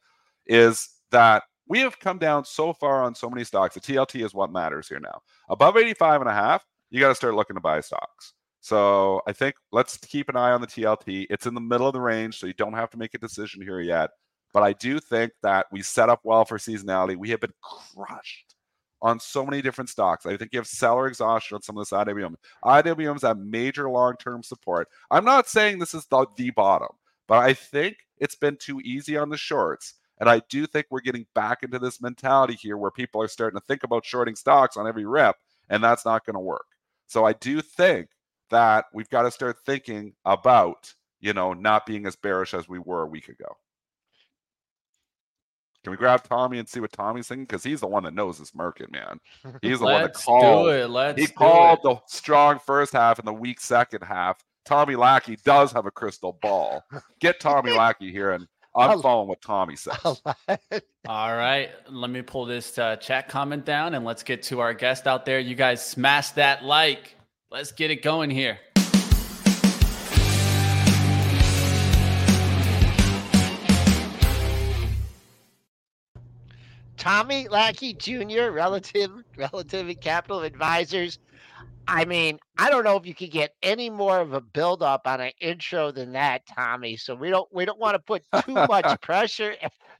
is 0.46 0.90
that 1.12 1.44
we 1.66 1.78
have 1.80 1.98
come 1.98 2.18
down 2.18 2.44
so 2.44 2.74
far 2.74 3.02
on 3.02 3.14
so 3.14 3.30
many 3.30 3.42
stocks. 3.44 3.74
The 3.74 3.80
TLT 3.80 4.24
is 4.24 4.34
what 4.34 4.52
matters 4.52 4.86
here 4.86 5.00
now. 5.00 5.22
Above 5.48 5.78
85 5.78 6.20
and 6.20 6.30
a 6.30 6.34
half, 6.34 6.62
you 6.90 7.00
got 7.00 7.08
to 7.08 7.14
start 7.14 7.34
looking 7.34 7.56
to 7.56 7.60
buy 7.60 7.80
stocks. 7.80 8.34
So 8.60 9.22
I 9.26 9.32
think 9.32 9.54
let's 9.72 9.96
keep 9.96 10.28
an 10.28 10.36
eye 10.36 10.52
on 10.52 10.60
the 10.60 10.66
TLT. 10.66 11.26
It's 11.30 11.46
in 11.46 11.54
the 11.54 11.60
middle 11.60 11.86
of 11.86 11.94
the 11.94 12.00
range, 12.00 12.38
so 12.38 12.46
you 12.46 12.52
don't 12.52 12.74
have 12.74 12.90
to 12.90 12.98
make 12.98 13.14
a 13.14 13.18
decision 13.18 13.62
here 13.62 13.80
yet. 13.80 14.10
But 14.52 14.62
I 14.62 14.74
do 14.74 15.00
think 15.00 15.32
that 15.42 15.66
we 15.72 15.80
set 15.80 16.10
up 16.10 16.20
well 16.22 16.44
for 16.44 16.58
seasonality. 16.58 17.16
We 17.16 17.30
have 17.30 17.40
been 17.40 17.54
crushed 17.62 18.54
on 19.02 19.18
so 19.18 19.44
many 19.44 19.60
different 19.60 19.90
stocks. 19.90 20.24
I 20.24 20.36
think 20.36 20.52
you 20.52 20.58
have 20.60 20.66
seller 20.66 21.08
exhaustion 21.08 21.56
on 21.56 21.62
some 21.62 21.76
of 21.76 21.82
this 21.82 21.90
IWM. 21.90 22.36
IWM's 22.64 23.24
at 23.24 23.36
major 23.36 23.90
long-term 23.90 24.44
support. 24.44 24.88
I'm 25.10 25.24
not 25.24 25.48
saying 25.48 25.78
this 25.78 25.92
is 25.92 26.06
the, 26.06 26.24
the 26.36 26.50
bottom, 26.50 26.88
but 27.26 27.38
I 27.38 27.52
think 27.52 27.96
it's 28.18 28.36
been 28.36 28.56
too 28.56 28.80
easy 28.84 29.16
on 29.16 29.28
the 29.28 29.36
shorts. 29.36 29.94
And 30.18 30.30
I 30.30 30.40
do 30.48 30.66
think 30.66 30.86
we're 30.88 31.00
getting 31.00 31.26
back 31.34 31.64
into 31.64 31.80
this 31.80 32.00
mentality 32.00 32.54
here 32.54 32.76
where 32.76 32.92
people 32.92 33.20
are 33.20 33.28
starting 33.28 33.58
to 33.58 33.66
think 33.66 33.82
about 33.82 34.04
shorting 34.04 34.36
stocks 34.36 34.76
on 34.76 34.86
every 34.86 35.04
rep, 35.04 35.36
and 35.68 35.82
that's 35.82 36.04
not 36.04 36.24
going 36.24 36.34
to 36.34 36.40
work. 36.40 36.66
So 37.08 37.24
I 37.24 37.32
do 37.32 37.60
think 37.60 38.08
that 38.50 38.84
we've 38.94 39.10
got 39.10 39.22
to 39.22 39.32
start 39.32 39.58
thinking 39.66 40.12
about, 40.24 40.94
you 41.20 41.32
know, 41.32 41.54
not 41.54 41.86
being 41.86 42.06
as 42.06 42.14
bearish 42.14 42.54
as 42.54 42.68
we 42.68 42.78
were 42.78 43.02
a 43.02 43.08
week 43.08 43.28
ago. 43.28 43.56
Can 45.84 45.90
we 45.90 45.96
grab 45.96 46.22
Tommy 46.22 46.58
and 46.58 46.68
see 46.68 46.78
what 46.80 46.92
Tommy's 46.92 47.28
thinking? 47.28 47.44
Because 47.44 47.64
he's 47.64 47.80
the 47.80 47.86
one 47.88 48.04
that 48.04 48.14
knows 48.14 48.38
this 48.38 48.54
market, 48.54 48.90
man. 48.92 49.18
He's 49.62 49.80
the 49.80 49.86
one 49.86 50.02
that 50.02 50.14
called. 50.14 50.66
do 50.66 50.70
it. 50.70 50.88
Let's 50.90 51.20
He 51.20 51.26
do 51.26 51.32
called 51.32 51.78
it. 51.78 51.82
the 51.82 51.96
strong 52.06 52.58
first 52.60 52.92
half 52.92 53.18
and 53.18 53.26
the 53.26 53.32
weak 53.32 53.60
second 53.60 54.02
half. 54.02 54.38
Tommy 54.64 54.94
Lackey 54.94 55.36
does 55.44 55.72
have 55.72 55.86
a 55.86 55.90
crystal 55.90 56.38
ball. 56.40 56.84
Get 57.20 57.40
Tommy 57.40 57.72
Lackey 57.76 58.12
here, 58.12 58.30
and 58.30 58.46
I'm 58.76 58.90
I'll- 58.90 59.02
following 59.02 59.28
what 59.28 59.42
Tommy 59.42 59.74
says. 59.74 59.96
All 61.08 61.36
right, 61.36 61.70
let 61.90 62.10
me 62.10 62.22
pull 62.22 62.46
this 62.46 62.78
uh, 62.78 62.94
chat 62.96 63.28
comment 63.28 63.64
down 63.64 63.94
and 63.94 64.04
let's 64.04 64.22
get 64.22 64.44
to 64.44 64.60
our 64.60 64.72
guest 64.74 65.08
out 65.08 65.26
there. 65.26 65.40
You 65.40 65.56
guys 65.56 65.84
smash 65.84 66.30
that 66.30 66.64
like. 66.64 67.16
Let's 67.50 67.72
get 67.72 67.90
it 67.90 68.02
going 68.02 68.30
here. 68.30 68.58
Tommy 77.02 77.48
Lackey 77.48 77.94
Jr., 77.94 78.50
relative 78.52 79.10
Relativity 79.36 79.96
capital 79.96 80.42
advisors. 80.42 81.18
I 81.88 82.04
mean, 82.04 82.38
I 82.58 82.70
don't 82.70 82.84
know 82.84 82.96
if 82.96 83.04
you 83.04 83.12
could 83.12 83.32
get 83.32 83.56
any 83.60 83.90
more 83.90 84.20
of 84.20 84.34
a 84.34 84.40
build 84.40 84.84
up 84.84 85.08
on 85.08 85.20
an 85.20 85.32
intro 85.40 85.90
than 85.90 86.12
that, 86.12 86.46
Tommy. 86.46 86.96
So 86.96 87.16
we 87.16 87.28
don't 87.28 87.52
we 87.52 87.64
don't 87.64 87.80
want 87.80 87.94
to 87.94 87.98
put 87.98 88.22
too 88.44 88.54
much 88.54 89.00
pressure. 89.00 89.56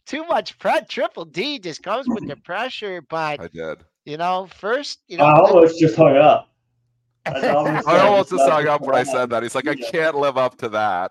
Too 0.07 0.25
much 0.27 0.57
pre- 0.61 0.85
triple 0.88 1.25
D 1.25 1.59
just 1.59 1.83
comes 1.83 2.07
with 2.09 2.29
the 2.29 2.37
pressure, 2.37 3.03
but 3.03 3.41
I 3.41 3.49
did. 3.49 3.79
you 4.05 4.17
know, 4.17 4.49
first, 4.57 5.01
you 5.09 5.17
know, 5.17 5.25
I 5.25 5.41
let- 5.41 5.51
almost 5.51 5.81
just 5.81 5.97
hung 5.97 6.17
up. 6.17 6.51
I 7.27 7.49
almost 7.49 7.88
I 7.88 7.99
almost 7.99 8.31
just 8.31 8.49
hung 8.49 8.69
up 8.69 8.81
when 8.83 8.95
I 8.95 9.03
said 9.03 9.29
that. 9.31 9.43
He's 9.43 9.57
like, 9.57 9.67
I 9.67 9.75
can't 9.75 10.15
live 10.17 10.38
up 10.38 10.57
to 10.59 10.69
that. 10.69 11.11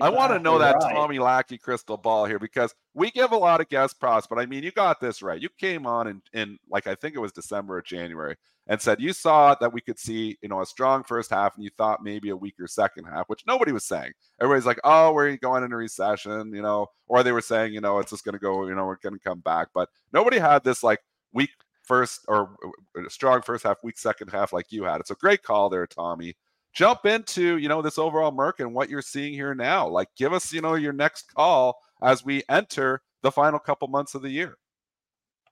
I 0.00 0.08
want 0.08 0.32
to 0.32 0.38
know 0.38 0.58
that 0.58 0.76
right. 0.76 0.94
Tommy 0.94 1.18
Lackey 1.18 1.58
crystal 1.58 1.96
ball 1.96 2.24
here 2.24 2.38
because 2.38 2.74
we 2.94 3.10
give 3.10 3.32
a 3.32 3.36
lot 3.36 3.60
of 3.60 3.68
guest 3.68 4.00
props, 4.00 4.26
but 4.26 4.38
I 4.38 4.46
mean, 4.46 4.62
you 4.62 4.72
got 4.72 5.00
this 5.00 5.22
right. 5.22 5.40
You 5.40 5.48
came 5.58 5.86
on 5.86 6.08
in, 6.08 6.22
in 6.32 6.58
like 6.70 6.86
I 6.86 6.94
think 6.94 7.14
it 7.14 7.20
was 7.20 7.32
December 7.32 7.76
or 7.76 7.82
January 7.82 8.36
and 8.68 8.80
said 8.80 9.00
you 9.00 9.12
saw 9.12 9.54
that 9.54 9.72
we 9.72 9.80
could 9.80 9.98
see, 9.98 10.36
you 10.42 10.48
know, 10.48 10.60
a 10.60 10.66
strong 10.66 11.04
first 11.04 11.30
half 11.30 11.54
and 11.54 11.64
you 11.64 11.70
thought 11.76 12.02
maybe 12.02 12.30
a 12.30 12.36
weaker 12.36 12.66
second 12.66 13.04
half, 13.04 13.28
which 13.28 13.44
nobody 13.46 13.72
was 13.72 13.84
saying. 13.84 14.12
Everybody's 14.40 14.66
like, 14.66 14.80
oh, 14.84 15.12
we're 15.12 15.36
going 15.36 15.62
into 15.62 15.76
recession, 15.76 16.52
you 16.52 16.62
know, 16.62 16.88
or 17.06 17.22
they 17.22 17.32
were 17.32 17.40
saying, 17.40 17.72
you 17.72 17.80
know, 17.80 17.98
it's 17.98 18.10
just 18.10 18.24
going 18.24 18.34
to 18.34 18.38
go, 18.38 18.66
you 18.66 18.74
know, 18.74 18.86
we're 18.86 18.96
going 18.96 19.14
to 19.14 19.20
come 19.20 19.40
back. 19.40 19.68
But 19.72 19.88
nobody 20.12 20.38
had 20.38 20.64
this 20.64 20.82
like 20.82 21.00
weak 21.32 21.50
first 21.82 22.24
or 22.26 22.56
uh, 22.98 23.08
strong 23.08 23.42
first 23.42 23.62
half, 23.62 23.76
weak 23.84 23.98
second 23.98 24.30
half 24.30 24.52
like 24.52 24.72
you 24.72 24.84
had. 24.84 25.00
It's 25.00 25.12
a 25.12 25.16
great 25.16 25.42
call 25.42 25.70
there, 25.70 25.86
Tommy 25.86 26.34
jump 26.76 27.06
into 27.06 27.56
you 27.56 27.68
know 27.68 27.80
this 27.80 27.98
overall 27.98 28.30
market 28.30 28.64
and 28.64 28.74
what 28.74 28.90
you're 28.90 29.00
seeing 29.00 29.32
here 29.32 29.54
now 29.54 29.88
like 29.88 30.08
give 30.14 30.34
us 30.34 30.52
you 30.52 30.60
know 30.60 30.74
your 30.74 30.92
next 30.92 31.32
call 31.34 31.80
as 32.02 32.22
we 32.22 32.42
enter 32.50 33.00
the 33.22 33.32
final 33.32 33.58
couple 33.58 33.88
months 33.88 34.14
of 34.14 34.20
the 34.20 34.28
year 34.28 34.58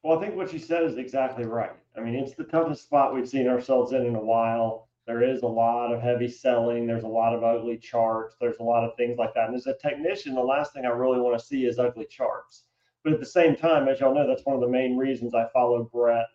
Well, 0.02 0.18
I 0.18 0.22
think 0.22 0.36
what 0.36 0.52
you 0.52 0.58
said 0.58 0.82
is 0.84 0.98
exactly 0.98 1.46
right. 1.46 1.72
I 1.96 2.00
mean, 2.00 2.14
it's 2.14 2.34
the 2.34 2.44
toughest 2.44 2.82
spot 2.82 3.14
we've 3.14 3.28
seen 3.28 3.48
ourselves 3.48 3.92
in 3.92 4.04
in 4.04 4.14
a 4.14 4.20
while. 4.20 4.90
There 5.06 5.22
is 5.22 5.42
a 5.42 5.46
lot 5.46 5.94
of 5.94 6.02
heavy 6.02 6.28
selling. 6.28 6.86
There's 6.86 7.04
a 7.04 7.08
lot 7.08 7.34
of 7.34 7.42
ugly 7.42 7.78
charts. 7.78 8.36
There's 8.38 8.58
a 8.60 8.62
lot 8.62 8.84
of 8.84 8.94
things 8.96 9.16
like 9.16 9.32
that. 9.32 9.48
And 9.48 9.56
as 9.56 9.66
a 9.66 9.78
technician, 9.78 10.34
the 10.34 10.40
last 10.42 10.74
thing 10.74 10.84
I 10.84 10.90
really 10.90 11.20
want 11.20 11.38
to 11.38 11.44
see 11.44 11.64
is 11.64 11.78
ugly 11.78 12.06
charts. 12.10 12.64
But 13.02 13.14
at 13.14 13.20
the 13.20 13.26
same 13.26 13.56
time, 13.56 13.88
as 13.88 14.00
y'all 14.00 14.14
know, 14.14 14.26
that's 14.26 14.44
one 14.44 14.56
of 14.56 14.60
the 14.60 14.68
main 14.68 14.96
reasons 14.96 15.34
I 15.34 15.48
follow 15.54 15.84
breadth 15.84 16.28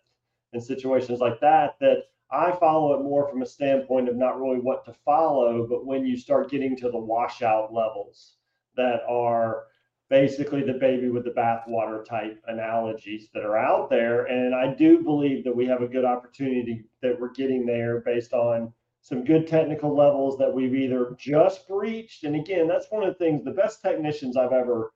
in 0.52 0.60
situations 0.60 1.20
like 1.20 1.40
that. 1.40 1.76
That 1.80 2.09
I 2.32 2.52
follow 2.52 2.94
it 2.94 3.02
more 3.02 3.28
from 3.28 3.42
a 3.42 3.46
standpoint 3.46 4.08
of 4.08 4.16
not 4.16 4.40
really 4.40 4.60
what 4.60 4.84
to 4.84 4.94
follow, 5.04 5.66
but 5.66 5.84
when 5.84 6.06
you 6.06 6.16
start 6.16 6.50
getting 6.50 6.76
to 6.76 6.90
the 6.90 6.98
washout 6.98 7.72
levels 7.72 8.36
that 8.76 9.02
are 9.08 9.64
basically 10.08 10.62
the 10.62 10.74
baby 10.74 11.08
with 11.08 11.24
the 11.24 11.30
bathwater 11.30 12.04
type 12.04 12.42
analogies 12.48 13.28
that 13.32 13.44
are 13.44 13.56
out 13.56 13.88
there. 13.88 14.24
And 14.24 14.54
I 14.54 14.74
do 14.74 15.02
believe 15.02 15.44
that 15.44 15.54
we 15.54 15.66
have 15.66 15.82
a 15.82 15.88
good 15.88 16.04
opportunity 16.04 16.84
that 17.00 17.18
we're 17.18 17.32
getting 17.32 17.64
there 17.64 18.00
based 18.00 18.32
on 18.32 18.72
some 19.02 19.24
good 19.24 19.46
technical 19.46 19.96
levels 19.96 20.36
that 20.38 20.52
we've 20.52 20.74
either 20.74 21.16
just 21.18 21.66
breached. 21.66 22.24
And 22.24 22.36
again, 22.36 22.68
that's 22.68 22.90
one 22.90 23.04
of 23.04 23.16
the 23.16 23.24
things, 23.24 23.44
the 23.44 23.52
best 23.52 23.82
technicians 23.82 24.36
I've 24.36 24.52
ever 24.52 24.92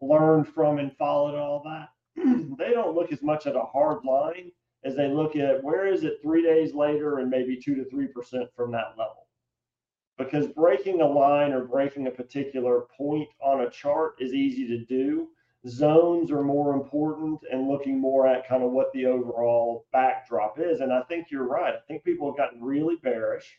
learned 0.00 0.48
from 0.48 0.78
and 0.78 0.94
followed 0.96 1.36
all 1.36 1.62
that. 1.64 1.88
they 2.58 2.70
don't 2.70 2.94
look 2.94 3.12
as 3.12 3.22
much 3.22 3.46
at 3.46 3.56
a 3.56 3.62
hard 3.62 4.04
line 4.04 4.50
as 4.84 4.96
they 4.96 5.08
look 5.08 5.36
at 5.36 5.62
where 5.62 5.86
is 5.86 6.04
it 6.04 6.18
three 6.22 6.42
days 6.42 6.74
later 6.74 7.18
and 7.18 7.30
maybe 7.30 7.56
two 7.56 7.74
to 7.74 7.84
three 7.84 8.06
percent 8.06 8.48
from 8.56 8.72
that 8.72 8.94
level 8.98 9.22
because 10.18 10.46
breaking 10.48 11.00
a 11.00 11.06
line 11.06 11.52
or 11.52 11.64
breaking 11.64 12.06
a 12.06 12.10
particular 12.10 12.82
point 12.96 13.28
on 13.40 13.62
a 13.62 13.70
chart 13.70 14.14
is 14.18 14.32
easy 14.32 14.66
to 14.68 14.84
do. 14.84 15.28
Zones 15.66 16.30
are 16.30 16.42
more 16.42 16.74
important 16.74 17.40
and 17.50 17.68
looking 17.68 17.98
more 17.98 18.26
at 18.26 18.48
kind 18.48 18.62
of 18.62 18.72
what 18.72 18.92
the 18.92 19.06
overall 19.06 19.86
backdrop 19.92 20.58
is. 20.58 20.80
And 20.80 20.92
I 20.92 21.02
think 21.02 21.30
you're 21.30 21.46
right. 21.46 21.74
I 21.74 21.80
think 21.86 22.04
people 22.04 22.28
have 22.30 22.36
gotten 22.36 22.62
really 22.62 22.96
bearish. 22.96 23.58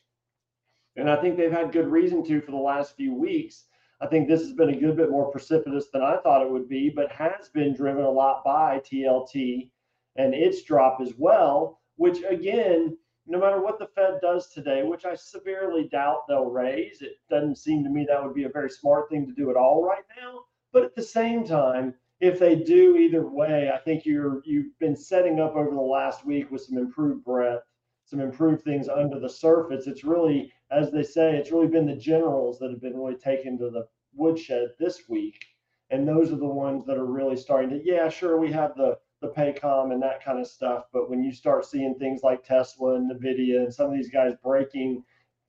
And 0.96 1.10
I 1.10 1.16
think 1.16 1.38
they've 1.38 1.52
had 1.52 1.72
good 1.72 1.88
reason 1.88 2.24
to 2.26 2.42
for 2.42 2.52
the 2.52 2.58
last 2.58 2.96
few 2.96 3.14
weeks. 3.14 3.66
I 4.02 4.08
think 4.08 4.28
this 4.28 4.42
has 4.42 4.54
been 4.54 4.70
a 4.70 4.80
good 4.80 4.98
bit 4.98 5.10
more 5.10 5.32
precipitous 5.32 5.88
than 5.92 6.04
I 6.04 6.18
thought 6.18 6.46
it 6.46 6.52
would 6.52 6.68
be, 6.68 6.90
but 6.90 7.12
has 7.12 7.50
been 7.54 7.74
driven 7.74 8.04
a 8.04 8.10
lot 8.10 8.44
by 8.44 8.80
TLT 8.80 9.70
and 10.16 10.34
its 10.34 10.64
drop 10.64 11.00
as 11.02 11.14
well, 11.18 11.82
which 11.96 12.24
again, 12.28 12.98
no 13.26 13.40
matter 13.40 13.62
what 13.62 13.80
the 13.80 13.88
Fed 13.88 14.20
does 14.22 14.50
today, 14.50 14.84
which 14.84 15.06
I 15.06 15.16
severely 15.16 15.88
doubt 15.88 16.28
they'll 16.28 16.50
raise, 16.50 17.02
it 17.02 17.14
doesn't 17.30 17.58
seem 17.58 17.84
to 17.84 17.90
me 17.90 18.06
that 18.08 18.24
would 18.24 18.36
be 18.36 18.44
a 18.44 18.50
very 18.50 18.70
smart 18.70 19.10
thing 19.10 19.26
to 19.26 19.34
do 19.34 19.50
at 19.50 19.56
all 19.56 19.84
right 19.84 20.04
now. 20.18 20.42
But 20.72 20.84
at 20.84 20.96
the 20.96 21.04
same 21.04 21.46
time, 21.46 21.94
if 22.20 22.40
they 22.40 22.56
do 22.56 22.98
either 22.98 23.28
way, 23.28 23.72
I 23.74 23.78
think 23.78 24.06
you're 24.06 24.42
you've 24.46 24.78
been 24.80 24.96
setting 24.96 25.40
up 25.40 25.56
over 25.56 25.72
the 25.72 25.82
last 25.82 26.26
week 26.26 26.52
with 26.52 26.62
some 26.62 26.78
improved 26.78 27.24
breadth, 27.24 27.64
some 28.06 28.20
improved 28.20 28.64
things 28.64 28.90
under 28.90 29.20
the 29.20 29.30
surface. 29.30 29.88
It's 29.88 30.04
really, 30.04 30.52
as 30.72 30.92
they 30.92 31.04
say, 31.04 31.36
it's 31.36 31.52
really 31.52 31.68
been 31.68 31.86
the 31.86 31.96
generals 31.96 32.60
that 32.60 32.72
have 32.72 32.82
been 32.82 32.98
really 32.98 33.16
taken 33.16 33.58
to 33.58 33.70
the 33.70 33.88
woodshed 34.14 34.70
this 34.80 35.10
week. 35.10 35.46
And 35.90 36.08
those 36.08 36.32
are 36.32 36.38
the 36.38 36.46
ones 36.46 36.86
that 36.86 36.98
are 36.98 37.06
really 37.06 37.36
starting 37.36 37.70
to, 37.72 37.82
yeah, 37.84 38.10
sure, 38.10 38.40
we 38.40 38.52
have 38.52 38.76
the 38.76 38.98
the 39.24 39.30
Paycom 39.30 39.92
and 39.92 40.02
that 40.04 40.24
kind 40.24 40.40
of 40.40 40.48
stuff. 40.48 40.86
But 40.94 41.10
when 41.10 41.24
you 41.24 41.32
start 41.32 41.66
seeing 41.66 41.96
things 41.96 42.22
like 42.22 42.46
Tesla 42.46 42.96
and 42.96 43.10
Nvidia 43.10 43.64
and 43.64 43.74
some 43.74 43.88
of 43.88 43.94
these 43.94 44.12
guys 44.12 44.34
breaking 44.44 45.04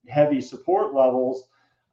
heavy 0.09 0.41
support 0.41 0.95
levels, 0.95 1.45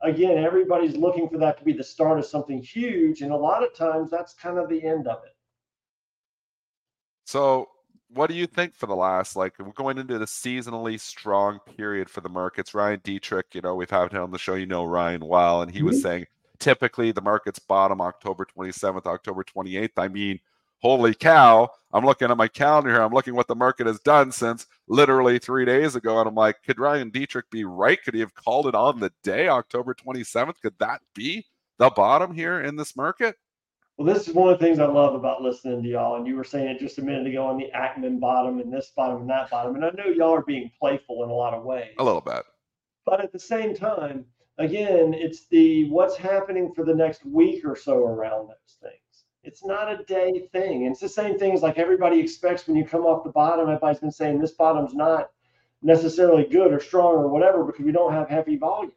again, 0.02 0.38
everybody's 0.38 0.96
looking 0.96 1.28
for 1.28 1.38
that 1.40 1.58
to 1.58 1.66
be 1.66 1.74
the 1.74 1.84
start 1.84 2.20
of 2.20 2.26
something 2.26 2.62
huge. 2.62 3.22
And 3.22 3.32
a 3.32 3.38
lot 3.38 3.64
of 3.64 3.76
times 3.76 4.10
that's 4.10 4.34
kind 4.34 4.58
of 4.58 4.70
the 4.70 4.84
end 4.86 5.08
of 5.08 5.24
it. 5.26 5.36
So 7.26 7.68
what 8.14 8.28
do 8.28 8.36
you 8.36 8.46
think 8.46 8.76
for 8.76 8.86
the 8.86 8.96
last 8.96 9.36
like 9.36 9.54
we're 9.60 9.72
going 9.72 9.98
into 9.98 10.18
the 10.18 10.26
seasonally 10.26 11.00
strong 11.00 11.60
period 11.78 12.10
for 12.10 12.22
the 12.22 12.30
markets 12.30 12.74
ryan 12.74 13.00
Detrick, 13.00 13.44
you 13.54 13.62
know 13.62 13.74
we've 13.74 13.90
had 13.90 14.12
him 14.12 14.22
on 14.22 14.32
the 14.32 14.38
show 14.38 14.56
you 14.56 14.66
know 14.66 14.84
ryan 14.84 15.26
well 15.26 15.62
and 15.62 15.72
he 15.72 15.78
mm-hmm. 15.78 15.88
was 15.88 16.02
saying 16.02 16.26
typically 16.60 17.12
the 17.12 17.22
markets 17.22 17.60
bottom 17.60 18.02
october 18.02 18.46
27th 18.46 19.06
october 19.06 19.44
28th 19.44 19.92
i 19.98 20.08
mean 20.08 20.40
holy 20.82 21.14
cow 21.14 21.70
i'm 21.94 22.06
looking 22.06 22.30
at 22.30 22.38
my 22.38 22.48
calendar 22.48 22.92
here 22.92 23.02
i'm 23.02 23.14
looking 23.14 23.36
what 23.36 23.48
the 23.48 23.56
market 23.56 23.88
has 23.88 24.00
done 24.00 24.32
since 24.32 24.68
literally 24.88 25.40
three 25.40 25.66
days 25.66 25.96
ago 25.96 26.20
and 26.20 26.28
i'm 26.28 26.36
like 26.36 26.62
could 26.64 26.80
ryan 26.80 27.12
Detrick 27.12 27.50
be 27.52 27.64
right 27.64 28.04
could 28.04 28.14
he 28.14 28.20
have 28.20 28.34
called 28.34 28.68
it 28.68 28.76
on 28.76 29.00
the 29.00 29.12
day 29.24 29.48
october 29.48 29.94
27th 29.94 30.60
could 30.62 30.76
that 30.80 31.02
be 31.14 31.46
the 31.78 31.90
bottom 31.90 32.34
here 32.34 32.62
in 32.62 32.76
this 32.76 32.96
market 32.96 33.36
well, 34.02 34.16
this 34.16 34.28
is 34.28 34.34
one 34.34 34.52
of 34.52 34.58
the 34.58 34.66
things 34.66 34.80
I 34.80 34.88
love 34.88 35.14
about 35.14 35.44
listening 35.44 35.84
to 35.84 35.88
y'all. 35.88 36.16
And 36.16 36.26
you 36.26 36.36
were 36.36 36.44
saying 36.44 36.70
it 36.70 36.80
just 36.80 36.98
a 36.98 37.04
minute 37.04 37.28
ago 37.28 37.46
on 37.46 37.58
the 37.58 37.70
Ackman 37.76 38.20
bottom 38.20 38.60
and 38.60 38.74
this 38.74 38.92
bottom 38.96 39.22
and 39.22 39.30
that 39.30 39.52
bottom. 39.52 39.76
And 39.76 39.86
I 39.86 39.92
know 39.92 40.06
y'all 40.06 40.34
are 40.34 40.42
being 40.42 40.72
playful 40.80 41.24
in 41.24 41.30
a 41.30 41.34
lot 41.34 41.54
of 41.54 41.64
ways. 41.64 41.94
A 42.00 42.04
little 42.04 42.20
bit. 42.20 42.44
But 43.06 43.22
at 43.22 43.32
the 43.32 43.40
same 43.40 43.76
time, 43.76 44.26
again, 44.58 45.14
it's 45.14 45.46
the 45.50 45.88
what's 45.90 46.16
happening 46.16 46.74
for 46.74 46.84
the 46.84 46.96
next 46.96 47.24
week 47.26 47.64
or 47.64 47.76
so 47.76 47.98
around 47.98 48.48
those 48.48 48.78
things. 48.82 49.11
It's 49.44 49.66
not 49.66 49.92
a 49.92 50.04
day 50.04 50.48
thing. 50.52 50.84
And 50.84 50.92
it's 50.92 51.02
the 51.02 51.10
same 51.10 51.38
things 51.40 51.62
like 51.62 51.78
everybody 51.78 52.20
expects 52.20 52.68
when 52.68 52.78
you 52.78 52.86
come 52.86 53.06
off 53.06 53.24
the 53.24 53.32
bottom. 53.32 53.68
Everybody's 53.68 54.00
been 54.00 54.12
saying 54.12 54.40
this 54.40 54.52
bottom's 54.52 54.94
not 54.94 55.32
necessarily 55.82 56.46
good 56.46 56.72
or 56.72 56.80
strong 56.80 57.16
or 57.16 57.28
whatever 57.28 57.64
because 57.64 57.86
we 57.86 57.92
don't 57.92 58.14
have 58.14 58.30
heavy 58.30 58.58
volume. 58.58 58.92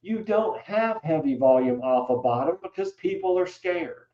You 0.00 0.22
don't 0.22 0.60
have 0.60 1.00
heavy 1.02 1.36
volume 1.36 1.80
off 1.82 2.10
a 2.10 2.16
bottom 2.16 2.58
because 2.62 2.92
people 2.92 3.38
are 3.38 3.46
scared 3.46 4.04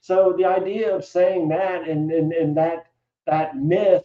so 0.00 0.32
the 0.36 0.46
idea 0.46 0.94
of 0.94 1.04
saying 1.04 1.48
that 1.48 1.86
and, 1.86 2.10
and, 2.10 2.32
and 2.32 2.56
that 2.56 2.86
that 3.26 3.56
myth 3.56 4.04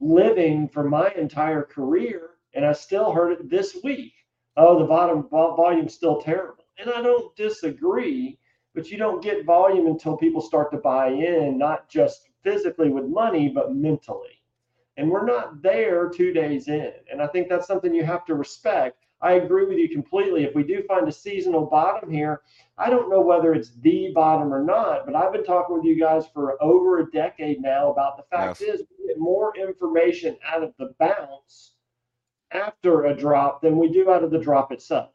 living 0.00 0.68
for 0.68 0.84
my 0.84 1.10
entire 1.10 1.62
career, 1.62 2.30
and 2.54 2.64
I 2.64 2.72
still 2.72 3.12
heard 3.12 3.32
it 3.32 3.50
this 3.50 3.76
week. 3.82 4.12
Oh, 4.56 4.78
the 4.78 4.84
bottom 4.84 5.28
volume's 5.28 5.94
still 5.94 6.20
terrible. 6.20 6.64
And 6.78 6.88
I 6.88 7.02
don't 7.02 7.34
disagree, 7.34 8.38
but 8.74 8.90
you 8.90 8.98
don't 8.98 9.22
get 9.22 9.44
volume 9.44 9.86
until 9.86 10.16
people 10.16 10.40
start 10.40 10.70
to 10.72 10.78
buy 10.78 11.08
in, 11.08 11.56
not 11.56 11.88
just 11.88 12.28
physically 12.42 12.90
with 12.90 13.04
money, 13.04 13.48
but 13.48 13.74
mentally. 13.74 14.42
And 14.96 15.10
we're 15.10 15.26
not 15.26 15.62
there 15.62 16.08
two 16.08 16.32
days 16.32 16.68
in. 16.68 16.92
And 17.10 17.20
I 17.22 17.26
think 17.28 17.48
that's 17.48 17.66
something 17.66 17.94
you 17.94 18.04
have 18.04 18.24
to 18.26 18.34
respect. 18.34 19.06
I 19.20 19.34
agree 19.34 19.64
with 19.64 19.78
you 19.78 19.88
completely. 19.88 20.44
If 20.44 20.54
we 20.54 20.62
do 20.62 20.82
find 20.86 21.08
a 21.08 21.12
seasonal 21.12 21.66
bottom 21.66 22.10
here, 22.10 22.42
I 22.76 22.90
don't 22.90 23.08
know 23.08 23.20
whether 23.20 23.54
it's 23.54 23.70
the 23.80 24.12
bottom 24.14 24.52
or 24.52 24.62
not, 24.62 25.06
but 25.06 25.16
I've 25.16 25.32
been 25.32 25.44
talking 25.44 25.76
with 25.76 25.84
you 25.84 25.98
guys 25.98 26.26
for 26.34 26.62
over 26.62 26.98
a 26.98 27.10
decade 27.10 27.62
now 27.62 27.90
about 27.90 28.16
the 28.16 28.24
fact 28.24 28.60
yes. 28.60 28.74
is 28.74 28.86
we 28.98 29.08
get 29.08 29.18
more 29.18 29.56
information 29.56 30.36
out 30.44 30.62
of 30.62 30.74
the 30.78 30.94
bounce 30.98 31.72
after 32.50 33.06
a 33.06 33.16
drop 33.16 33.62
than 33.62 33.78
we 33.78 33.88
do 33.88 34.10
out 34.10 34.22
of 34.22 34.30
the 34.30 34.38
drop 34.38 34.72
itself. 34.72 35.13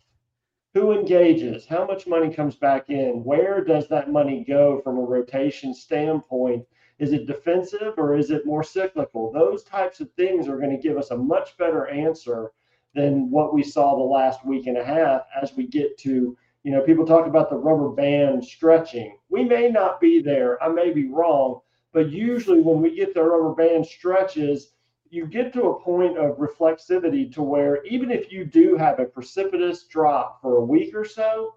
Who 0.76 0.92
engages? 0.92 1.66
How 1.66 1.84
much 1.86 2.06
money 2.06 2.32
comes 2.32 2.56
back 2.56 2.92
in? 2.92 3.24
Where 3.24 3.64
does 3.64 3.88
that 3.88 4.12
money 4.12 4.44
go 4.48 4.80
from 4.82 4.98
a 4.98 5.02
rotation 5.02 5.74
standpoint? 5.74 6.64
Is 7.00 7.12
it 7.12 7.26
defensive 7.26 7.96
or 7.98 8.16
is 8.16 8.30
it 8.30 8.46
more 8.46 8.64
cyclical? 8.64 9.32
Those 9.32 9.64
types 9.64 10.00
of 10.00 10.12
things 10.12 10.48
are 10.48 10.60
going 10.60 10.70
to 10.70 10.82
give 10.82 10.96
us 10.96 11.10
a 11.10 11.18
much 11.18 11.58
better 11.58 11.88
answer 11.88 12.52
than 12.94 13.32
what 13.32 13.52
we 13.52 13.64
saw 13.64 13.96
the 13.96 14.04
last 14.04 14.46
week 14.46 14.68
and 14.68 14.78
a 14.78 14.84
half 14.84 15.24
as 15.42 15.56
we 15.56 15.66
get 15.66 15.98
to, 16.00 16.38
you 16.64 16.72
know, 16.72 16.82
people 16.82 17.06
talk 17.06 17.26
about 17.26 17.50
the 17.50 17.58
rubber 17.58 17.90
band 17.90 18.46
stretching. 18.46 19.18
We 19.30 19.46
may 19.46 19.70
not 19.70 20.00
be 20.00 20.22
there. 20.22 20.62
I 20.62 20.68
may 20.68 20.92
be 20.92 21.08
wrong, 21.08 21.62
but 21.94 22.12
usually 22.12 22.62
when 22.62 22.80
we 22.80 22.96
get 22.96 23.16
the 23.16 23.24
rubber 23.24 23.56
band 23.56 23.88
stretches, 23.88 24.74
you 25.10 25.26
get 25.26 25.54
to 25.54 25.70
a 25.70 25.80
point 25.80 26.18
of 26.18 26.38
reflexivity 26.38 27.34
to 27.34 27.42
where 27.42 27.84
even 27.86 28.12
if 28.12 28.32
you 28.32 28.46
do 28.46 28.78
have 28.78 29.00
a 29.00 29.06
precipitous 29.06 29.84
drop 29.86 30.42
for 30.42 30.58
a 30.58 30.66
week 30.66 30.94
or 30.96 31.06
so, 31.06 31.56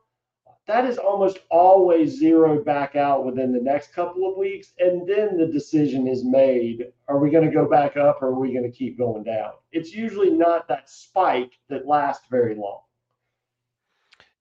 that 0.67 0.85
is 0.85 0.97
almost 0.97 1.41
always 1.51 2.19
zeroed 2.19 2.65
back 2.65 2.95
out 2.95 3.25
within 3.25 3.53
the 3.53 3.61
next 3.61 3.93
couple 3.93 4.31
of 4.31 4.39
weeks. 4.39 4.73
And 4.79 5.09
then 5.09 5.37
the 5.37 5.47
decision 5.47 6.07
is 6.07 6.25
made 6.25 6.93
are 7.09 7.19
we 7.19 7.31
going 7.31 7.45
to 7.45 7.55
go 7.55 7.69
back 7.69 7.97
up 7.97 8.23
or 8.23 8.29
are 8.29 8.39
we 8.39 8.53
going 8.53 8.71
to 8.71 8.77
keep 8.77 8.97
going 8.97 9.25
down? 9.25 9.53
It's 9.73 9.93
usually 9.93 10.31
not 10.31 10.69
that 10.69 10.89
spike 10.89 11.59
that 11.69 11.87
lasts 11.87 12.27
very 12.31 12.55
long. 12.55 12.81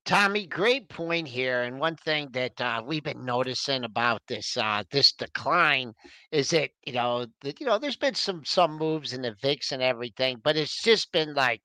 Tommy, 0.06 0.48
great 0.48 0.90
point 0.90 1.28
here. 1.28 1.62
And 1.62 1.80
one 1.80 1.96
thing 1.96 2.30
that 2.32 2.60
uh, 2.60 2.82
we've 2.86 3.04
been 3.04 3.24
noticing 3.24 3.84
about 3.84 4.22
this 4.28 4.58
uh, 4.58 4.84
this 4.92 5.12
decline 5.14 5.94
is 6.32 6.50
that 6.50 6.72
you 6.86 6.94
know 6.94 7.28
that 7.42 7.60
you 7.60 7.66
know 7.68 7.78
there's 7.78 7.98
been 7.98 8.16
some 8.16 8.44
some 8.46 8.78
moves 8.78 9.14
in 9.14 9.22
the 9.22 9.36
VIX 9.42 9.72
and 9.72 9.82
everything, 9.82 10.40
but 10.44 10.58
it's 10.58 10.82
just 10.84 11.12
been 11.12 11.34
like 11.36 11.62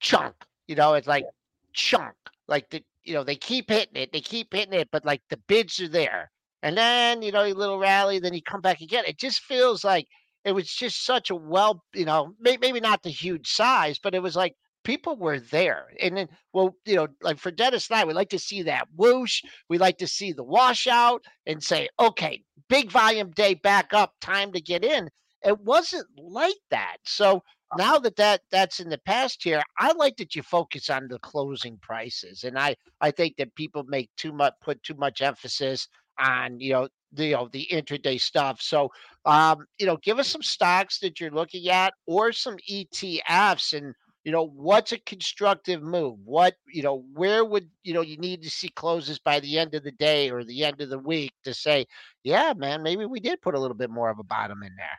chunk. 0.00 0.34
You 0.68 0.76
know, 0.76 0.94
it's 0.94 1.06
like 1.06 1.24
chunk. 1.72 2.14
Like 2.48 2.68
the 2.70 2.82
you 3.04 3.14
know, 3.14 3.24
they 3.24 3.36
keep 3.36 3.70
hitting 3.70 3.96
it, 4.02 4.12
they 4.12 4.20
keep 4.20 4.52
hitting 4.52 4.78
it, 4.78 4.88
but 4.90 5.04
like 5.04 5.22
the 5.30 5.36
bids 5.48 5.80
are 5.80 5.88
there. 5.88 6.30
And 6.62 6.76
then, 6.78 7.22
you 7.22 7.30
know, 7.32 7.44
a 7.44 7.52
little 7.52 7.78
rally, 7.78 8.18
then 8.18 8.32
you 8.34 8.42
come 8.42 8.62
back 8.62 8.80
again. 8.80 9.04
It 9.06 9.18
just 9.18 9.40
feels 9.42 9.84
like 9.84 10.06
it 10.44 10.52
was 10.52 10.68
just 10.68 11.04
such 11.04 11.30
a 11.30 11.34
well, 11.34 11.82
you 11.94 12.06
know, 12.06 12.34
maybe 12.40 12.80
not 12.80 13.02
the 13.02 13.10
huge 13.10 13.48
size, 13.48 13.98
but 14.02 14.14
it 14.14 14.22
was 14.22 14.36
like 14.36 14.54
people 14.84 15.16
were 15.16 15.40
there. 15.40 15.88
And 16.00 16.16
then, 16.16 16.28
well, 16.52 16.76
you 16.84 16.96
know, 16.96 17.08
like 17.22 17.38
for 17.38 17.50
Dennis 17.50 17.90
and 17.90 17.98
I, 17.98 18.04
we 18.04 18.12
like 18.12 18.28
to 18.30 18.38
see 18.38 18.62
that 18.62 18.86
whoosh. 18.94 19.42
We 19.68 19.78
like 19.78 19.98
to 19.98 20.06
see 20.06 20.32
the 20.32 20.44
washout 20.44 21.24
and 21.46 21.62
say, 21.62 21.88
okay, 21.98 22.42
big 22.68 22.90
volume 22.90 23.30
day 23.30 23.54
back 23.54 23.92
up, 23.92 24.12
time 24.20 24.52
to 24.52 24.60
get 24.60 24.84
in. 24.84 25.08
It 25.44 25.60
wasn't 25.60 26.06
like 26.16 26.54
that. 26.70 26.98
So 27.04 27.42
now 27.76 27.98
that, 27.98 28.16
that 28.16 28.42
that's 28.50 28.80
in 28.80 28.88
the 28.88 28.98
past 28.98 29.42
here, 29.42 29.62
I 29.78 29.92
like 29.92 30.16
that 30.18 30.34
you 30.34 30.42
focus 30.42 30.88
on 30.88 31.08
the 31.08 31.18
closing 31.18 31.78
prices. 31.82 32.44
And 32.44 32.58
I, 32.58 32.76
I 33.00 33.10
think 33.10 33.36
that 33.36 33.54
people 33.54 33.82
make 33.84 34.10
too 34.16 34.32
much, 34.32 34.54
put 34.62 34.82
too 34.82 34.94
much 34.94 35.20
emphasis 35.20 35.88
on, 36.18 36.60
you 36.60 36.72
know, 36.72 36.88
the, 37.12 37.26
you 37.26 37.34
know, 37.34 37.48
the 37.52 37.66
intraday 37.72 38.20
stuff. 38.20 38.60
So, 38.62 38.90
um, 39.24 39.66
you 39.78 39.86
know, 39.86 39.96
give 40.02 40.18
us 40.18 40.28
some 40.28 40.42
stocks 40.42 40.98
that 41.00 41.20
you're 41.20 41.30
looking 41.30 41.68
at 41.68 41.92
or 42.06 42.32
some 42.32 42.56
ETFs 42.70 43.72
and, 43.76 43.94
you 44.24 44.32
know, 44.32 44.46
what's 44.46 44.92
a 44.92 44.98
constructive 44.98 45.82
move? 45.82 46.18
What, 46.24 46.54
you 46.66 46.82
know, 46.82 47.04
where 47.12 47.44
would, 47.44 47.68
you 47.82 47.92
know, 47.92 48.00
you 48.00 48.16
need 48.16 48.42
to 48.42 48.50
see 48.50 48.68
closes 48.68 49.18
by 49.18 49.38
the 49.40 49.58
end 49.58 49.74
of 49.74 49.84
the 49.84 49.92
day 49.92 50.30
or 50.30 50.44
the 50.44 50.64
end 50.64 50.80
of 50.80 50.88
the 50.88 50.98
week 50.98 51.32
to 51.44 51.52
say, 51.52 51.86
yeah, 52.22 52.54
man, 52.56 52.82
maybe 52.82 53.04
we 53.04 53.20
did 53.20 53.42
put 53.42 53.54
a 53.54 53.60
little 53.60 53.76
bit 53.76 53.90
more 53.90 54.08
of 54.08 54.18
a 54.18 54.24
bottom 54.24 54.62
in 54.62 54.74
there. 54.76 54.98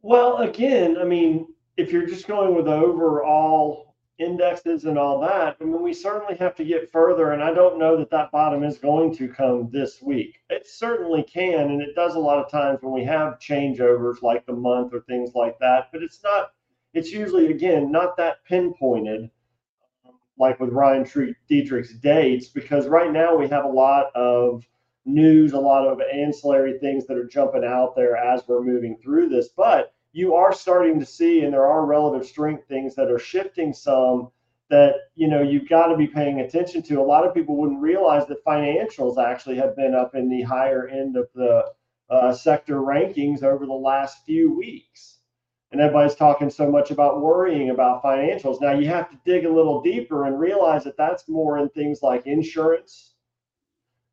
Well, 0.00 0.38
again, 0.38 0.96
I 0.98 1.04
mean, 1.04 1.46
if 1.76 1.92
you're 1.92 2.06
just 2.06 2.26
going 2.26 2.54
with 2.54 2.68
overall 2.68 3.96
indexes 4.18 4.86
and 4.86 4.96
all 4.96 5.20
that, 5.20 5.58
I 5.60 5.64
mean, 5.64 5.82
we 5.82 5.92
certainly 5.92 6.36
have 6.36 6.54
to 6.54 6.64
get 6.64 6.90
further. 6.90 7.32
And 7.32 7.42
I 7.42 7.52
don't 7.52 7.78
know 7.78 7.98
that 7.98 8.10
that 8.12 8.32
bottom 8.32 8.64
is 8.64 8.78
going 8.78 9.14
to 9.16 9.28
come 9.28 9.68
this 9.70 10.00
week. 10.00 10.38
It 10.48 10.66
certainly 10.66 11.22
can. 11.22 11.70
And 11.70 11.82
it 11.82 11.94
does 11.94 12.14
a 12.14 12.20
lot 12.20 12.42
of 12.42 12.50
times 12.50 12.78
when 12.80 12.94
we 12.94 13.04
have 13.04 13.38
changeovers 13.40 14.22
like 14.22 14.46
the 14.46 14.54
month 14.54 14.94
or 14.94 15.00
things 15.00 15.32
like 15.34 15.58
that. 15.58 15.88
But 15.92 16.02
it's 16.02 16.22
not, 16.22 16.52
it's 16.96 17.12
usually, 17.12 17.48
again, 17.48 17.92
not 17.92 18.16
that 18.16 18.44
pinpointed 18.44 19.30
like 20.38 20.58
with 20.60 20.70
Ryan 20.70 21.04
Detrick's 21.04 21.94
dates, 21.94 22.48
because 22.48 22.88
right 22.88 23.10
now 23.10 23.36
we 23.36 23.48
have 23.48 23.64
a 23.64 23.68
lot 23.68 24.14
of 24.14 24.64
news, 25.04 25.52
a 25.52 25.58
lot 25.58 25.86
of 25.86 26.00
ancillary 26.12 26.78
things 26.78 27.06
that 27.06 27.16
are 27.16 27.26
jumping 27.26 27.64
out 27.64 27.94
there 27.96 28.16
as 28.16 28.42
we're 28.46 28.62
moving 28.62 28.98
through 29.02 29.28
this. 29.28 29.48
But 29.48 29.94
you 30.12 30.34
are 30.34 30.52
starting 30.52 30.98
to 31.00 31.06
see, 31.06 31.42
and 31.42 31.52
there 31.52 31.66
are 31.66 31.86
relative 31.86 32.26
strength 32.26 32.66
things 32.66 32.94
that 32.96 33.10
are 33.10 33.18
shifting 33.18 33.72
some 33.72 34.30
that 34.68 34.94
you 35.14 35.28
know 35.28 35.42
you've 35.42 35.68
got 35.68 35.86
to 35.86 35.96
be 35.96 36.06
paying 36.06 36.40
attention 36.40 36.82
to. 36.82 37.00
A 37.00 37.02
lot 37.02 37.26
of 37.26 37.34
people 37.34 37.56
wouldn't 37.56 37.80
realize 37.80 38.26
that 38.26 38.44
financials 38.44 39.22
actually 39.22 39.56
have 39.56 39.76
been 39.76 39.94
up 39.94 40.14
in 40.14 40.28
the 40.28 40.42
higher 40.42 40.88
end 40.88 41.16
of 41.16 41.28
the 41.34 41.64
uh, 42.10 42.32
sector 42.32 42.76
rankings 42.76 43.42
over 43.42 43.64
the 43.66 43.72
last 43.72 44.24
few 44.24 44.56
weeks. 44.56 45.15
And 45.76 45.82
everybody's 45.82 46.14
talking 46.14 46.48
so 46.48 46.70
much 46.70 46.90
about 46.90 47.20
worrying 47.20 47.68
about 47.68 48.02
financials. 48.02 48.62
Now 48.62 48.72
you 48.72 48.88
have 48.88 49.10
to 49.10 49.18
dig 49.26 49.44
a 49.44 49.52
little 49.52 49.82
deeper 49.82 50.24
and 50.24 50.40
realize 50.40 50.84
that 50.84 50.96
that's 50.96 51.28
more 51.28 51.58
in 51.58 51.68
things 51.68 52.02
like 52.02 52.26
insurance 52.26 53.12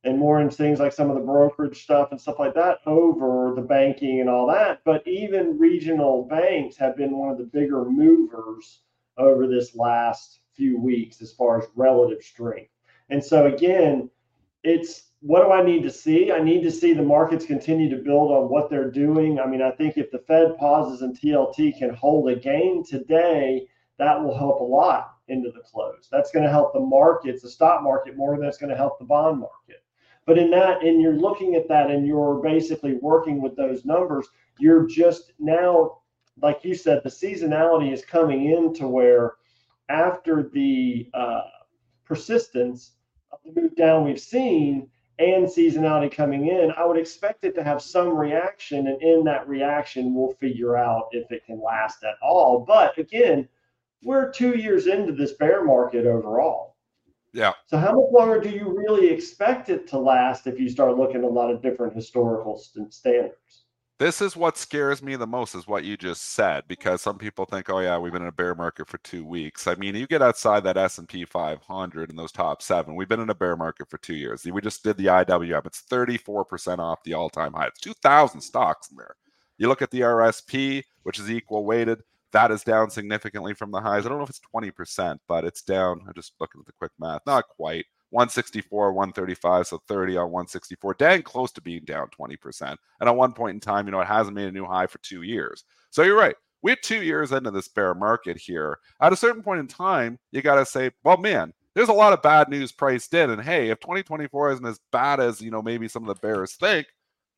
and 0.04 0.20
more 0.20 0.42
in 0.42 0.50
things 0.50 0.82
like 0.82 0.92
some 0.92 1.10
of 1.10 1.16
the 1.16 1.24
brokerage 1.24 1.82
stuff 1.82 2.10
and 2.12 2.20
stuff 2.20 2.38
like 2.38 2.54
that 2.56 2.80
over 2.86 3.54
the 3.56 3.62
banking 3.62 4.20
and 4.20 4.30
all 4.30 4.46
that. 4.48 4.82
But 4.84 5.08
even 5.08 5.58
regional 5.58 6.26
banks 6.26 6.76
have 6.76 6.98
been 6.98 7.18
one 7.18 7.30
of 7.30 7.38
the 7.38 7.46
bigger 7.46 7.86
movers 7.86 8.82
over 9.18 9.48
this 9.48 9.74
last 9.74 10.42
few 10.52 10.78
weeks 10.78 11.22
as 11.22 11.32
far 11.32 11.62
as 11.62 11.70
relative 11.78 12.24
strength. 12.24 12.74
And 13.10 13.24
so 13.24 13.46
again, 13.46 14.10
it's 14.66 15.12
what 15.24 15.46
do 15.46 15.52
I 15.54 15.64
need 15.64 15.84
to 15.84 15.90
see? 15.90 16.34
I 16.34 16.44
need 16.44 16.64
to 16.64 16.72
see 16.72 16.92
the 16.92 17.02
markets 17.02 17.46
continue 17.46 17.90
to 17.90 18.04
build 18.04 18.30
on 18.30 18.50
what 18.50 18.70
they're 18.70 18.92
doing. 18.92 19.40
I 19.40 19.48
mean, 19.48 19.62
I 19.62 19.72
think 19.72 19.98
if 19.98 20.12
the 20.12 20.20
Fed 20.20 20.58
pauses 20.58 21.02
and 21.02 21.18
TLT 21.18 21.80
can 21.80 21.94
hold 21.94 22.30
a 22.30 22.36
gain 22.36 22.84
today, 22.84 23.66
that 23.98 24.22
will 24.22 24.38
help 24.38 24.60
a 24.60 24.64
lot 24.66 25.16
into 25.30 25.50
the 25.50 25.62
close. 25.62 26.10
That's 26.12 26.32
going 26.32 26.44
to 26.44 26.52
help 26.52 26.74
the 26.74 26.82
markets, 26.82 27.42
the 27.42 27.50
stock 27.50 27.84
market 27.84 28.18
more 28.18 28.38
than 28.38 28.52
going 28.60 28.70
to 28.70 28.76
help 28.76 29.00
the 29.00 29.06
bond 29.06 29.40
market. 29.40 29.82
But 30.26 30.38
in 30.38 30.52
that, 30.52 30.84
and 30.84 31.02
you're 31.02 31.16
looking 31.16 31.56
at 31.56 31.70
that 31.70 31.90
and 31.90 32.06
you're 32.06 32.42
basically 32.44 32.96
working 32.96 33.42
with 33.42 33.56
those 33.56 33.86
numbers, 33.86 34.28
you're 34.60 34.86
just 34.86 35.32
now, 35.40 36.00
like 36.42 36.66
you 36.66 36.76
said, 36.76 37.00
the 37.02 37.10
seasonality 37.10 37.94
is 37.94 38.04
coming 38.04 38.52
into 38.52 38.90
where 38.90 39.36
after 39.88 40.50
the 40.54 41.10
uh, 41.14 41.44
persistence 42.04 42.92
of 43.32 43.40
the 43.46 43.62
move 43.62 43.76
down 43.78 44.04
we've 44.04 44.20
seen 44.20 44.90
and 45.20 45.46
seasonality 45.46 46.12
coming 46.12 46.48
in, 46.48 46.72
I 46.78 46.86
would 46.86 46.98
expect 46.98 47.44
it 47.44 47.54
to 47.56 47.64
have 47.64 47.82
some 47.82 48.10
reaction. 48.10 48.88
And 48.88 49.02
in 49.02 49.24
that 49.26 49.48
reaction, 49.48 50.14
we'll 50.14 50.34
figure 50.40 50.76
out 50.76 51.10
if 51.12 51.32
it 51.32 51.46
can 51.46 51.62
last 51.62 52.04
at 52.04 52.16
all. 52.22 52.66
But 52.68 52.98
again, 52.98 53.48
we're 54.04 54.32
two 54.32 54.58
years 54.58 54.88
into 54.88 55.14
this 55.14 55.34
bear 55.34 55.64
market 55.64 56.06
overall. 56.06 56.76
Yeah. 57.32 57.54
So 57.68 57.78
how 57.78 57.94
much 58.00 58.12
longer 58.12 58.40
do 58.40 58.50
you 58.50 58.76
really 58.78 59.10
expect 59.10 59.70
it 59.70 59.88
to 59.88 59.98
last 59.98 60.46
if 60.46 60.60
you 60.60 60.70
start 60.70 60.98
looking 60.98 61.18
at 61.18 61.24
a 61.24 61.28
lot 61.28 61.50
of 61.50 61.62
different 61.62 61.96
historical 61.96 62.58
st- 62.58 62.94
standards? 62.94 63.63
This 64.00 64.22
is 64.22 64.36
what 64.36 64.58
scares 64.58 65.02
me 65.04 65.16
the 65.16 65.28
most 65.28 65.56
is 65.56 65.68
what 65.68 65.84
you 65.84 65.96
just 65.96 66.34
said 66.34 66.64
because 66.68 67.02
some 67.02 67.18
people 67.18 67.46
think, 67.46 67.70
oh 67.70 67.80
yeah, 67.80 67.98
we've 67.98 68.12
been 68.12 68.24
in 68.24 68.28
a 68.28 68.32
bear 68.32 68.56
market 68.56 68.88
for 68.90 68.98
two 69.00 69.24
weeks. 69.24 69.68
I 69.68 69.76
mean, 69.76 69.96
you 69.96 70.08
get 70.08 70.22
outside 70.22 70.64
that 70.64 70.78
S 70.78 70.98
and 70.98 71.08
P 71.08 71.26
500 71.26 72.10
and 72.10 72.18
those 72.18 72.32
top 72.32 72.62
seven. 72.62 72.96
We've 72.96 73.08
been 73.08 73.20
in 73.20 73.30
a 73.30 73.36
bear 73.36 73.56
market 73.56 73.90
for 73.90 74.00
two 74.00 74.16
years. 74.16 74.46
We 74.46 74.62
just 74.62 74.84
did 74.84 74.98
the 74.98 75.06
IWM. 75.06 75.66
It's 75.68 75.84
34% 75.84 76.80
off 76.80 77.04
the 77.04 77.14
all-time 77.14 77.54
high. 77.54 77.68
It's 77.68 77.80
2,000 77.82 78.42
stocks 78.42 78.90
in 78.92 78.98
there. 78.98 79.16
You 79.58 79.68
look 79.68 79.82
at 79.84 79.92
the 79.92 80.02
RSP, 80.02 80.84
which 81.04 81.20
is 81.20 81.30
equal 81.30 81.64
weighted. 81.64 82.02
That 82.32 82.50
is 82.52 82.64
down 82.64 82.90
significantly 82.90 83.54
from 83.54 83.72
the 83.72 83.80
highs. 83.80 84.06
I 84.06 84.10
don't 84.10 84.18
know 84.18 84.24
if 84.24 84.30
it's 84.32 84.42
20%, 84.54 85.20
but 85.28 85.46
it's 85.46 85.62
down. 85.62 86.02
I'm 86.08 86.14
just 86.16 86.34
looking 86.40 86.60
at 86.60 86.66
the 86.66 86.74
quick 86.74 86.92
math. 87.00 87.22
Not 87.28 87.48
quite. 87.48 87.86
164, 88.14 88.94
135, 88.94 89.68
so 89.68 89.82
30 89.88 90.18
on 90.18 90.32
164. 90.32 90.94
Dang 90.94 91.24
close 91.24 91.52
to 91.52 91.62
being 91.62 91.84
down 91.84 92.08
20%. 92.18 92.78
And 93.00 93.10
at 93.10 93.16
one 93.16 93.34
point 93.34 93.56
in 93.56 93.60
time, 93.60 93.88
you 93.88 93.92
know, 93.92 94.02
it 94.02 94.08
hasn't 94.08 94.36
made 94.36 94.48
a 94.48 94.52
new 94.52 94.66
high 94.66 94.86
for 94.86 95.00
two 95.00 95.24
years. 95.24 95.64
So 95.90 96.04
you're 96.04 96.18
right. 96.18 96.36
We're 96.62 96.76
two 96.76 97.02
years 97.02 97.32
into 97.32 97.50
this 97.50 97.68
bear 97.68 97.96
market 97.96 98.38
here. 98.38 98.78
At 99.02 99.14
a 99.14 99.18
certain 99.18 99.42
point 99.42 99.60
in 99.62 99.68
time, 99.68 100.20
you 100.32 100.44
got 100.44 100.56
to 100.56 100.66
say, 100.66 100.92
well, 101.04 101.18
man, 101.18 101.54
there's 101.74 101.90
a 101.90 101.94
lot 101.94 102.14
of 102.14 102.22
bad 102.22 102.50
news 102.50 102.72
priced 102.72 103.14
in. 103.16 103.32
And 103.32 103.42
hey, 103.42 103.70
if 103.70 103.80
2024 103.80 104.52
isn't 104.52 104.66
as 104.66 104.80
bad 104.92 105.20
as, 105.20 105.42
you 105.42 105.50
know, 105.50 105.64
maybe 105.64 105.88
some 105.88 106.08
of 106.08 106.16
the 106.16 106.22
bears 106.22 106.54
think, 106.54 106.86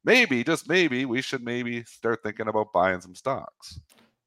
maybe, 0.03 0.43
just 0.43 0.67
maybe, 0.67 1.05
we 1.05 1.21
should 1.21 1.43
maybe 1.43 1.85
start 1.85 2.21
thinking 2.21 2.49
about 2.49 2.73
buying 2.73 2.99
some 2.99 3.15
stocks. 3.15 3.79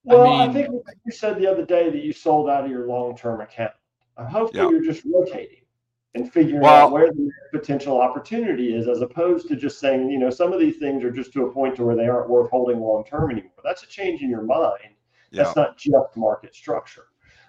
Well, 0.03 0.27
I, 0.27 0.49
mean, 0.49 0.57
I 0.57 0.63
think 0.63 0.83
you 1.05 1.13
said 1.13 1.39
the 1.39 1.47
other 1.47 1.67
day 1.67 1.91
that 1.91 2.03
you 2.03 2.15
sold 2.15 2.49
out 2.49 2.65
of 2.65 2.71
your 2.71 2.87
long-term 2.87 3.43
account. 3.43 3.75
Uh, 4.17 4.27
hopefully, 4.27 4.65
yeah. 4.65 4.71
you're 4.71 4.83
just 4.83 5.05
rotating 5.05 5.61
and 6.15 6.33
figuring 6.33 6.65
out 6.65 6.91
where 6.91 7.13
the 7.13 7.31
potential 7.53 8.01
opportunity 8.01 8.75
is, 8.75 8.89
as 8.89 9.03
opposed 9.03 9.47
to 9.49 9.57
just 9.57 9.79
saying, 9.79 10.11
you 10.11 10.19
know, 10.19 10.31
some 10.31 10.53
of 10.53 10.61
these 10.61 10.79
things 10.79 11.05
are 11.05 11.11
just 11.11 11.33
to 11.35 11.47
a 11.47 11.53
point 11.53 11.77
to 11.77 11.85
where 11.85 11.97
they 11.97 12.09
aren't 12.09 12.31
worth 12.31 12.51
holding 12.51 12.81
long-term 12.81 13.31
anymore. 13.31 13.53
That's 13.63 13.83
a 13.83 13.87
change 13.87 14.23
in 14.23 14.31
your 14.31 14.43
mind. 14.43 14.95
Yeah. 15.31 15.45
That's 15.45 15.57
not 15.57 15.77
just 15.77 16.17
market 16.17 16.55
structure. 16.55 17.09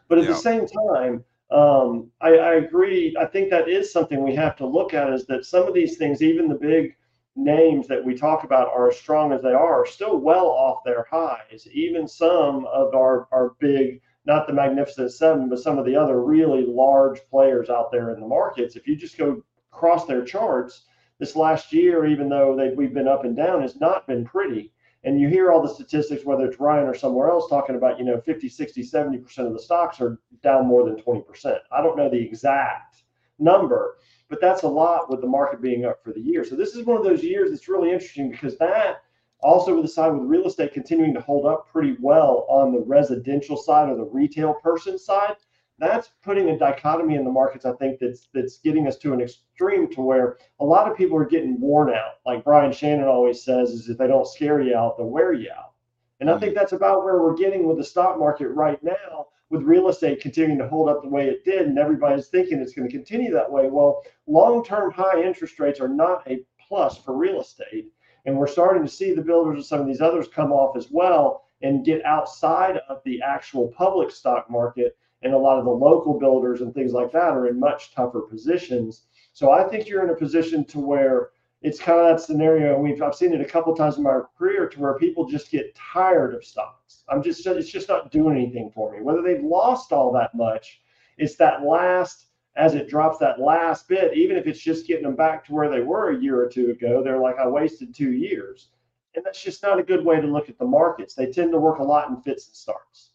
But 0.09 0.17
at 0.17 0.25
yeah. 0.25 0.31
the 0.31 0.37
same 0.37 0.67
time, 0.67 1.23
um, 1.51 2.11
I, 2.21 2.37
I 2.37 2.53
agree. 2.55 3.15
I 3.19 3.25
think 3.25 3.49
that 3.49 3.69
is 3.69 3.91
something 3.91 4.23
we 4.23 4.35
have 4.35 4.55
to 4.57 4.67
look 4.67 4.93
at. 4.93 5.11
Is 5.13 5.25
that 5.27 5.45
some 5.45 5.67
of 5.67 5.73
these 5.73 5.97
things, 5.97 6.21
even 6.21 6.47
the 6.47 6.55
big 6.55 6.95
names 7.35 7.87
that 7.87 8.03
we 8.03 8.15
talk 8.15 8.43
about 8.43 8.67
are 8.67 8.89
as 8.89 8.97
strong 8.97 9.31
as 9.31 9.41
they 9.41 9.53
are, 9.53 9.81
are 9.81 9.85
still 9.85 10.17
well 10.17 10.47
off 10.47 10.83
their 10.83 11.07
highs. 11.09 11.67
Even 11.71 12.07
some 12.07 12.65
of 12.65 12.93
our, 12.93 13.27
our 13.31 13.55
big, 13.59 14.01
not 14.29 14.45
the 14.45 14.53
Magnificent 14.53 15.11
Seven, 15.11 15.49
but 15.49 15.59
some 15.59 15.79
of 15.79 15.85
the 15.85 15.95
other 15.95 16.21
really 16.21 16.63
large 16.63 17.19
players 17.31 17.69
out 17.69 17.91
there 17.91 18.13
in 18.13 18.19
the 18.21 18.27
markets, 18.27 18.75
if 18.75 18.87
you 18.87 18.95
just 18.95 19.17
go 19.17 19.43
across 19.73 20.05
their 20.05 20.23
charts, 20.23 20.83
this 21.17 21.35
last 21.35 21.73
year, 21.73 22.05
even 22.05 22.29
though 22.29 22.55
they, 22.55 22.69
we've 22.69 22.93
been 22.93 23.07
up 23.07 23.25
and 23.25 23.35
down, 23.35 23.63
has 23.63 23.79
not 23.79 24.05
been 24.05 24.23
pretty. 24.23 24.71
And 25.03 25.19
you 25.19 25.29
hear 25.29 25.51
all 25.51 25.63
the 25.63 25.73
statistics, 25.73 26.25
whether 26.25 26.45
it's 26.45 26.59
Ryan 26.59 26.87
or 26.87 26.93
somewhere 26.93 27.29
else, 27.29 27.49
talking 27.49 27.75
about, 27.75 27.97
you 27.97 28.05
know, 28.05 28.21
50, 28.21 28.47
60, 28.47 28.83
70% 28.83 29.39
of 29.39 29.53
the 29.53 29.59
stocks 29.59 29.99
are 29.99 30.19
down 30.43 30.67
more 30.67 30.85
than 30.85 31.01
20%. 31.01 31.57
I 31.71 31.81
don't 31.81 31.97
know 31.97 32.09
the 32.09 32.21
exact 32.21 33.01
number, 33.39 33.97
but 34.29 34.39
that's 34.39 34.61
a 34.61 34.67
lot 34.67 35.09
with 35.09 35.21
the 35.21 35.27
market 35.27 35.59
being 35.59 35.85
up 35.85 36.03
for 36.03 36.13
the 36.13 36.21
year. 36.21 36.45
So 36.45 36.55
this 36.55 36.75
is 36.75 36.85
one 36.85 36.97
of 36.97 37.03
those 37.03 37.23
years 37.23 37.49
that's 37.49 37.67
really 37.67 37.91
interesting 37.91 38.29
because 38.29 38.59
that 38.59 39.01
also 39.41 39.75
with 39.75 39.85
the 39.85 39.89
side 39.89 40.09
with 40.09 40.27
real 40.27 40.47
estate 40.47 40.73
continuing 40.73 41.13
to 41.13 41.21
hold 41.21 41.45
up 41.45 41.67
pretty 41.71 41.95
well 41.99 42.45
on 42.49 42.73
the 42.73 42.79
residential 42.79 43.57
side 43.57 43.89
or 43.89 43.95
the 43.95 44.03
retail 44.03 44.53
person 44.55 44.97
side. 44.97 45.35
That's 45.77 46.11
putting 46.23 46.49
a 46.49 46.57
dichotomy 46.57 47.15
in 47.15 47.23
the 47.23 47.31
markets. 47.31 47.65
I 47.65 47.71
think 47.73 47.99
that's 47.99 48.27
that's 48.33 48.57
getting 48.57 48.85
us 48.87 48.97
to 48.97 49.13
an 49.13 49.21
extreme 49.21 49.89
to 49.93 50.01
where 50.01 50.37
a 50.59 50.65
lot 50.65 50.91
of 50.91 50.97
people 50.97 51.17
are 51.17 51.25
getting 51.25 51.59
worn 51.59 51.93
out. 51.93 52.15
Like 52.25 52.43
Brian 52.43 52.73
Shannon 52.73 53.07
always 53.07 53.43
says, 53.43 53.69
is 53.69 53.89
if 53.89 53.97
they 53.97 54.07
don't 54.07 54.27
scare 54.27 54.59
you 54.59 54.75
out, 54.75 54.97
they'll 54.97 55.07
wear 55.07 55.31
you 55.31 55.49
out. 55.51 55.71
And 56.19 56.29
I 56.29 56.37
think 56.37 56.51
mm-hmm. 56.51 56.59
that's 56.59 56.73
about 56.73 57.05
where 57.05 57.21
we're 57.21 57.37
getting 57.37 57.65
with 57.65 57.77
the 57.77 57.83
stock 57.83 58.19
market 58.19 58.49
right 58.49 58.81
now 58.83 59.27
with 59.49 59.63
real 59.63 59.89
estate 59.89 60.21
continuing 60.21 60.59
to 60.59 60.67
hold 60.67 60.89
up 60.89 61.01
the 61.01 61.09
way 61.09 61.27
it 61.27 61.43
did, 61.43 61.65
and 61.67 61.79
everybody's 61.79 62.27
thinking 62.27 62.59
it's 62.59 62.73
going 62.73 62.87
to 62.87 62.95
continue 62.95 63.31
that 63.31 63.51
way. 63.51 63.67
Well, 63.69 64.03
long 64.27 64.63
term 64.63 64.91
high 64.91 65.23
interest 65.23 65.59
rates 65.59 65.79
are 65.79 65.87
not 65.87 66.29
a 66.29 66.43
plus 66.67 66.97
for 66.97 67.17
real 67.17 67.41
estate. 67.41 67.91
And 68.25 68.37
we're 68.37 68.47
starting 68.47 68.83
to 68.83 68.89
see 68.89 69.13
the 69.13 69.21
builders 69.21 69.59
of 69.59 69.65
some 69.65 69.81
of 69.81 69.87
these 69.87 70.01
others 70.01 70.27
come 70.27 70.51
off 70.51 70.75
as 70.75 70.89
well 70.91 71.45
and 71.61 71.85
get 71.85 72.03
outside 72.05 72.79
of 72.87 73.01
the 73.03 73.21
actual 73.21 73.67
public 73.69 74.11
stock 74.11 74.49
market. 74.49 74.97
And 75.21 75.33
a 75.33 75.37
lot 75.37 75.59
of 75.59 75.65
the 75.65 75.71
local 75.71 76.17
builders 76.17 76.61
and 76.61 76.73
things 76.73 76.93
like 76.93 77.11
that 77.11 77.33
are 77.33 77.47
in 77.47 77.59
much 77.59 77.93
tougher 77.93 78.21
positions. 78.21 79.03
So 79.33 79.51
I 79.51 79.63
think 79.65 79.87
you're 79.87 80.03
in 80.03 80.11
a 80.11 80.15
position 80.15 80.63
to 80.65 80.79
where 80.79 81.31
it's 81.61 81.79
kind 81.79 81.99
of 81.99 82.05
that 82.05 82.23
scenario. 82.23 82.75
And 82.75 82.83
we've 82.83 83.01
I've 83.01 83.15
seen 83.15 83.33
it 83.33 83.41
a 83.41 83.45
couple 83.45 83.75
times 83.75 83.97
in 83.97 84.03
my 84.03 84.21
career 84.37 84.69
to 84.69 84.79
where 84.79 84.97
people 84.97 85.27
just 85.27 85.51
get 85.51 85.75
tired 85.75 86.33
of 86.33 86.45
stocks. 86.45 87.03
I'm 87.09 87.21
just 87.21 87.45
it's 87.45 87.69
just 87.69 87.89
not 87.89 88.11
doing 88.11 88.37
anything 88.37 88.71
for 88.73 88.93
me. 88.93 89.01
Whether 89.01 89.21
they've 89.21 89.43
lost 89.43 89.91
all 89.91 90.13
that 90.13 90.33
much, 90.33 90.81
it's 91.17 91.35
that 91.35 91.63
last 91.63 92.27
as 92.59 92.75
it 92.75 92.89
drops 92.89 93.17
that 93.19 93.39
last 93.39 93.87
bit, 93.87 94.13
even 94.13 94.35
if 94.35 94.45
it's 94.45 94.59
just 94.59 94.85
getting 94.85 95.03
them 95.03 95.15
back 95.15 95.45
to 95.45 95.53
where 95.53 95.69
they 95.69 95.79
were 95.79 96.11
a 96.11 96.21
year 96.21 96.39
or 96.39 96.49
two 96.49 96.71
ago, 96.71 97.01
they're 97.01 97.19
like, 97.19 97.37
I 97.39 97.47
wasted 97.47 97.95
two 97.95 98.11
years. 98.11 98.67
And 99.15 99.25
that's 99.25 99.41
just 99.41 99.63
not 99.63 99.79
a 99.79 99.83
good 99.83 100.03
way 100.03 100.19
to 100.19 100.27
look 100.27 100.49
at 100.49 100.59
the 100.59 100.65
markets. 100.65 101.13
They 101.15 101.31
tend 101.31 101.53
to 101.53 101.57
work 101.57 101.79
a 101.79 101.83
lot 101.83 102.09
in 102.09 102.21
fits 102.21 102.47
and 102.47 102.55
starts. 102.55 103.11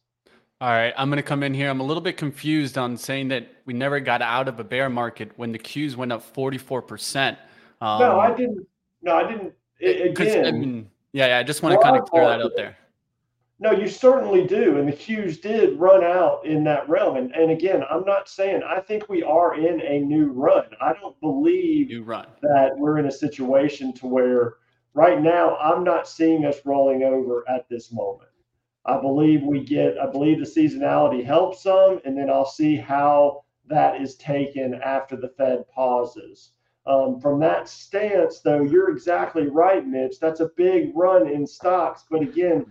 All 0.60 0.70
right, 0.70 0.94
I'm 0.96 1.10
going 1.10 1.18
to 1.18 1.22
come 1.22 1.42
in 1.42 1.52
here. 1.52 1.68
I'm 1.68 1.80
a 1.80 1.84
little 1.84 2.00
bit 2.00 2.16
confused 2.16 2.78
on 2.78 2.96
saying 2.96 3.28
that 3.28 3.48
we 3.66 3.74
never 3.74 4.00
got 4.00 4.22
out 4.22 4.48
of 4.48 4.58
a 4.60 4.64
bear 4.64 4.88
market 4.88 5.30
when 5.36 5.52
the 5.52 5.58
Qs 5.58 5.94
went 5.94 6.10
up 6.10 6.34
44%. 6.34 7.36
Um, 7.82 8.00
no, 8.00 8.18
I 8.18 8.34
didn't. 8.34 8.66
No, 9.02 9.14
I 9.14 9.30
didn't. 9.30 9.52
Again, 9.82 10.46
I 10.46 10.52
mean, 10.52 10.90
yeah, 11.12 11.26
yeah. 11.26 11.38
I 11.38 11.42
just 11.42 11.62
want 11.62 11.74
to 11.74 11.82
kind 11.82 11.98
of 11.98 12.08
clear 12.08 12.26
that 12.26 12.40
up 12.40 12.52
there. 12.56 12.78
No, 13.64 13.72
you 13.72 13.88
certainly 13.88 14.46
do, 14.46 14.76
and 14.76 14.86
the 14.86 14.92
Qs 14.92 15.40
did 15.40 15.80
run 15.80 16.04
out 16.04 16.44
in 16.44 16.64
that 16.64 16.86
realm. 16.86 17.16
And 17.16 17.34
and 17.34 17.50
again, 17.50 17.82
I'm 17.90 18.04
not 18.04 18.28
saying 18.28 18.62
I 18.62 18.78
think 18.78 19.08
we 19.08 19.22
are 19.22 19.54
in 19.54 19.80
a 19.80 20.00
new 20.00 20.32
run. 20.32 20.66
I 20.82 20.92
don't 20.92 21.18
believe 21.22 21.88
new 21.88 22.02
run. 22.02 22.26
that 22.42 22.76
we're 22.76 22.98
in 22.98 23.06
a 23.06 23.10
situation 23.10 23.94
to 23.94 24.06
where 24.06 24.56
right 24.92 25.22
now 25.22 25.56
I'm 25.56 25.82
not 25.82 26.06
seeing 26.06 26.44
us 26.44 26.58
rolling 26.66 27.04
over 27.04 27.42
at 27.48 27.66
this 27.70 27.90
moment. 27.90 28.28
I 28.84 29.00
believe 29.00 29.42
we 29.42 29.64
get. 29.64 29.96
I 29.98 30.10
believe 30.10 30.40
the 30.40 30.44
seasonality 30.44 31.24
helps 31.24 31.62
some, 31.62 32.02
and 32.04 32.18
then 32.18 32.28
I'll 32.28 32.44
see 32.44 32.76
how 32.76 33.44
that 33.66 33.98
is 33.98 34.16
taken 34.16 34.74
after 34.74 35.16
the 35.16 35.30
Fed 35.38 35.66
pauses. 35.68 36.50
Um, 36.86 37.18
from 37.18 37.40
that 37.40 37.66
stance, 37.66 38.40
though, 38.40 38.62
you're 38.62 38.90
exactly 38.90 39.46
right, 39.46 39.86
Mitch. 39.86 40.20
That's 40.20 40.40
a 40.40 40.50
big 40.54 40.92
run 40.94 41.28
in 41.28 41.46
stocks. 41.46 42.04
But 42.10 42.20
again, 42.20 42.66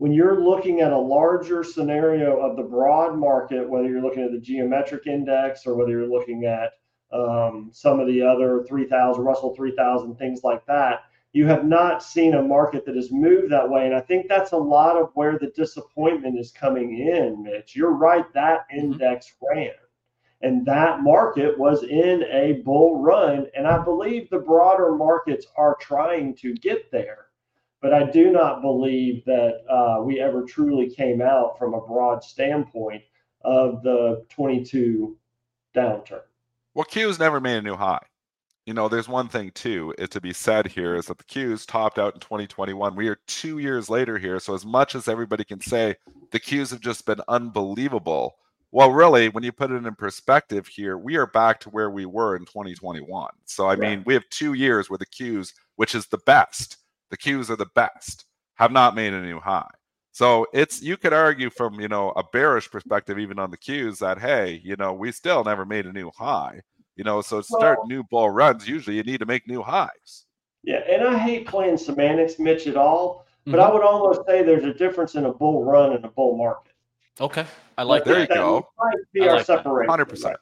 when 0.00 0.12
you're 0.12 0.42
looking 0.42 0.80
at 0.80 0.94
a 0.94 0.98
larger 0.98 1.62
scenario 1.62 2.40
of 2.40 2.56
the 2.56 2.62
broad 2.62 3.18
market, 3.18 3.68
whether 3.68 3.86
you're 3.86 4.00
looking 4.00 4.22
at 4.22 4.32
the 4.32 4.40
geometric 4.40 5.06
index 5.06 5.66
or 5.66 5.74
whether 5.74 5.90
you're 5.90 6.08
looking 6.08 6.46
at 6.46 6.72
um, 7.12 7.68
some 7.70 8.00
of 8.00 8.06
the 8.06 8.22
other 8.22 8.64
3000, 8.66 9.22
Russell 9.22 9.54
3000, 9.54 10.16
things 10.16 10.40
like 10.42 10.64
that, 10.64 11.02
you 11.34 11.46
have 11.46 11.66
not 11.66 12.02
seen 12.02 12.32
a 12.32 12.42
market 12.42 12.86
that 12.86 12.96
has 12.96 13.12
moved 13.12 13.52
that 13.52 13.68
way. 13.68 13.84
And 13.84 13.94
I 13.94 14.00
think 14.00 14.26
that's 14.26 14.52
a 14.52 14.56
lot 14.56 14.96
of 14.96 15.10
where 15.12 15.38
the 15.38 15.52
disappointment 15.54 16.38
is 16.38 16.50
coming 16.50 16.98
in, 16.98 17.42
Mitch. 17.42 17.76
You're 17.76 17.92
right, 17.92 18.24
that 18.32 18.60
mm-hmm. 18.72 18.92
index 18.92 19.34
ran. 19.52 19.72
And 20.40 20.64
that 20.64 21.02
market 21.02 21.58
was 21.58 21.82
in 21.82 22.24
a 22.32 22.62
bull 22.64 23.02
run. 23.02 23.48
And 23.54 23.66
I 23.66 23.84
believe 23.84 24.30
the 24.30 24.38
broader 24.38 24.94
markets 24.94 25.44
are 25.58 25.76
trying 25.78 26.36
to 26.36 26.54
get 26.54 26.90
there 26.90 27.26
but 27.80 27.94
I 27.94 28.10
do 28.10 28.30
not 28.30 28.60
believe 28.60 29.24
that 29.24 29.64
uh, 29.68 30.02
we 30.02 30.20
ever 30.20 30.44
truly 30.44 30.90
came 30.90 31.22
out 31.22 31.58
from 31.58 31.74
a 31.74 31.80
broad 31.80 32.22
standpoint 32.22 33.02
of 33.42 33.82
the 33.82 34.24
22 34.28 35.16
downturn. 35.74 36.22
Well, 36.74 36.84
Q's 36.84 37.18
never 37.18 37.40
made 37.40 37.56
a 37.56 37.62
new 37.62 37.76
high. 37.76 38.04
You 38.66 38.74
know, 38.74 38.88
there's 38.88 39.08
one 39.08 39.28
thing 39.28 39.50
too 39.52 39.94
it 39.98 40.10
to 40.12 40.20
be 40.20 40.32
said 40.32 40.66
here 40.66 40.94
is 40.94 41.06
that 41.06 41.18
the 41.18 41.24
Q's 41.24 41.66
topped 41.66 41.98
out 41.98 42.14
in 42.14 42.20
2021. 42.20 42.94
We 42.94 43.08
are 43.08 43.18
two 43.26 43.58
years 43.58 43.88
later 43.88 44.18
here, 44.18 44.38
so 44.38 44.54
as 44.54 44.64
much 44.64 44.94
as 44.94 45.08
everybody 45.08 45.44
can 45.44 45.60
say 45.60 45.96
the 46.30 46.38
Q's 46.38 46.70
have 46.70 46.80
just 46.80 47.06
been 47.06 47.20
unbelievable, 47.26 48.36
well, 48.72 48.92
really, 48.92 49.28
when 49.28 49.42
you 49.42 49.50
put 49.50 49.72
it 49.72 49.84
in 49.84 49.94
perspective 49.96 50.68
here, 50.68 50.96
we 50.96 51.16
are 51.16 51.26
back 51.26 51.58
to 51.60 51.70
where 51.70 51.90
we 51.90 52.06
were 52.06 52.36
in 52.36 52.44
2021. 52.44 53.30
So, 53.44 53.66
I 53.66 53.70
right. 53.70 53.78
mean, 53.78 54.02
we 54.06 54.14
have 54.14 54.28
two 54.30 54.52
years 54.52 54.88
where 54.88 54.98
the 54.98 55.06
Q's, 55.06 55.54
which 55.74 55.96
is 55.96 56.06
the 56.06 56.18
best, 56.18 56.76
the 57.10 57.16
Qs 57.16 57.50
are 57.50 57.56
the 57.56 57.66
best, 57.74 58.24
have 58.54 58.72
not 58.72 58.94
made 58.94 59.12
a 59.12 59.20
new 59.20 59.40
high. 59.40 59.68
So 60.12 60.46
it's 60.52 60.82
you 60.82 60.96
could 60.96 61.12
argue 61.12 61.50
from 61.50 61.80
you 61.80 61.88
know 61.88 62.10
a 62.16 62.24
bearish 62.32 62.70
perspective, 62.70 63.18
even 63.18 63.38
on 63.38 63.50
the 63.50 63.58
Qs, 63.58 63.98
that 63.98 64.18
hey, 64.18 64.60
you 64.64 64.76
know, 64.76 64.92
we 64.92 65.12
still 65.12 65.44
never 65.44 65.64
made 65.64 65.86
a 65.86 65.92
new 65.92 66.10
high. 66.16 66.60
You 66.96 67.04
know, 67.04 67.20
so 67.22 67.38
to 67.38 67.46
start 67.46 67.78
well, 67.78 67.88
new 67.88 68.02
bull 68.04 68.30
runs, 68.30 68.68
usually 68.68 68.96
you 68.96 69.02
need 69.02 69.20
to 69.20 69.26
make 69.26 69.46
new 69.46 69.62
highs. 69.62 70.26
Yeah, 70.62 70.82
and 70.88 71.02
I 71.04 71.16
hate 71.16 71.46
playing 71.46 71.78
semantics, 71.78 72.38
Mitch, 72.38 72.66
at 72.66 72.76
all. 72.76 73.26
But 73.46 73.52
mm-hmm. 73.52 73.60
I 73.60 73.72
would 73.72 73.82
almost 73.82 74.20
say 74.26 74.42
there's 74.42 74.64
a 74.64 74.74
difference 74.74 75.14
in 75.14 75.24
a 75.24 75.32
bull 75.32 75.64
run 75.64 75.94
and 75.94 76.04
a 76.04 76.08
bull 76.08 76.36
market. 76.36 76.74
Okay, 77.20 77.46
I 77.78 77.84
like 77.84 78.04
there 78.04 78.14
that. 78.16 78.28
you 78.28 78.34
go. 78.34 78.68
Might 78.78 78.94
be 79.12 79.22
I 79.22 79.32
like 79.32 79.48
our 79.48 79.86
Hundred 79.86 80.06
percent. 80.06 80.36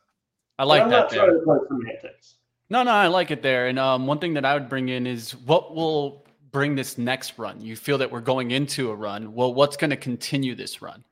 I 0.58 0.64
like 0.64 0.82
I'm 0.82 0.90
that. 0.90 1.02
Not 1.02 1.10
trying 1.10 1.38
to 1.38 1.44
play 1.44 1.58
semantics. 1.68 2.34
No, 2.70 2.82
no, 2.82 2.90
I 2.90 3.06
like 3.06 3.30
it 3.30 3.42
there. 3.42 3.68
And 3.68 3.78
um, 3.78 4.06
one 4.06 4.18
thing 4.18 4.34
that 4.34 4.44
I 4.44 4.54
would 4.54 4.68
bring 4.68 4.88
in 4.88 5.06
is 5.06 5.36
what 5.36 5.74
will 5.74 6.26
bring 6.50 6.74
this 6.74 6.98
next 6.98 7.38
run? 7.38 7.60
You 7.60 7.76
feel 7.76 7.98
that 7.98 8.10
we're 8.10 8.20
going 8.20 8.50
into 8.50 8.90
a 8.90 8.94
run. 8.94 9.32
Well, 9.32 9.54
what's 9.54 9.76
going 9.76 9.90
to 9.90 9.96
continue 9.96 10.54
this 10.54 10.82
run? 10.82 11.04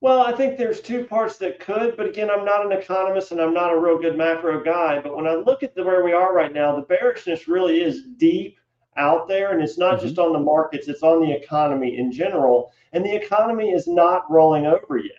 Well, 0.00 0.20
I 0.20 0.32
think 0.32 0.58
there's 0.58 0.80
two 0.80 1.04
parts 1.04 1.38
that 1.38 1.58
could, 1.58 1.96
but 1.96 2.06
again, 2.06 2.30
I'm 2.30 2.44
not 2.44 2.64
an 2.64 2.72
economist 2.72 3.32
and 3.32 3.40
I'm 3.40 3.54
not 3.54 3.72
a 3.72 3.80
real 3.80 3.98
good 3.98 4.16
macro 4.16 4.62
guy. 4.62 5.00
But 5.00 5.16
when 5.16 5.26
I 5.26 5.34
look 5.34 5.62
at 5.62 5.74
the, 5.74 5.82
where 5.82 6.04
we 6.04 6.12
are 6.12 6.34
right 6.34 6.52
now, 6.52 6.76
the 6.76 6.82
bearishness 6.82 7.48
really 7.48 7.82
is 7.82 8.04
deep 8.18 8.58
out 8.98 9.26
there, 9.26 9.52
and 9.52 9.62
it's 9.62 9.78
not 9.78 9.96
mm-hmm. 9.96 10.06
just 10.06 10.18
on 10.18 10.32
the 10.32 10.38
markets; 10.38 10.88
it's 10.88 11.02
on 11.02 11.22
the 11.22 11.32
economy 11.32 11.98
in 11.98 12.12
general. 12.12 12.72
And 12.92 13.04
the 13.04 13.14
economy 13.14 13.70
is 13.70 13.86
not 13.86 14.30
rolling 14.30 14.66
over 14.66 14.98
yet. 14.98 15.12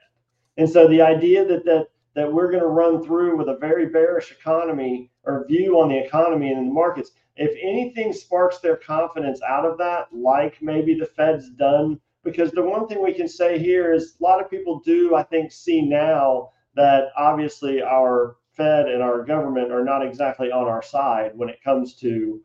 And 0.57 0.69
so 0.69 0.87
the 0.87 1.01
idea 1.01 1.45
that 1.45 1.65
that 1.65 1.87
that 2.13 2.31
we're 2.31 2.49
going 2.49 2.63
to 2.63 2.67
run 2.67 3.03
through 3.03 3.37
with 3.37 3.47
a 3.47 3.57
very 3.57 3.87
bearish 3.87 4.31
economy 4.31 5.11
or 5.23 5.45
view 5.47 5.79
on 5.79 5.89
the 5.89 5.97
economy 5.97 6.51
and 6.51 6.67
the 6.67 6.73
markets, 6.73 7.11
if 7.37 7.57
anything 7.61 8.13
sparks 8.13 8.59
their 8.59 8.75
confidence 8.75 9.41
out 9.47 9.65
of 9.65 9.77
that, 9.77 10.07
like 10.11 10.61
maybe 10.61 10.95
the 10.95 11.05
Fed's 11.05 11.49
done, 11.51 11.99
because 12.23 12.51
the 12.51 12.63
one 12.63 12.87
thing 12.87 13.03
we 13.03 13.13
can 13.13 13.27
say 13.27 13.57
here 13.57 13.93
is 13.93 14.15
a 14.19 14.23
lot 14.23 14.41
of 14.41 14.49
people 14.49 14.79
do, 14.79 15.15
I 15.15 15.23
think, 15.23 15.51
see 15.51 15.81
now 15.81 16.49
that 16.75 17.09
obviously 17.15 17.81
our 17.81 18.37
Fed 18.53 18.87
and 18.87 19.03
our 19.03 19.23
government 19.23 19.71
are 19.71 19.83
not 19.83 20.05
exactly 20.05 20.51
on 20.51 20.67
our 20.67 20.81
side 20.81 21.31
when 21.35 21.49
it 21.49 21.63
comes 21.63 21.95
to 21.97 22.41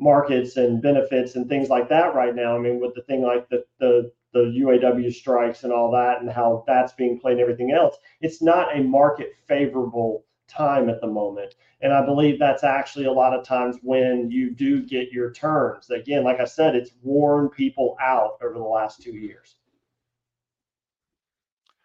markets 0.00 0.56
and 0.56 0.82
benefits 0.82 1.36
and 1.36 1.48
things 1.48 1.68
like 1.68 1.88
that 1.88 2.14
right 2.14 2.34
now. 2.34 2.56
I 2.56 2.58
mean, 2.58 2.80
with 2.80 2.94
the 2.94 3.02
thing 3.02 3.22
like 3.22 3.48
the 3.48 3.64
the 3.78 4.12
the 4.32 4.40
UAW 4.40 5.12
strikes 5.12 5.62
and 5.62 5.72
all 5.72 5.90
that 5.92 6.20
and 6.20 6.30
how 6.30 6.64
that's 6.66 6.94
being 6.94 7.20
played 7.20 7.32
and 7.32 7.40
everything 7.40 7.70
else, 7.70 7.96
it's 8.20 8.42
not 8.42 8.76
a 8.76 8.82
market 8.82 9.34
favorable 9.46 10.24
time 10.48 10.88
at 10.88 11.00
the 11.00 11.06
moment. 11.06 11.54
And 11.82 11.92
I 11.92 12.04
believe 12.04 12.38
that's 12.38 12.62
actually 12.62 13.06
a 13.06 13.12
lot 13.12 13.34
of 13.34 13.44
times 13.44 13.76
when 13.82 14.30
you 14.30 14.50
do 14.50 14.82
get 14.82 15.10
your 15.10 15.32
turns. 15.32 15.90
Again, 15.90 16.22
like 16.22 16.38
I 16.38 16.44
said, 16.44 16.76
it's 16.76 16.92
worn 17.02 17.48
people 17.48 17.96
out 18.00 18.38
over 18.40 18.54
the 18.54 18.60
last 18.60 19.02
two 19.02 19.12
years. 19.12 19.56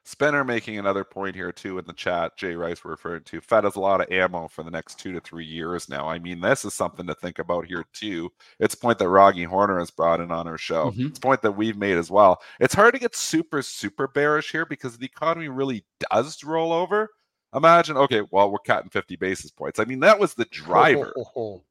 Spinner 0.08 0.46
making 0.46 0.78
another 0.78 1.04
point 1.04 1.36
here 1.36 1.52
too 1.52 1.80
in 1.80 1.86
the 1.86 1.92
chat. 1.92 2.38
Jay 2.38 2.56
Rice 2.56 2.82
we're 2.82 2.92
referring 2.92 3.24
to. 3.24 3.42
Fed 3.42 3.66
has 3.66 3.76
a 3.76 3.82
lot 3.82 4.00
of 4.00 4.10
ammo 4.10 4.48
for 4.48 4.64
the 4.64 4.72
next 4.72 5.00
two 5.00 5.12
to 5.12 5.20
three 5.20 5.44
years 5.44 5.90
now. 5.90 6.08
I 6.08 6.18
mean, 6.18 6.40
this 6.40 6.64
is 6.64 6.74
something 6.74 7.06
to 7.08 7.14
think 7.14 7.40
about 7.40 7.66
here 7.66 7.84
too. 7.92 8.32
It's 8.58 8.74
a 8.74 8.78
point 8.78 9.00
that 9.00 9.10
Roggy 9.10 9.46
Horner 9.46 9.80
has 9.80 9.92
brought 9.92 10.22
in 10.22 10.32
on 10.32 10.48
our 10.48 10.58
show. 10.58 10.92
Mm-hmm. 10.92 11.08
It's 11.08 11.18
a 11.18 11.22
point 11.22 11.42
that 11.42 11.58
we've 11.58 11.76
made 11.76 11.98
as 11.98 12.10
well. 12.10 12.42
It's 12.62 12.74
hard 12.74 12.94
to 12.94 13.02
get 13.02 13.18
super 13.18 13.62
super 13.62 14.08
bearish 14.08 14.50
here 14.50 14.66
because 14.66 14.98
the 14.98 15.06
economy 15.06 15.50
really 15.50 15.84
does 16.10 16.42
roll 16.42 16.72
over. 16.72 17.10
Imagine, 17.56 17.98
okay, 17.98 18.22
well, 18.32 18.52
we're 18.52 18.60
cutting 18.60 18.90
50 18.90 19.16
basis 19.16 19.52
points. 19.52 19.80
I 19.80 19.86
mean, 19.86 20.02
that 20.02 20.20
was 20.20 20.34
the 20.34 20.46
driver. 20.46 21.14
for, 21.34 21.62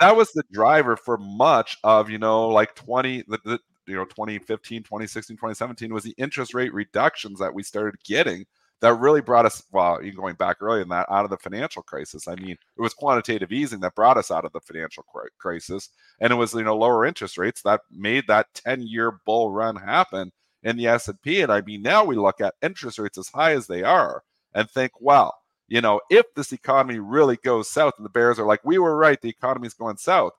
that 0.00 0.16
was 0.16 0.30
the 0.32 0.44
driver 0.52 0.96
for 0.96 1.16
much 1.16 1.76
of, 1.82 2.08
you 2.08 2.18
know, 2.18 2.48
like 2.48 2.74
20, 2.74 3.24
the, 3.28 3.38
the, 3.44 3.58
you 3.86 3.96
know, 3.96 4.04
2015, 4.04 4.82
2016, 4.82 5.36
2017 5.36 5.92
was 5.92 6.04
the 6.04 6.14
interest 6.16 6.54
rate 6.54 6.72
reductions 6.72 7.38
that 7.40 7.52
we 7.52 7.62
started 7.62 7.98
getting 8.04 8.46
that 8.80 8.94
really 8.94 9.20
brought 9.20 9.46
us, 9.46 9.62
well, 9.72 9.98
even 10.02 10.16
going 10.16 10.34
back 10.34 10.58
earlier 10.60 10.80
than 10.80 10.90
that, 10.90 11.10
out 11.10 11.24
of 11.24 11.30
the 11.30 11.36
financial 11.36 11.82
crisis. 11.82 12.28
I 12.28 12.34
mean, 12.36 12.52
it 12.52 12.80
was 12.80 12.94
quantitative 12.94 13.50
easing 13.50 13.80
that 13.80 13.94
brought 13.94 14.18
us 14.18 14.30
out 14.30 14.44
of 14.44 14.52
the 14.52 14.60
financial 14.60 15.04
crisis. 15.38 15.90
And 16.20 16.32
it 16.32 16.36
was, 16.36 16.54
you 16.54 16.64
know, 16.64 16.76
lower 16.76 17.04
interest 17.04 17.38
rates 17.38 17.62
that 17.62 17.80
made 17.90 18.24
that 18.28 18.52
10 18.54 18.82
year 18.82 19.18
bull 19.24 19.50
run 19.50 19.76
happen 19.76 20.32
in 20.62 20.76
the 20.76 20.86
S&P. 20.86 21.40
And 21.40 21.52
I 21.52 21.60
mean, 21.62 21.82
now 21.82 22.04
we 22.04 22.16
look 22.16 22.40
at 22.40 22.54
interest 22.62 22.98
rates 22.98 23.18
as 23.18 23.28
high 23.28 23.52
as 23.52 23.66
they 23.66 23.82
are 23.82 24.22
and 24.54 24.70
think, 24.70 24.92
well, 25.00 25.34
you 25.68 25.80
know, 25.80 26.00
if 26.10 26.26
this 26.34 26.52
economy 26.52 26.98
really 26.98 27.36
goes 27.44 27.70
south 27.70 27.94
and 27.96 28.04
the 28.04 28.10
bears 28.10 28.38
are 28.38 28.46
like, 28.46 28.64
we 28.64 28.78
were 28.78 28.96
right, 28.96 29.20
the 29.20 29.28
economy's 29.28 29.74
going 29.74 29.96
south, 29.96 30.32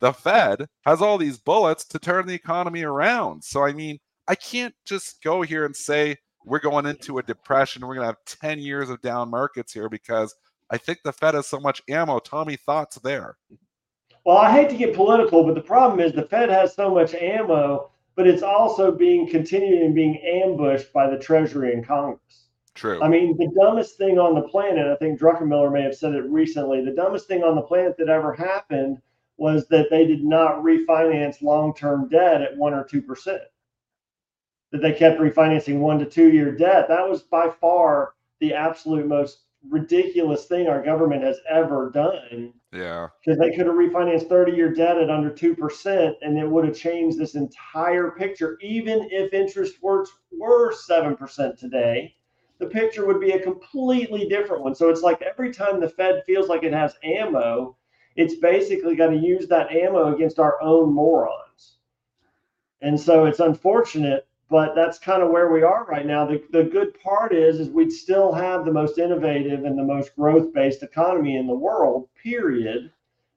the 0.00 0.12
Fed 0.12 0.66
has 0.84 1.02
all 1.02 1.18
these 1.18 1.38
bullets 1.38 1.84
to 1.86 1.98
turn 1.98 2.26
the 2.26 2.34
economy 2.34 2.82
around. 2.82 3.42
So, 3.42 3.64
I 3.64 3.72
mean, 3.72 3.98
I 4.28 4.34
can't 4.34 4.74
just 4.84 5.22
go 5.22 5.42
here 5.42 5.64
and 5.64 5.74
say 5.74 6.16
we're 6.44 6.58
going 6.58 6.86
into 6.86 7.18
a 7.18 7.22
depression. 7.22 7.86
We're 7.86 7.94
going 7.94 8.08
to 8.08 8.14
have 8.14 8.40
10 8.40 8.58
years 8.58 8.90
of 8.90 9.00
down 9.00 9.30
markets 9.30 9.72
here 9.72 9.88
because 9.88 10.34
I 10.70 10.76
think 10.76 11.00
the 11.02 11.12
Fed 11.12 11.34
has 11.34 11.46
so 11.46 11.58
much 11.58 11.82
ammo. 11.88 12.18
Tommy, 12.18 12.56
thoughts 12.56 12.98
there? 12.98 13.36
Well, 14.24 14.36
I 14.36 14.52
hate 14.52 14.68
to 14.70 14.76
get 14.76 14.94
political, 14.94 15.44
but 15.44 15.54
the 15.54 15.60
problem 15.62 16.00
is 16.00 16.12
the 16.12 16.26
Fed 16.26 16.50
has 16.50 16.74
so 16.74 16.94
much 16.94 17.14
ammo, 17.14 17.90
but 18.14 18.26
it's 18.26 18.42
also 18.42 18.92
being 18.92 19.28
continued 19.28 19.82
and 19.82 19.94
being 19.94 20.18
ambushed 20.18 20.92
by 20.92 21.08
the 21.08 21.18
Treasury 21.18 21.72
and 21.72 21.86
Congress. 21.86 22.47
True. 22.78 23.02
I 23.02 23.08
mean, 23.08 23.36
the 23.36 23.50
dumbest 23.60 23.98
thing 23.98 24.20
on 24.20 24.36
the 24.36 24.48
planet, 24.48 24.86
I 24.86 24.94
think 24.94 25.18
Druckenmiller 25.18 25.72
may 25.72 25.82
have 25.82 25.96
said 25.96 26.14
it 26.14 26.22
recently, 26.30 26.84
the 26.84 26.92
dumbest 26.92 27.26
thing 27.26 27.42
on 27.42 27.56
the 27.56 27.62
planet 27.62 27.96
that 27.98 28.08
ever 28.08 28.32
happened 28.32 29.02
was 29.36 29.66
that 29.66 29.90
they 29.90 30.06
did 30.06 30.22
not 30.22 30.62
refinance 30.62 31.42
long 31.42 31.74
term 31.74 32.08
debt 32.08 32.40
at 32.40 32.56
one 32.56 32.72
or 32.72 32.84
2%. 32.84 33.40
That 34.70 34.80
they 34.80 34.92
kept 34.92 35.18
refinancing 35.18 35.80
one 35.80 35.98
to 35.98 36.04
two 36.04 36.30
year 36.30 36.52
debt. 36.52 36.86
That 36.86 37.08
was 37.08 37.22
by 37.22 37.50
far 37.50 38.14
the 38.38 38.54
absolute 38.54 39.08
most 39.08 39.40
ridiculous 39.68 40.44
thing 40.44 40.68
our 40.68 40.80
government 40.80 41.24
has 41.24 41.40
ever 41.50 41.90
done. 41.92 42.52
Yeah. 42.72 43.08
Because 43.24 43.40
they 43.40 43.50
could 43.56 43.66
have 43.66 43.74
refinanced 43.74 44.28
30 44.28 44.52
year 44.52 44.72
debt 44.72 44.98
at 44.98 45.10
under 45.10 45.32
2%, 45.32 46.14
and 46.22 46.38
it 46.38 46.48
would 46.48 46.64
have 46.64 46.76
changed 46.76 47.18
this 47.18 47.34
entire 47.34 48.12
picture, 48.12 48.56
even 48.60 49.08
if 49.10 49.32
interest 49.32 49.78
rates 49.82 50.12
were 50.30 50.72
7% 50.72 51.58
today 51.58 52.14
the 52.58 52.66
picture 52.66 53.06
would 53.06 53.20
be 53.20 53.32
a 53.32 53.42
completely 53.42 54.28
different 54.28 54.62
one. 54.62 54.74
So 54.74 54.88
it's 54.88 55.02
like 55.02 55.22
every 55.22 55.52
time 55.52 55.80
the 55.80 55.88
Fed 55.88 56.22
feels 56.26 56.48
like 56.48 56.64
it 56.64 56.72
has 56.72 56.96
ammo, 57.04 57.76
it's 58.16 58.34
basically 58.34 58.96
going 58.96 59.18
to 59.18 59.26
use 59.26 59.46
that 59.46 59.70
ammo 59.70 60.14
against 60.14 60.38
our 60.38 60.60
own 60.60 60.92
morons. 60.92 61.76
And 62.80 62.98
so 62.98 63.26
it's 63.26 63.40
unfortunate, 63.40 64.26
but 64.50 64.74
that's 64.74 64.98
kind 64.98 65.22
of 65.22 65.30
where 65.30 65.52
we 65.52 65.62
are 65.62 65.84
right 65.84 66.06
now. 66.06 66.26
The, 66.26 66.42
the 66.50 66.64
good 66.64 66.98
part 67.00 67.32
is 67.32 67.60
is 67.60 67.70
we'd 67.70 67.92
still 67.92 68.32
have 68.32 68.64
the 68.64 68.72
most 68.72 68.98
innovative 68.98 69.64
and 69.64 69.78
the 69.78 69.84
most 69.84 70.16
growth-based 70.16 70.82
economy 70.82 71.36
in 71.36 71.46
the 71.46 71.54
world, 71.54 72.08
period. 72.20 72.90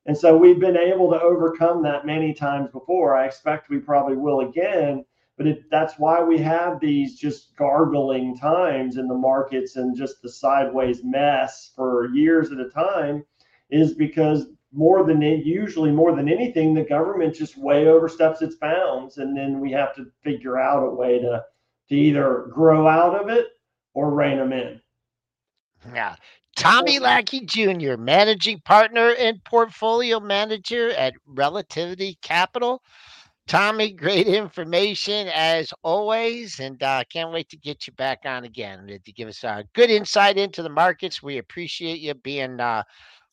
And 0.07 0.17
so 0.17 0.35
we've 0.35 0.59
been 0.59 0.77
able 0.77 1.11
to 1.11 1.21
overcome 1.21 1.83
that 1.83 2.07
many 2.07 2.33
times 2.33 2.71
before. 2.71 3.15
I 3.15 3.25
expect 3.25 3.69
we 3.69 3.77
probably 3.77 4.15
will 4.15 4.41
again 4.41 5.05
but 5.41 5.47
it, 5.47 5.71
that's 5.71 5.95
why 5.97 6.21
we 6.21 6.37
have 6.37 6.79
these 6.79 7.17
just 7.17 7.55
gargling 7.55 8.37
times 8.37 8.97
in 8.97 9.07
the 9.07 9.15
markets 9.15 9.75
and 9.75 9.97
just 9.97 10.21
the 10.21 10.29
sideways 10.29 11.03
mess 11.03 11.71
for 11.75 12.09
years 12.13 12.51
at 12.51 12.59
a 12.59 12.69
time 12.69 13.25
is 13.71 13.95
because 13.95 14.45
more 14.71 15.03
than 15.03 15.19
usually 15.19 15.89
more 15.89 16.15
than 16.15 16.29
anything, 16.29 16.75
the 16.75 16.83
government 16.83 17.33
just 17.33 17.57
way 17.57 17.87
oversteps 17.87 18.43
its 18.43 18.53
bounds, 18.57 19.17
and 19.17 19.35
then 19.35 19.59
we 19.59 19.71
have 19.71 19.95
to 19.95 20.11
figure 20.23 20.59
out 20.59 20.85
a 20.85 20.91
way 20.91 21.17
to 21.17 21.43
to 21.89 21.95
either 21.95 22.45
grow 22.53 22.87
out 22.87 23.19
of 23.19 23.29
it 23.29 23.47
or 23.95 24.13
rein 24.13 24.37
them 24.37 24.53
in. 24.53 24.79
Yeah. 25.91 26.17
Tommy 26.55 26.99
Lackey 26.99 27.45
Jr., 27.45 27.97
managing 27.97 28.59
partner 28.59 29.15
and 29.17 29.43
portfolio 29.43 30.19
manager 30.19 30.91
at 30.91 31.15
Relativity 31.25 32.19
Capital. 32.21 32.83
Tommy, 33.51 33.91
great 33.91 34.27
information 34.27 35.27
as 35.35 35.73
always, 35.83 36.61
and 36.61 36.81
uh, 36.81 37.03
can't 37.11 37.33
wait 37.33 37.49
to 37.49 37.57
get 37.57 37.85
you 37.85 37.91
back 37.91 38.19
on 38.23 38.45
again 38.45 38.87
to 39.03 39.11
give 39.11 39.27
us 39.27 39.43
a 39.43 39.65
good 39.73 39.89
insight 39.89 40.37
into 40.37 40.63
the 40.63 40.69
markets. 40.69 41.21
We 41.21 41.37
appreciate 41.37 41.99
you 41.99 42.13
being 42.13 42.61
uh, 42.61 42.83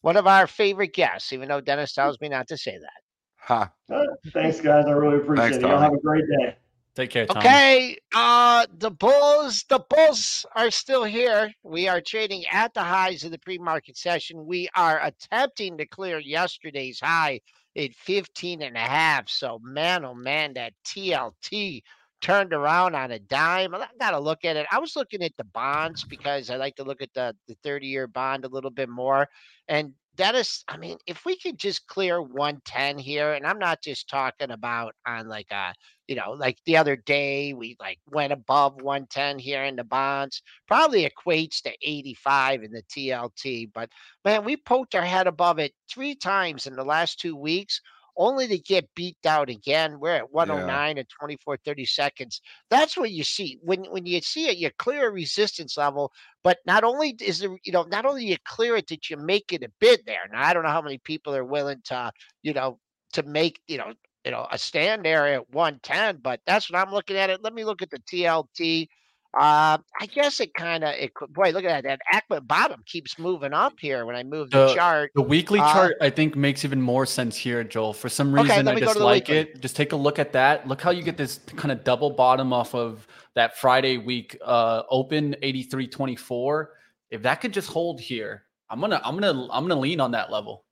one 0.01 0.17
of 0.17 0.27
our 0.27 0.49
favorite 0.49 0.93
guests, 0.93 1.33
even 1.33 1.49
though 1.49 1.61
Dennis 1.61 1.93
tells 1.93 2.21
me 2.21 2.29
not 2.29 2.49
to 2.49 2.57
say 2.57 2.77
that. 2.79 3.01
Ha. 3.37 3.71
Uh, 3.89 4.03
thanks, 4.33 4.61
guys. 4.61 4.87
I 4.87 4.91
really 4.91 5.19
appreciate 5.19 5.51
Thanks, 5.51 5.57
it. 5.59 5.63
Y'all 5.63 5.79
have 5.79 5.93
a 5.93 6.01
great 6.01 6.25
day. 6.41 6.57
Take 6.97 7.11
care. 7.11 7.27
Tom. 7.27 7.39
Okay, 7.39 7.97
uh, 8.13 8.67
the 8.77 8.91
bulls, 8.91 9.65
the 9.69 9.79
bulls 9.89 10.45
are 10.57 10.73
still 10.73 11.05
here. 11.05 11.53
We 11.63 11.87
are 11.87 12.01
trading 12.01 12.45
at 12.51 12.75
the 12.75 12.83
highs 12.83 13.23
of 13.23 13.31
the 13.31 13.39
pre-market 13.39 13.97
session. 13.97 14.47
We 14.47 14.69
are 14.75 15.01
attempting 15.01 15.79
to 15.79 15.87
clear 15.87 16.19
yesterday's 16.19 16.99
high 16.99 17.39
at 17.79 17.95
15 17.95 18.63
and 18.63 18.77
a 18.77 18.81
half. 18.81 19.29
So 19.29 19.61
man, 19.63 20.05
oh 20.05 20.15
man, 20.15 20.55
that 20.55 20.73
TLT 20.85 21.83
turned 22.21 22.53
around 22.53 22.95
on 22.95 23.13
a 23.13 23.19
dime. 23.19 23.75
I 23.75 23.87
got 24.01 24.11
to 24.11 24.19
look 24.19 24.45
at 24.45 24.57
it. 24.57 24.67
I 24.73 24.79
was 24.81 24.97
looking 24.97 25.23
at 25.23 25.37
the 25.37 25.45
bonds 25.45 26.05
because 26.05 26.51
I 26.51 26.57
like 26.57 26.77
to 26.77 26.85
look 26.85 27.01
at 27.01 27.15
the 27.15 27.35
the 27.47 27.57
30 27.63 27.87
year 27.87 28.07
bond 28.07 28.45
a 28.45 28.49
little 28.49 28.71
bit 28.71 28.89
more. 28.89 29.29
And 29.69 29.93
that 30.19 30.35
is, 30.35 30.65
I 30.69 30.77
mean, 30.77 30.99
if 31.07 31.25
we 31.25 31.39
could 31.39 31.59
just 31.59 31.87
clear 31.87 32.21
110 32.21 32.99
here, 32.99 33.33
and 33.33 33.47
I'm 33.47 33.59
not 33.59 33.83
just 33.83 34.09
talking 34.09 34.51
about 34.51 34.95
on 35.07 35.29
like 35.29 35.51
a, 35.51 35.73
you 36.09 36.17
know, 36.17 36.33
like 36.33 36.59
the 36.67 36.77
other 36.77 36.97
day 36.97 37.55
we 37.55 37.77
like 37.81 37.99
went 38.11 38.33
above 38.33 38.83
110 38.83 39.39
here 39.39 39.65
in 39.65 39.77
the 39.77 39.85
bonds, 39.85 40.43
probably 40.67 41.09
equates 41.09 41.63
to 41.63 41.73
85 41.83 42.65
in 42.65 42.73
the 42.73 42.83
TLT. 42.83 43.71
But 43.73 43.91
man, 44.25 44.45
we 44.45 44.57
poked 44.57 44.95
our 44.95 45.03
head 45.03 45.29
above 45.29 45.59
it 45.59 45.73
three 45.91 46.15
times 46.15 46.67
in 46.67 46.75
the 46.75 46.85
last 46.85 47.21
two 47.21 47.37
weeks 47.37 47.81
only 48.19 48.49
to 48.49 48.59
get 48.59 48.93
beat 48.95 49.17
down 49.23 49.49
again. 49.49 49.99
We're 50.01 50.17
at 50.17 50.33
109 50.33 50.69
yeah. 50.69 50.93
Oh 50.95 50.99
and 50.99 51.09
24 51.09 51.57
30 51.65 51.85
seconds. 51.87 52.43
That's 52.69 52.97
what 52.97 53.13
you 53.13 53.25
see 53.25 53.59
when 53.63 53.85
when 53.85 54.05
you 54.05 54.21
see 54.21 54.49
it. 54.49 54.59
You 54.59 54.71
clear 54.79 55.09
a 55.09 55.13
resistance 55.13 55.79
level, 55.79 56.13
but 56.43 56.59
not 56.67 56.85
only 56.85 57.17
is 57.21 57.39
there, 57.39 57.57
you 57.65 57.73
know, 57.73 57.85
not 57.85 58.05
only 58.05 58.27
you 58.27 58.37
clear 58.45 58.77
it, 58.77 58.89
that 58.89 59.09
you 59.09 59.17
make 59.17 59.53
it 59.53 59.63
a 59.63 59.71
bid 59.81 60.01
there. 60.05 60.29
Now 60.31 60.45
I 60.45 60.53
don't 60.53 60.65
know 60.65 60.71
how 60.71 60.83
many 60.83 60.99
people 60.99 61.35
are 61.35 61.45
willing 61.45 61.81
to, 61.85 62.13
you 62.43 62.53
know, 62.53 62.79
to 63.15 63.23
make 63.23 63.61
you 63.69 63.79
know, 63.79 63.93
you 64.25 64.33
know, 64.33 64.47
a 64.51 64.59
stand 64.59 65.05
there 65.05 65.27
at 65.27 65.49
110, 65.51 66.19
but 66.23 66.41
that's 66.47 66.71
what 66.71 66.79
I'm 66.81 66.93
looking 66.93 67.17
at 67.17 67.31
it. 67.31 67.43
Let 67.43 67.55
me 67.55 67.65
look 67.65 67.83
at 67.83 67.91
the 67.91 68.01
TLT. 68.01 68.89
Uh, 69.35 69.77
I 70.01 70.07
guess 70.07 70.41
it 70.41 70.55
kind 70.55 70.83
of 70.83 70.95
it 70.95 71.13
boy 71.31 71.51
look 71.51 71.65
at 71.65 71.85
that 71.85 72.01
that 72.11 72.25
Ackman 72.31 72.47
bottom 72.47 72.83
keeps 72.87 73.19
moving 73.19 73.53
up 73.53 73.75
here 73.79 74.07
when 74.07 74.17
I 74.17 74.23
move 74.23 74.51
the, 74.51 74.69
the 74.69 74.75
chart. 74.75 75.11
The 75.15 75.23
weekly 75.23 75.61
uh, 75.61 75.71
chart 75.73 75.97
I 76.01 76.09
think 76.09 76.35
makes 76.35 76.65
even 76.65 76.81
more 76.81 77.05
sense 77.05 77.37
here, 77.37 77.63
Joel. 77.63 77.93
For 77.93 78.09
some 78.09 78.35
reason 78.35 78.67
okay, 78.67 78.77
I 78.77 78.81
just 78.81 78.99
like 78.99 79.29
it. 79.29 79.61
Just 79.61 79.77
take 79.77 79.93
a 79.93 79.97
look 79.97 80.19
at 80.19 80.33
that. 80.33 80.67
Look 80.67 80.81
how 80.81 80.91
you 80.91 81.03
get 81.03 81.19
this 81.19 81.41
kind 81.57 81.71
of 81.71 81.85
double 81.85 82.11
bottom 82.11 82.55
off 82.55 82.75
of 82.75 83.07
that 83.35 83.59
Friday 83.59 83.99
week 83.99 84.39
uh 84.43 84.85
open 84.89 85.37
83.24. 85.43 86.67
If 87.11 87.23
that 87.23 87.43
could 87.43 87.53
just 87.53 87.69
hold 87.69 88.01
here, 88.01 88.45
I'm 88.71 88.81
gonna 88.81 89.01
I'm 89.05 89.15
gonna 89.15 89.47
I'm 89.53 89.69
gonna 89.69 89.81
lean 89.81 90.01
on 90.01 90.13
that 90.13 90.31
level. 90.31 90.65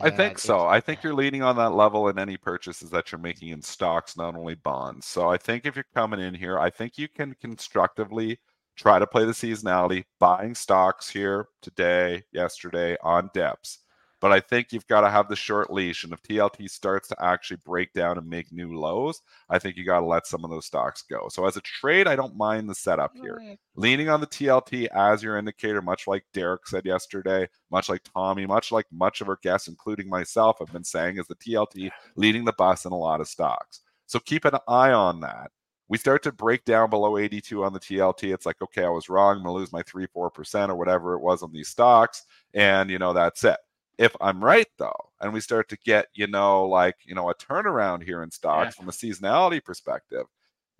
I 0.00 0.10
think 0.10 0.38
so. 0.38 0.66
I 0.66 0.80
think 0.80 1.02
you're 1.02 1.14
leaning 1.14 1.42
on 1.42 1.56
that 1.56 1.74
level 1.74 2.08
in 2.08 2.18
any 2.18 2.36
purchases 2.36 2.90
that 2.90 3.12
you're 3.12 3.20
making 3.20 3.48
in 3.48 3.62
stocks, 3.62 4.16
not 4.16 4.34
only 4.34 4.54
bonds. 4.56 5.06
So 5.06 5.28
I 5.28 5.36
think 5.36 5.64
if 5.64 5.76
you're 5.76 5.84
coming 5.94 6.20
in 6.20 6.34
here, 6.34 6.58
I 6.58 6.70
think 6.70 6.98
you 6.98 7.08
can 7.08 7.34
constructively 7.40 8.38
try 8.76 8.98
to 8.98 9.06
play 9.06 9.24
the 9.24 9.32
seasonality, 9.32 10.04
buying 10.18 10.54
stocks 10.54 11.08
here 11.08 11.48
today, 11.60 12.22
yesterday 12.32 12.96
on 13.02 13.30
depths. 13.34 13.81
But 14.22 14.30
I 14.30 14.38
think 14.38 14.72
you've 14.72 14.86
got 14.86 15.00
to 15.00 15.10
have 15.10 15.28
the 15.28 15.34
short 15.34 15.72
leash. 15.72 16.04
And 16.04 16.12
if 16.12 16.22
TLT 16.22 16.70
starts 16.70 17.08
to 17.08 17.16
actually 17.20 17.58
break 17.66 17.92
down 17.92 18.18
and 18.18 18.26
make 18.26 18.52
new 18.52 18.78
lows, 18.78 19.20
I 19.50 19.58
think 19.58 19.76
you 19.76 19.84
got 19.84 19.98
to 19.98 20.06
let 20.06 20.28
some 20.28 20.44
of 20.44 20.50
those 20.50 20.64
stocks 20.64 21.02
go. 21.02 21.28
So 21.28 21.44
as 21.44 21.56
a 21.56 21.60
trade, 21.62 22.06
I 22.06 22.14
don't 22.14 22.36
mind 22.36 22.70
the 22.70 22.74
setup 22.74 23.16
here. 23.16 23.58
Leaning 23.74 24.08
on 24.08 24.20
the 24.20 24.28
TLT 24.28 24.86
as 24.94 25.24
your 25.24 25.38
indicator, 25.38 25.82
much 25.82 26.06
like 26.06 26.24
Derek 26.32 26.68
said 26.68 26.86
yesterday, 26.86 27.48
much 27.72 27.88
like 27.88 28.02
Tommy, 28.14 28.46
much 28.46 28.70
like 28.70 28.86
much 28.92 29.20
of 29.22 29.28
our 29.28 29.40
guests, 29.42 29.66
including 29.66 30.08
myself, 30.08 30.60
have 30.60 30.72
been 30.72 30.84
saying, 30.84 31.18
is 31.18 31.26
the 31.26 31.34
TLT 31.34 31.90
leading 32.14 32.44
the 32.44 32.52
bus 32.52 32.84
in 32.84 32.92
a 32.92 32.96
lot 32.96 33.20
of 33.20 33.26
stocks. 33.26 33.80
So 34.06 34.20
keep 34.20 34.44
an 34.44 34.54
eye 34.68 34.92
on 34.92 35.20
that 35.20 35.50
we 35.88 35.98
start 35.98 36.22
to 36.22 36.32
break 36.32 36.64
down 36.64 36.88
below 36.88 37.18
82 37.18 37.62
on 37.62 37.74
the 37.74 37.78
TLT. 37.78 38.32
It's 38.32 38.46
like, 38.46 38.62
okay, 38.62 38.82
I 38.82 38.88
was 38.88 39.10
wrong. 39.10 39.36
I'm 39.36 39.42
going 39.42 39.54
to 39.54 39.58
lose 39.60 39.72
my 39.74 39.82
three, 39.82 40.06
4% 40.06 40.70
or 40.70 40.74
whatever 40.74 41.12
it 41.12 41.20
was 41.20 41.42
on 41.42 41.52
these 41.52 41.68
stocks. 41.68 42.24
And, 42.54 42.88
you 42.88 42.98
know, 42.98 43.12
that's 43.12 43.44
it. 43.44 43.58
If 44.02 44.16
I'm 44.20 44.42
right 44.42 44.66
though, 44.78 45.10
and 45.20 45.32
we 45.32 45.40
start 45.40 45.68
to 45.68 45.78
get, 45.84 46.08
you 46.14 46.26
know, 46.26 46.66
like, 46.66 46.96
you 47.04 47.14
know, 47.14 47.30
a 47.30 47.34
turnaround 47.34 48.02
here 48.02 48.22
in 48.22 48.30
stocks 48.30 48.74
yeah. 48.74 48.80
from 48.80 48.88
a 48.88 48.92
seasonality 48.92 49.64
perspective, 49.64 50.26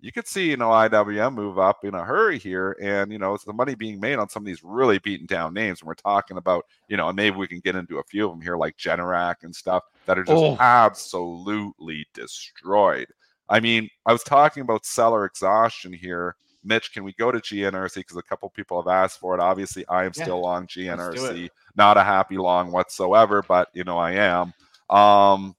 you 0.01 0.11
could 0.11 0.27
see, 0.27 0.49
you 0.49 0.57
know, 0.57 0.67
IWM 0.67 1.33
move 1.33 1.57
up 1.57 1.85
in 1.85 1.93
a 1.93 2.03
hurry 2.03 2.37
here. 2.37 2.75
And, 2.81 3.09
you 3.09 3.17
know, 3.17 3.33
it's 3.33 3.45
the 3.45 3.53
money 3.53 3.73
being 3.73 4.01
made 4.01 4.19
on 4.19 4.27
some 4.27 4.43
of 4.43 4.47
these 4.47 4.61
really 4.61 4.99
beaten 4.99 5.25
down 5.25 5.53
names. 5.53 5.79
And 5.79 5.87
we're 5.87 5.93
talking 5.93 6.35
about, 6.35 6.65
you 6.89 6.97
know, 6.97 7.07
and 7.07 7.15
maybe 7.15 7.37
we 7.37 7.47
can 7.47 7.61
get 7.61 7.77
into 7.77 7.99
a 7.99 8.03
few 8.03 8.25
of 8.25 8.31
them 8.31 8.41
here, 8.41 8.57
like 8.57 8.75
Generac 8.75 9.35
and 9.43 9.55
stuff 9.55 9.83
that 10.05 10.19
are 10.19 10.25
just 10.25 10.43
oh. 10.43 10.57
absolutely 10.59 12.05
destroyed. 12.13 13.07
I 13.47 13.61
mean, 13.61 13.87
I 14.05 14.11
was 14.11 14.23
talking 14.23 14.59
about 14.59 14.85
seller 14.85 15.23
exhaustion 15.23 15.93
here. 15.93 16.35
Mitch, 16.63 16.93
can 16.93 17.03
we 17.03 17.13
go 17.13 17.31
to 17.31 17.39
GNRC? 17.39 17.95
Because 17.95 18.17
a 18.17 18.23
couple 18.23 18.49
people 18.49 18.81
have 18.81 18.87
asked 18.87 19.19
for 19.19 19.35
it. 19.35 19.41
Obviously, 19.41 19.85
I 19.87 20.05
am 20.05 20.11
yeah. 20.15 20.23
still 20.23 20.41
long 20.41 20.67
GNRC 20.67 21.49
not 21.75 21.97
a 21.97 22.03
happy 22.03 22.37
long 22.37 22.71
whatsoever, 22.71 23.41
but 23.41 23.69
you 23.73 23.83
know 23.83 23.97
I 23.97 24.11
am. 24.11 24.53
Um, 24.95 25.55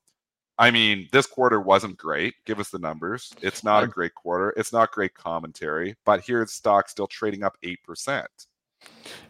I 0.59 0.71
mean, 0.71 1.09
this 1.11 1.27
quarter 1.27 1.61
wasn't 1.61 1.97
great. 1.97 2.35
Give 2.45 2.61
us 2.61 2.71
the 2.71 2.79
numbers. 2.79 3.33
It's 3.43 3.65
not 3.65 3.83
a 3.83 3.89
great 3.89 4.15
quarter. 4.15 4.55
It's 4.57 4.73
not 4.73 4.93
great 4.93 5.15
commentary, 5.15 5.97
but 6.05 6.21
here's 6.25 6.53
stock 6.53 6.89
still 6.89 7.09
trading 7.09 7.43
up 7.43 7.57
eight 7.63 7.83
percent. 7.83 8.47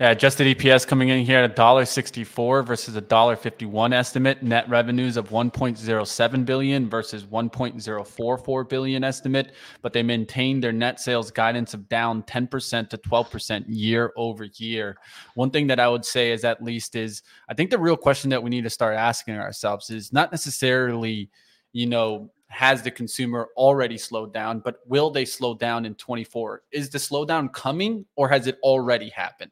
Yeah, 0.01 0.11
adjusted 0.11 0.59
EPS 0.59 0.85
coming 0.89 1.11
in 1.11 1.25
here 1.25 1.39
at 1.39 1.55
$1.64 1.55 2.67
versus 2.67 2.97
a 2.97 3.03
$1.51 3.03 3.95
estimate. 3.95 4.43
Net 4.43 4.69
revenues 4.69 5.17
of 5.17 5.31
1.07 5.31 6.45
billion 6.45 6.91
versus 6.91 7.25
1.044 7.25 8.69
billion 8.69 9.05
estimate, 9.05 9.53
but 9.83 9.93
they 9.93 10.03
maintained 10.03 10.65
their 10.65 10.73
net 10.73 10.99
sales 10.99 11.31
guidance 11.31 11.75
of 11.75 11.89
down 11.89 12.25
10% 12.25 12.91
to 12.91 12.99
12% 12.99 13.65
year 13.69 14.13
over 14.17 14.49
year. 14.57 14.97
One 15.35 15.53
thing 15.53 15.69
that 15.69 15.79
I 15.79 15.89
would 15.89 16.05
say 16.05 16.33
is 16.33 16.45
at 16.45 16.61
least 16.61 16.97
is 16.97 17.23
I 17.49 17.55
think 17.55 17.71
the 17.71 17.79
real 17.79 17.97
question 17.97 18.31
that 18.31 18.43
we 18.43 18.51
need 18.51 18.65
to 18.65 18.71
start 18.71 18.97
asking 18.97 19.37
ourselves 19.37 19.91
is 19.91 20.13
not 20.13 20.33
necessarily, 20.33 21.31
you 21.73 21.87
know, 21.87 22.33
has 22.55 22.83
the 22.83 22.91
consumer 22.91 23.49
already 23.57 23.99
slowed 23.99 24.33
down, 24.33 24.61
but 24.61 24.81
will 24.87 25.11
they 25.11 25.25
slow 25.25 25.55
down 25.55 25.85
in 25.85 25.95
24? 25.97 26.63
Is 26.73 26.89
the 26.89 26.99
slowdown 26.99 27.53
coming 27.53 28.07
or 28.17 28.29
has 28.29 28.47
it 28.47 28.59
already 28.63 29.11
happened? 29.11 29.51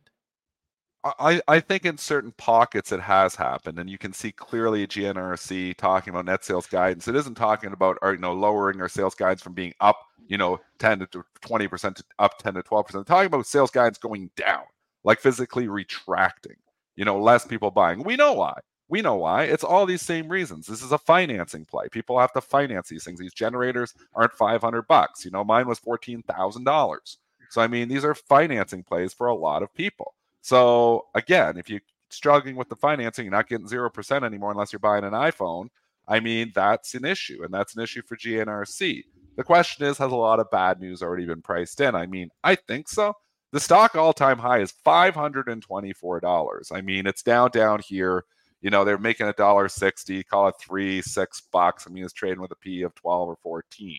I, 1.05 1.41
I 1.49 1.59
think 1.59 1.85
in 1.85 1.99
certain 1.99 2.33
pockets 2.39 2.93
it 2.93 3.01
has 3.01 3.35
happened, 3.35 3.81
and 3.81 3.91
you 3.91 3.99
can 3.99 4.13
see 4.13 4.31
clearly 4.31 4.87
GNRC 4.87 5.77
talking 5.77 6.13
about 6.13 6.27
net 6.27 6.45
sales 6.45 6.69
guidance. 6.69 7.09
It 7.09 7.17
isn't 7.17 7.35
talking 7.35 7.73
about 7.73 7.99
or, 8.03 8.13
you 8.13 8.21
know 8.21 8.33
lowering 8.33 8.81
our 8.81 8.89
sales 8.89 9.17
guidance 9.17 9.43
from 9.43 9.55
being 9.55 9.75
up 9.81 9.99
you 10.29 10.39
know 10.39 10.61
10 10.79 11.01
to 11.01 11.25
20 11.41 11.67
percent 11.67 11.97
to 11.97 12.05
up 12.21 12.39
10 12.39 12.55
to 12.55 12.63
12 12.63 12.87
percent. 12.87 13.07
Talking 13.09 13.27
about 13.27 13.47
sales 13.47 13.73
guidance 13.73 13.99
going 13.99 14.31
down, 14.37 14.63
like 15.03 15.19
physically 15.19 15.67
retracting. 15.67 16.57
You 16.95 17.05
know, 17.05 17.21
less 17.21 17.45
people 17.47 17.73
buying. 17.73 18.05
We 18.05 18.15
know 18.15 18.35
why. 18.35 18.61
We 18.93 19.01
know 19.01 19.15
why. 19.15 19.45
It's 19.45 19.65
all 19.65 19.87
these 19.87 20.03
same 20.03 20.29
reasons. 20.29 20.67
This 20.67 20.83
is 20.83 20.93
a 20.93 20.99
financing 20.99 21.65
play. 21.65 21.89
People 21.89 22.19
have 22.19 22.35
to 22.35 22.43
finance 22.43 22.91
these 22.91 23.05
things. 23.05 23.19
These 23.19 23.33
generators 23.33 23.95
aren't 24.15 24.35
500 24.35 24.83
bucks. 24.83 25.25
You 25.25 25.31
know, 25.31 25.43
mine 25.43 25.67
was 25.67 25.81
$14,000. 25.81 27.17
So 27.49 27.63
I 27.63 27.69
mean, 27.69 27.89
these 27.89 28.05
are 28.05 28.15
financing 28.15 28.83
plays 28.83 29.15
for 29.15 29.29
a 29.29 29.35
lot 29.35 29.63
of 29.63 29.73
people. 29.73 30.13
So 30.43 31.07
again, 31.15 31.57
if 31.57 31.71
you're 31.71 31.81
struggling 32.11 32.55
with 32.55 32.69
the 32.69 32.77
financing, 32.77 33.25
you're 33.25 33.33
not 33.33 33.49
getting 33.49 33.67
0% 33.67 34.25
anymore 34.27 34.51
unless 34.51 34.75
you're 34.75 34.79
buying 34.81 35.05
an 35.05 35.15
iPhone. 35.15 35.71
I 36.07 36.21
mean, 36.21 36.53
that's 36.55 36.95
an 36.95 37.07
issue, 37.07 37.45
and 37.45 37.55
that's 37.55 37.75
an 37.75 37.83
issue 37.83 38.03
for 38.03 38.19
GNRC. 38.19 39.05
The 39.37 39.43
question 39.43 39.87
is, 39.87 39.97
has 39.97 40.13
a 40.13 40.17
lot 40.17 40.39
of 40.39 40.51
bad 40.51 40.81
news 40.81 41.03
already 41.03 41.25
been 41.25 41.41
priced 41.41 41.81
in? 41.81 41.95
I 41.95 42.05
mean, 42.05 42.29
I 42.45 42.57
think 42.57 42.91
so. 42.91 43.15
The 43.53 43.61
stock 43.61 43.97
all 43.97 44.13
time 44.13 44.39
high 44.39 44.59
is 44.59 44.75
$524. 44.85 46.73
I 46.73 46.81
mean, 46.83 47.07
it's 47.07 47.23
down, 47.23 47.53
down 47.53 47.81
here 47.81 48.27
you 48.63 48.71
know, 48.71 48.85
they're 48.85 48.99
making 48.99 49.27
a 49.27 49.33
dollar 49.35 49.69
sixty, 49.69 50.23
call 50.23 50.49
it 50.49 50.55
three, 50.61 51.03
six 51.03 51.43
bucks. 51.53 51.87
I 51.87 51.91
mean, 51.91 52.05
it's 52.05 52.13
trading 52.13 52.41
with 52.41 52.53
a 52.53 52.57
P 52.57 52.83
of 52.83 52.95
12 52.95 53.29
or 53.29 53.37
14. 53.43 53.97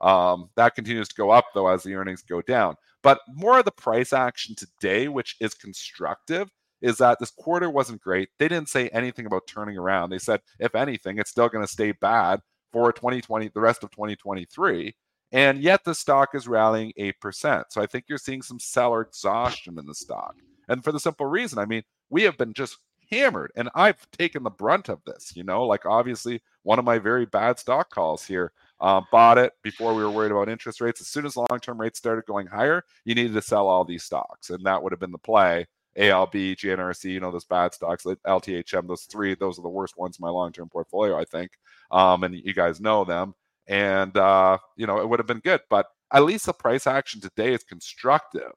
Um, 0.00 0.50
that 0.56 0.74
continues 0.74 1.08
to 1.08 1.14
go 1.14 1.30
up 1.30 1.46
though 1.54 1.68
as 1.68 1.82
the 1.82 1.94
earnings 1.94 2.22
go 2.22 2.42
down. 2.42 2.76
But 3.02 3.20
more 3.28 3.58
of 3.58 3.64
the 3.64 3.70
price 3.70 4.12
action 4.12 4.54
today, 4.56 5.08
which 5.08 5.36
is 5.40 5.54
constructive, 5.54 6.50
is 6.80 6.98
that 6.98 7.18
this 7.18 7.30
quarter 7.30 7.70
wasn't 7.70 8.00
great. 8.00 8.28
They 8.38 8.48
didn't 8.48 8.68
say 8.68 8.88
anything 8.88 9.26
about 9.26 9.46
turning 9.46 9.76
around. 9.76 10.10
They 10.10 10.18
said, 10.18 10.40
if 10.58 10.74
anything, 10.74 11.18
it's 11.18 11.30
still 11.30 11.48
going 11.48 11.64
to 11.64 11.72
stay 11.72 11.92
bad 11.92 12.40
for 12.72 12.92
2020, 12.92 13.50
the 13.54 13.60
rest 13.60 13.82
of 13.82 13.90
2023. 13.90 14.94
And 15.32 15.60
yet 15.60 15.84
the 15.84 15.94
stock 15.94 16.34
is 16.34 16.48
rallying 16.48 16.92
8%. 16.98 17.64
So 17.70 17.82
I 17.82 17.86
think 17.86 18.04
you're 18.08 18.18
seeing 18.18 18.42
some 18.42 18.58
seller 18.58 19.02
exhaustion 19.02 19.78
in 19.78 19.86
the 19.86 19.94
stock. 19.94 20.36
And 20.68 20.82
for 20.82 20.92
the 20.92 21.00
simple 21.00 21.26
reason, 21.26 21.58
I 21.58 21.66
mean, 21.66 21.82
we 22.10 22.22
have 22.22 22.38
been 22.38 22.54
just 22.54 22.78
hammered 23.10 23.52
and 23.56 23.68
I've 23.74 24.10
taken 24.10 24.42
the 24.42 24.50
brunt 24.50 24.88
of 24.88 25.00
this, 25.04 25.32
you 25.34 25.44
know, 25.44 25.64
like 25.64 25.86
obviously 25.86 26.42
one 26.62 26.78
of 26.78 26.84
my 26.84 26.98
very 26.98 27.26
bad 27.26 27.58
stock 27.58 27.90
calls 27.90 28.24
here. 28.24 28.52
Um, 28.80 29.06
bought 29.10 29.38
it 29.38 29.54
before 29.62 29.92
we 29.92 30.04
were 30.04 30.10
worried 30.10 30.30
about 30.30 30.48
interest 30.48 30.80
rates. 30.80 31.00
As 31.00 31.08
soon 31.08 31.26
as 31.26 31.36
long 31.36 31.58
term 31.60 31.80
rates 31.80 31.98
started 31.98 32.26
going 32.26 32.46
higher, 32.46 32.84
you 33.04 33.14
needed 33.14 33.34
to 33.34 33.42
sell 33.42 33.66
all 33.66 33.84
these 33.84 34.04
stocks. 34.04 34.50
And 34.50 34.64
that 34.66 34.80
would 34.80 34.92
have 34.92 35.00
been 35.00 35.10
the 35.10 35.18
play. 35.18 35.66
ALB, 35.96 36.54
GNRC, 36.54 37.10
you 37.10 37.18
know, 37.18 37.32
those 37.32 37.44
bad 37.44 37.74
stocks, 37.74 38.06
like 38.06 38.18
LTHM, 38.24 38.86
those 38.86 39.02
three, 39.02 39.34
those 39.34 39.58
are 39.58 39.62
the 39.62 39.68
worst 39.68 39.98
ones 39.98 40.16
in 40.16 40.24
my 40.24 40.30
long 40.30 40.52
term 40.52 40.68
portfolio, 40.68 41.18
I 41.18 41.24
think. 41.24 41.50
Um, 41.90 42.22
and 42.22 42.36
you 42.36 42.54
guys 42.54 42.80
know 42.80 43.04
them. 43.04 43.34
And, 43.66 44.16
uh, 44.16 44.58
you 44.76 44.86
know, 44.86 45.00
it 45.00 45.08
would 45.08 45.18
have 45.18 45.26
been 45.26 45.40
good. 45.40 45.60
But 45.68 45.86
at 46.12 46.22
least 46.22 46.46
the 46.46 46.52
price 46.52 46.86
action 46.86 47.20
today 47.20 47.52
is 47.52 47.64
constructive 47.64 48.52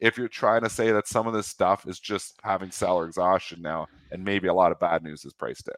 if 0.00 0.18
you're 0.18 0.28
trying 0.28 0.62
to 0.62 0.70
say 0.70 0.92
that 0.92 1.08
some 1.08 1.26
of 1.26 1.32
this 1.32 1.46
stuff 1.46 1.86
is 1.86 1.98
just 1.98 2.34
having 2.42 2.70
seller 2.70 3.06
exhaustion 3.06 3.62
now 3.62 3.86
and 4.10 4.24
maybe 4.24 4.48
a 4.48 4.54
lot 4.54 4.72
of 4.72 4.80
bad 4.80 5.02
news 5.02 5.24
is 5.24 5.32
priced 5.32 5.68
in. 5.68 5.74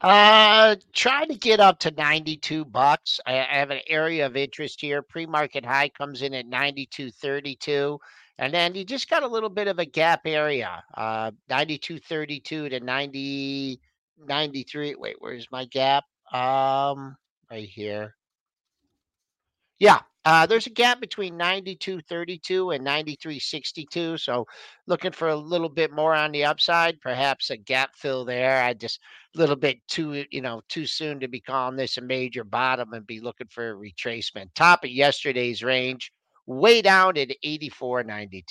Uh, 0.00 0.76
trying 0.94 1.28
to 1.28 1.34
get 1.34 1.60
up 1.60 1.78
to 1.78 1.90
92 1.90 2.64
bucks. 2.64 3.20
I, 3.26 3.32
have 3.32 3.70
an 3.70 3.80
area 3.86 4.24
of 4.24 4.36
interest 4.36 4.80
here. 4.80 5.02
Pre-market 5.02 5.64
high 5.64 5.90
comes 5.90 6.22
in 6.22 6.32
at 6.32 6.48
92.32. 6.48 7.98
And 8.38 8.54
then 8.54 8.74
you 8.74 8.84
just 8.84 9.10
got 9.10 9.22
a 9.22 9.28
little 9.28 9.50
bit 9.50 9.68
of 9.68 9.78
a 9.78 9.84
gap 9.84 10.22
area. 10.24 10.82
Uh, 10.96 11.32
92.32 11.50 12.42
to 12.42 12.80
90, 12.80 13.80
93. 14.26 14.94
Wait, 14.94 15.16
where's 15.18 15.46
my 15.52 15.66
gap? 15.66 16.04
Um, 16.32 17.16
right 17.50 17.68
here. 17.68 18.14
Yeah, 19.78 20.00
uh, 20.24 20.44
there's 20.46 20.66
a 20.66 20.70
gap 20.70 21.00
between 21.00 21.38
92.32 21.38 22.74
and 22.74 22.86
93.62. 22.86 24.20
So 24.20 24.46
looking 24.86 25.12
for 25.12 25.28
a 25.28 25.36
little 25.36 25.68
bit 25.68 25.92
more 25.92 26.14
on 26.14 26.32
the 26.32 26.44
upside, 26.44 27.00
perhaps 27.00 27.50
a 27.50 27.56
gap 27.56 27.96
fill 27.96 28.24
there. 28.24 28.62
I 28.62 28.74
just 28.74 29.00
a 29.34 29.38
little 29.38 29.56
bit 29.56 29.78
too, 29.88 30.24
you 30.30 30.42
know, 30.42 30.60
too 30.68 30.86
soon 30.86 31.20
to 31.20 31.28
be 31.28 31.40
calling 31.40 31.76
this 31.76 31.96
a 31.96 32.02
major 32.02 32.44
bottom 32.44 32.92
and 32.92 33.06
be 33.06 33.20
looking 33.20 33.48
for 33.48 33.70
a 33.70 33.74
retracement. 33.74 34.48
Top 34.54 34.84
of 34.84 34.90
yesterday's 34.90 35.62
range, 35.62 36.12
way 36.46 36.82
down 36.82 37.16
at 37.16 37.30
84.92. 37.44 38.42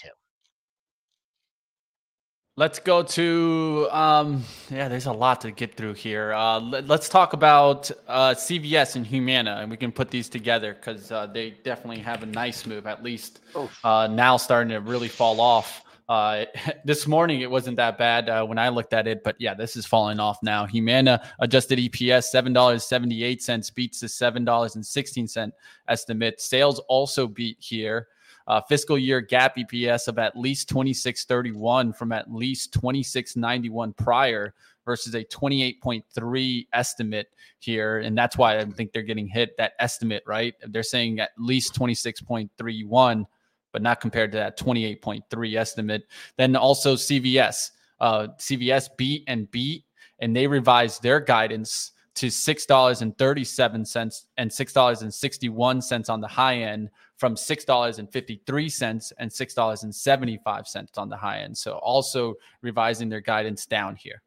Let's 2.59 2.77
go 2.77 3.03
to 3.03 3.87
um, 3.89 4.43
yeah. 4.69 4.89
There's 4.89 5.05
a 5.05 5.13
lot 5.13 5.39
to 5.41 5.51
get 5.51 5.75
through 5.75 5.93
here. 5.93 6.33
Uh, 6.33 6.59
let, 6.59 6.91
us 6.91 7.07
talk 7.07 7.31
about 7.31 7.89
uh, 8.05 8.31
CVS 8.31 8.97
and 8.97 9.07
Humana, 9.07 9.59
and 9.61 9.71
we 9.71 9.77
can 9.77 9.93
put 9.93 10.09
these 10.11 10.27
together 10.27 10.73
because 10.73 11.09
uh, 11.09 11.25
they 11.27 11.51
definitely 11.63 11.99
have 12.01 12.21
a 12.21 12.25
nice 12.25 12.65
move. 12.65 12.85
At 12.85 13.01
least 13.01 13.39
uh, 13.85 14.09
now 14.11 14.35
starting 14.35 14.71
to 14.71 14.81
really 14.81 15.07
fall 15.07 15.39
off. 15.39 15.85
Uh, 16.09 16.43
this 16.83 17.07
morning 17.07 17.39
it 17.39 17.49
wasn't 17.49 17.77
that 17.77 17.97
bad 17.97 18.27
uh, 18.27 18.45
when 18.45 18.59
I 18.59 18.67
looked 18.67 18.91
at 18.91 19.07
it, 19.07 19.23
but 19.23 19.37
yeah, 19.39 19.53
this 19.53 19.77
is 19.77 19.85
falling 19.85 20.19
off 20.19 20.39
now. 20.43 20.65
Humana 20.65 21.25
adjusted 21.39 21.79
EPS 21.79 22.25
seven 22.25 22.51
dollars 22.51 22.85
seventy 22.85 23.23
eight 23.23 23.41
cents 23.41 23.69
beats 23.69 24.01
the 24.01 24.09
seven 24.09 24.43
dollars 24.43 24.75
and 24.75 24.85
sixteen 24.85 25.29
cent 25.29 25.53
estimate. 25.87 26.41
Sales 26.41 26.79
also 26.89 27.25
beat 27.25 27.55
here 27.61 28.09
uh, 28.49 28.59
fiscal 28.61 28.97
year 28.97 29.21
gap 29.21 29.55
EPS 29.55 30.07
of 30.07 30.17
at 30.17 30.35
least 30.35 30.67
2631 30.69 31.93
from 31.93 32.11
at 32.11 32.33
least 32.33 32.73
2691 32.73 33.93
prior 33.93 34.55
versus 34.85 35.13
a 35.13 35.23
28.3 35.23 36.67
estimate 36.73 37.27
here. 37.59 37.99
And 37.99 38.17
that's 38.17 38.37
why 38.37 38.57
I 38.57 38.65
think 38.65 38.91
they're 38.91 39.03
getting 39.03 39.27
hit 39.27 39.55
that 39.57 39.73
estimate, 39.77 40.23
right? 40.25 40.55
They're 40.67 40.81
saying 40.81 41.19
at 41.19 41.29
least 41.37 41.75
26.31, 41.75 43.27
but 43.71 43.83
not 43.83 44.01
compared 44.01 44.31
to 44.31 44.39
that 44.39 44.57
28.3 44.57 45.55
estimate. 45.55 46.07
Then 46.37 46.55
also 46.55 46.95
CVS. 46.95 47.69
Uh, 47.99 48.29
CVS 48.39 48.89
beat 48.97 49.25
and 49.27 49.51
beat, 49.51 49.83
and 50.19 50.35
they 50.35 50.47
revised 50.47 51.03
their 51.03 51.19
guidance 51.19 51.91
to 52.15 52.27
$6.37 52.27 54.25
and 54.37 54.51
$6.61 54.51 56.09
on 56.09 56.21
the 56.21 56.27
high 56.27 56.55
end 56.55 56.89
from 57.19 57.35
$6.53 57.35 59.11
and 59.19 59.29
$6.75 59.29 60.97
on 60.97 61.09
the 61.09 61.17
high 61.17 61.39
end. 61.39 61.57
So 61.57 61.73
also 61.73 62.35
revising 62.61 63.09
their 63.09 63.19
guidance 63.19 63.65
down 63.65 63.97
here. 63.97 64.21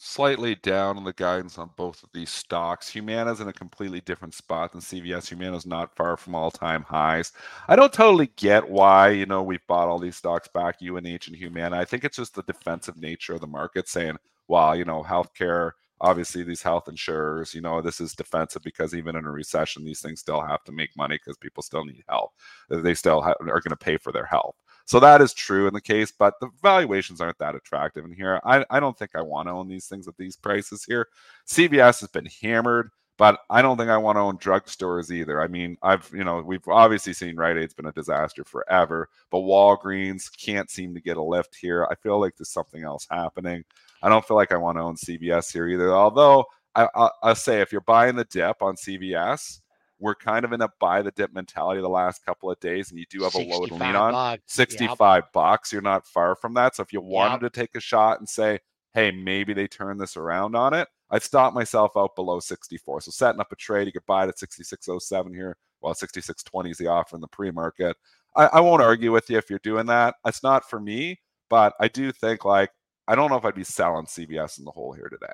Slightly 0.00 0.54
down 0.54 0.96
on 0.96 1.02
the 1.02 1.12
guidance 1.12 1.58
on 1.58 1.70
both 1.76 2.04
of 2.04 2.10
these 2.14 2.30
stocks. 2.30 2.88
Humana's 2.88 3.40
in 3.40 3.48
a 3.48 3.52
completely 3.52 4.00
different 4.00 4.32
spot 4.32 4.70
than 4.70 4.80
CVS. 4.80 5.28
Humana's 5.28 5.66
not 5.66 5.96
far 5.96 6.16
from 6.16 6.36
all-time 6.36 6.84
highs. 6.84 7.32
I 7.66 7.74
don't 7.74 7.92
totally 7.92 8.30
get 8.36 8.70
why, 8.70 9.08
you 9.08 9.26
know, 9.26 9.42
we've 9.42 9.66
bought 9.66 9.88
all 9.88 9.98
these 9.98 10.14
stocks 10.14 10.46
back, 10.54 10.76
UNH 10.80 11.26
and 11.26 11.34
Humana. 11.34 11.76
I 11.76 11.84
think 11.84 12.04
it's 12.04 12.18
just 12.18 12.36
the 12.36 12.44
defensive 12.44 12.96
nature 12.96 13.34
of 13.34 13.40
the 13.40 13.48
market 13.48 13.88
saying, 13.88 14.18
well, 14.46 14.76
you 14.76 14.84
know, 14.84 15.02
healthcare– 15.02 15.72
obviously 16.00 16.42
these 16.42 16.62
health 16.62 16.88
insurers 16.88 17.54
you 17.54 17.60
know 17.60 17.80
this 17.80 18.00
is 18.00 18.14
defensive 18.14 18.62
because 18.62 18.94
even 18.94 19.16
in 19.16 19.24
a 19.24 19.30
recession 19.30 19.84
these 19.84 20.00
things 20.00 20.20
still 20.20 20.40
have 20.40 20.62
to 20.64 20.72
make 20.72 20.96
money 20.96 21.16
because 21.16 21.36
people 21.36 21.62
still 21.62 21.84
need 21.84 22.04
help 22.08 22.32
uh, 22.70 22.80
they 22.80 22.94
still 22.94 23.20
ha- 23.20 23.34
are 23.40 23.60
going 23.60 23.70
to 23.70 23.76
pay 23.76 23.96
for 23.96 24.12
their 24.12 24.26
health 24.26 24.56
so 24.84 25.00
that 25.00 25.20
is 25.20 25.32
true 25.34 25.66
in 25.66 25.74
the 25.74 25.80
case 25.80 26.12
but 26.16 26.34
the 26.40 26.48
valuations 26.62 27.20
aren't 27.20 27.38
that 27.38 27.54
attractive 27.54 28.04
in 28.04 28.12
here 28.12 28.40
i, 28.44 28.64
I 28.70 28.80
don't 28.80 28.98
think 28.98 29.12
i 29.14 29.22
want 29.22 29.48
to 29.48 29.52
own 29.52 29.68
these 29.68 29.86
things 29.86 30.08
at 30.08 30.16
these 30.16 30.36
prices 30.36 30.84
here 30.84 31.08
cvs 31.46 32.00
has 32.00 32.08
been 32.10 32.28
hammered 32.42 32.90
but 33.18 33.40
I 33.50 33.60
don't 33.62 33.76
think 33.76 33.90
I 33.90 33.96
want 33.96 34.16
to 34.16 34.20
own 34.20 34.38
drugstores 34.38 35.10
either. 35.10 35.42
I 35.42 35.48
mean, 35.48 35.76
I've, 35.82 36.08
you 36.14 36.22
know, 36.22 36.40
we've 36.40 36.66
obviously 36.68 37.12
seen 37.12 37.36
Rite 37.36 37.58
Aid's 37.58 37.74
been 37.74 37.86
a 37.86 37.92
disaster 37.92 38.44
forever, 38.44 39.08
but 39.30 39.40
Walgreens 39.40 40.30
can't 40.40 40.70
seem 40.70 40.94
to 40.94 41.00
get 41.00 41.16
a 41.16 41.22
lift 41.22 41.56
here. 41.60 41.86
I 41.90 41.96
feel 41.96 42.20
like 42.20 42.36
there's 42.36 42.50
something 42.52 42.84
else 42.84 43.06
happening. 43.10 43.64
I 44.02 44.08
don't 44.08 44.24
feel 44.24 44.36
like 44.36 44.52
I 44.52 44.56
want 44.56 44.78
to 44.78 44.82
own 44.82 44.96
CVS 44.96 45.52
here 45.52 45.68
either. 45.68 45.92
Although 45.94 46.44
I, 46.74 46.88
I, 46.94 47.10
I'll 47.22 47.34
say 47.34 47.60
if 47.60 47.72
you're 47.72 47.80
buying 47.82 48.16
the 48.16 48.24
dip 48.24 48.62
on 48.62 48.76
CVS, 48.76 49.60
we're 49.98 50.14
kind 50.14 50.44
of 50.44 50.52
in 50.52 50.60
a 50.60 50.68
buy 50.80 51.02
the 51.02 51.10
dip 51.10 51.32
mentality 51.34 51.80
the 51.80 51.88
last 51.88 52.24
couple 52.24 52.50
of 52.50 52.60
days, 52.60 52.90
and 52.90 52.98
you 52.98 53.06
do 53.10 53.22
have 53.24 53.34
a 53.34 53.38
low 53.38 53.66
to 53.66 53.74
lean 53.74 53.96
on. 53.96 54.12
Bucks. 54.12 54.42
65 54.46 55.24
yep. 55.24 55.32
bucks. 55.32 55.72
You're 55.72 55.82
not 55.82 56.06
far 56.06 56.36
from 56.36 56.54
that. 56.54 56.76
So 56.76 56.82
if 56.82 56.92
you 56.92 57.00
wanted 57.00 57.42
yep. 57.42 57.52
to 57.52 57.60
take 57.60 57.74
a 57.74 57.80
shot 57.80 58.20
and 58.20 58.28
say, 58.28 58.60
hey, 58.94 59.10
maybe 59.10 59.52
they 59.52 59.66
turn 59.66 59.98
this 59.98 60.16
around 60.16 60.54
on 60.54 60.72
it, 60.74 60.88
I'd 61.10 61.22
stop 61.22 61.54
myself 61.54 61.92
out 61.96 62.14
below 62.14 62.38
64. 62.38 63.00
So 63.02 63.10
setting 63.10 63.40
up 63.40 63.50
a 63.50 63.56
trade, 63.56 63.86
you 63.86 63.92
could 63.92 64.06
buy 64.06 64.24
it 64.24 64.28
at 64.28 64.36
66.07 64.36 65.34
here. 65.34 65.56
Well, 65.80 65.94
66.20 65.94 66.70
is 66.70 66.78
the 66.78 66.88
offer 66.88 67.16
in 67.16 67.20
the 67.20 67.28
pre-market. 67.28 67.96
I, 68.36 68.46
I 68.46 68.60
won't 68.60 68.82
argue 68.82 69.12
with 69.12 69.30
you 69.30 69.38
if 69.38 69.50
you're 69.50 69.60
doing 69.60 69.86
that. 69.86 70.16
It's 70.26 70.42
not 70.42 70.68
for 70.68 70.80
me, 70.80 71.20
but 71.48 71.74
I 71.80 71.88
do 71.88 72.12
think 72.12 72.44
like 72.44 72.70
I 73.08 73.14
don't 73.14 73.30
know 73.30 73.36
if 73.36 73.44
I'd 73.44 73.54
be 73.54 73.64
selling 73.64 74.04
CVS 74.04 74.58
in 74.58 74.64
the 74.66 74.70
hole 74.70 74.92
here 74.92 75.08
today. 75.08 75.32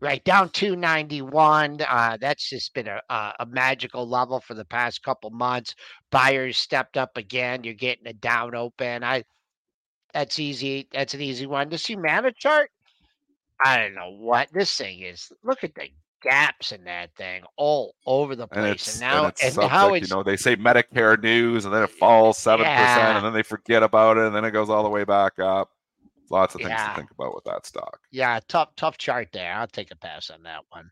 Right 0.00 0.22
down 0.24 0.50
291. 0.50 1.80
Uh, 1.88 2.18
that's 2.20 2.50
just 2.50 2.74
been 2.74 2.86
a, 2.86 3.00
a, 3.08 3.46
magical 3.46 4.06
level 4.06 4.40
for 4.40 4.52
the 4.52 4.66
past 4.66 5.02
couple 5.02 5.30
months. 5.30 5.74
Buyers 6.10 6.58
stepped 6.58 6.98
up 6.98 7.16
again. 7.16 7.64
You're 7.64 7.72
getting 7.72 8.06
a 8.06 8.12
down 8.12 8.54
open. 8.54 9.02
I 9.02 9.24
that's 10.12 10.38
easy. 10.38 10.88
That's 10.92 11.14
an 11.14 11.22
easy 11.22 11.46
one. 11.46 11.70
To 11.70 11.78
see 11.78 11.96
mana 11.96 12.32
chart, 12.32 12.70
I 13.64 13.78
don't 13.78 13.94
know 13.94 14.10
what 14.10 14.48
this 14.52 14.76
thing 14.76 15.00
is. 15.00 15.32
Look 15.42 15.64
at 15.64 15.74
the 15.74 15.88
gaps 16.22 16.72
in 16.72 16.84
that 16.84 17.14
thing 17.16 17.42
all 17.56 17.94
over 18.06 18.36
the 18.36 18.48
place. 18.48 19.00
And, 19.00 19.04
and 19.04 19.12
now, 19.12 19.24
and, 19.42 19.58
and 19.58 19.70
how 19.70 19.90
like, 19.90 20.02
you 20.02 20.08
know, 20.08 20.22
they 20.22 20.36
say 20.36 20.56
Medicare 20.56 21.22
news, 21.22 21.64
and 21.64 21.72
then 21.72 21.82
it 21.82 21.90
falls 21.90 22.36
seven 22.38 22.66
yeah. 22.66 22.94
percent, 22.94 23.16
and 23.16 23.26
then 23.26 23.32
they 23.32 23.42
forget 23.42 23.82
about 23.82 24.18
it, 24.18 24.26
and 24.26 24.34
then 24.34 24.44
it 24.44 24.50
goes 24.50 24.68
all 24.68 24.82
the 24.82 24.90
way 24.90 25.04
back 25.04 25.38
up. 25.38 25.70
Lots 26.30 26.54
of 26.54 26.60
things 26.60 26.70
yeah. 26.70 26.88
to 26.88 26.96
think 26.96 27.10
about 27.10 27.34
with 27.34 27.44
that 27.44 27.66
stock. 27.66 28.00
Yeah, 28.10 28.40
tough, 28.48 28.70
tough 28.76 28.98
chart 28.98 29.28
there. 29.32 29.52
I'll 29.52 29.66
take 29.66 29.90
a 29.90 29.96
pass 29.96 30.30
on 30.30 30.42
that 30.42 30.62
one. 30.70 30.90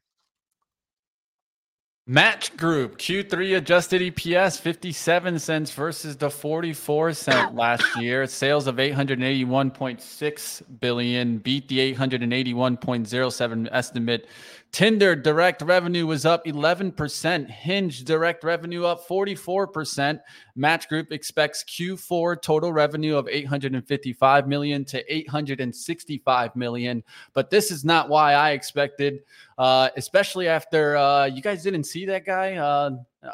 Match 2.06 2.54
Group 2.58 2.98
Q3 2.98 3.56
adjusted 3.56 4.02
EPS 4.02 4.60
57 4.60 5.38
cents 5.38 5.70
versus 5.70 6.18
the 6.18 6.28
44 6.28 7.14
cent 7.14 7.54
last 7.54 7.82
year. 7.96 8.26
Sales 8.26 8.66
of 8.66 8.76
881.6 8.76 10.62
billion 10.80 11.38
beat 11.38 11.66
the 11.66 11.94
881.07 11.94 13.68
estimate 13.72 14.28
Tinder 14.74 15.14
direct 15.14 15.62
revenue 15.62 16.04
was 16.04 16.26
up 16.26 16.44
11%. 16.46 17.48
Hinge 17.48 18.02
direct 18.02 18.42
revenue 18.42 18.84
up 18.84 19.06
44%. 19.06 20.18
Match 20.56 20.88
Group 20.88 21.12
expects 21.12 21.62
Q4 21.62 22.42
total 22.42 22.72
revenue 22.72 23.16
of 23.16 23.28
855 23.28 24.48
million 24.48 24.84
to 24.86 25.14
865 25.14 26.56
million. 26.56 27.04
But 27.34 27.50
this 27.50 27.70
is 27.70 27.84
not 27.84 28.08
why 28.08 28.32
I 28.32 28.50
expected, 28.50 29.20
uh, 29.58 29.88
especially 29.96 30.48
after 30.48 30.96
uh, 30.96 31.26
you 31.26 31.42
guys 31.42 31.62
didn't 31.62 31.84
see 31.84 32.06
that 32.06 32.24
guy 32.24 32.56
uh, 32.56 32.90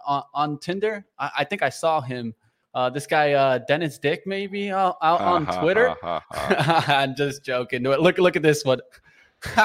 on, 0.06 0.22
on, 0.34 0.58
Tinder. 0.58 1.04
I, 1.18 1.30
I, 1.38 1.44
think 1.44 1.62
I 1.62 1.68
saw 1.70 2.00
him 2.00 2.34
Uh, 2.72 2.88
this 2.88 3.06
guy 3.06 3.32
uh, 3.32 3.58
Dennis 3.66 3.98
Dick 3.98 4.22
maybe 4.26 4.70
uh, 4.70 4.92
out 5.02 5.20
on 5.20 5.44
ha, 5.44 5.60
Twitter. 5.60 5.96
ha, 6.00 6.22
ha. 6.30 6.84
I'm 6.86 7.16
just 7.16 7.44
joking. 7.44 7.82
Look 7.82 8.18
look 8.18 8.36
at 8.36 8.42
this 8.42 8.64
one. 8.64 8.80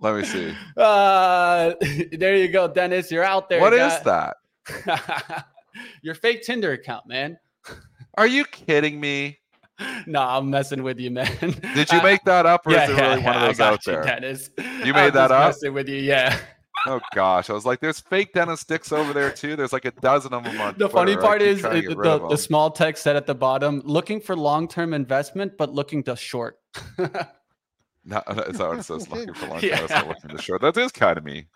Let 0.00 0.14
me 0.14 0.24
see. 0.24 0.54
uh, 0.76 1.74
there 2.12 2.36
you 2.36 2.48
go, 2.48 2.68
Dennis. 2.68 3.10
You're 3.10 3.24
out 3.24 3.48
there. 3.48 3.60
What 3.60 3.72
is 3.72 3.92
guy. 4.04 4.32
that? 4.86 5.46
Your 6.02 6.14
fake 6.14 6.42
Tinder 6.42 6.72
account, 6.72 7.06
man. 7.06 7.36
Are 8.14 8.26
you 8.28 8.44
kidding 8.44 9.00
me? 9.00 9.39
no, 10.06 10.20
I'm 10.20 10.50
messing 10.50 10.82
with 10.82 10.98
you, 10.98 11.10
man. 11.10 11.36
Did 11.74 11.90
you 11.90 12.02
make 12.02 12.22
that 12.24 12.46
up, 12.46 12.66
or 12.66 12.72
yeah, 12.72 12.84
is 12.84 12.90
it 12.90 12.96
yeah, 12.96 13.08
really 13.10 13.22
one 13.22 13.36
of 13.36 13.42
yeah, 13.42 13.46
those 13.46 13.60
out 13.60 13.86
you, 13.86 13.92
there? 13.92 14.02
Dennis. 14.02 14.50
You 14.58 14.94
made 14.94 15.08
I'm 15.08 15.14
that 15.14 15.30
up? 15.32 15.48
Messing 15.48 15.74
with 15.74 15.88
you, 15.88 15.96
yeah. 15.96 16.38
Oh 16.86 17.00
gosh, 17.14 17.50
I 17.50 17.52
was 17.52 17.66
like, 17.66 17.80
"There's 17.80 18.00
fake 18.00 18.32
Dennis 18.32 18.64
Dicks 18.64 18.90
over 18.90 19.12
there 19.12 19.30
too." 19.30 19.54
There's 19.54 19.72
like 19.72 19.84
a 19.84 19.90
dozen 19.90 20.32
of 20.32 20.44
them 20.44 20.60
on. 20.60 20.74
The 20.78 20.88
funny 20.88 21.12
Twitter. 21.12 21.26
I 21.26 21.28
part 21.28 21.42
is 21.42 21.64
it- 21.64 21.88
the, 21.88 22.26
the 22.28 22.36
small 22.36 22.70
text 22.70 23.02
said 23.02 23.16
at 23.16 23.26
the 23.26 23.34
bottom, 23.34 23.82
looking 23.84 24.20
for 24.20 24.34
long-term 24.34 24.94
investment, 24.94 25.58
but 25.58 25.72
looking 25.74 26.02
to 26.04 26.16
short. 26.16 26.58
No, 28.04 28.22
is 28.48 28.56
that 28.58 28.68
what 28.68 28.78
it 28.78 28.84
says? 28.84 29.10
Looking 29.10 29.34
for 29.34 29.46
long 29.46 29.60
Yeah. 29.62 29.86
not 29.88 30.08
looking 30.08 30.30
to 30.30 30.42
short. 30.42 30.62
That 30.62 30.76
is 30.76 30.90
kind 30.90 31.18
of 31.18 31.24
me. 31.24 31.46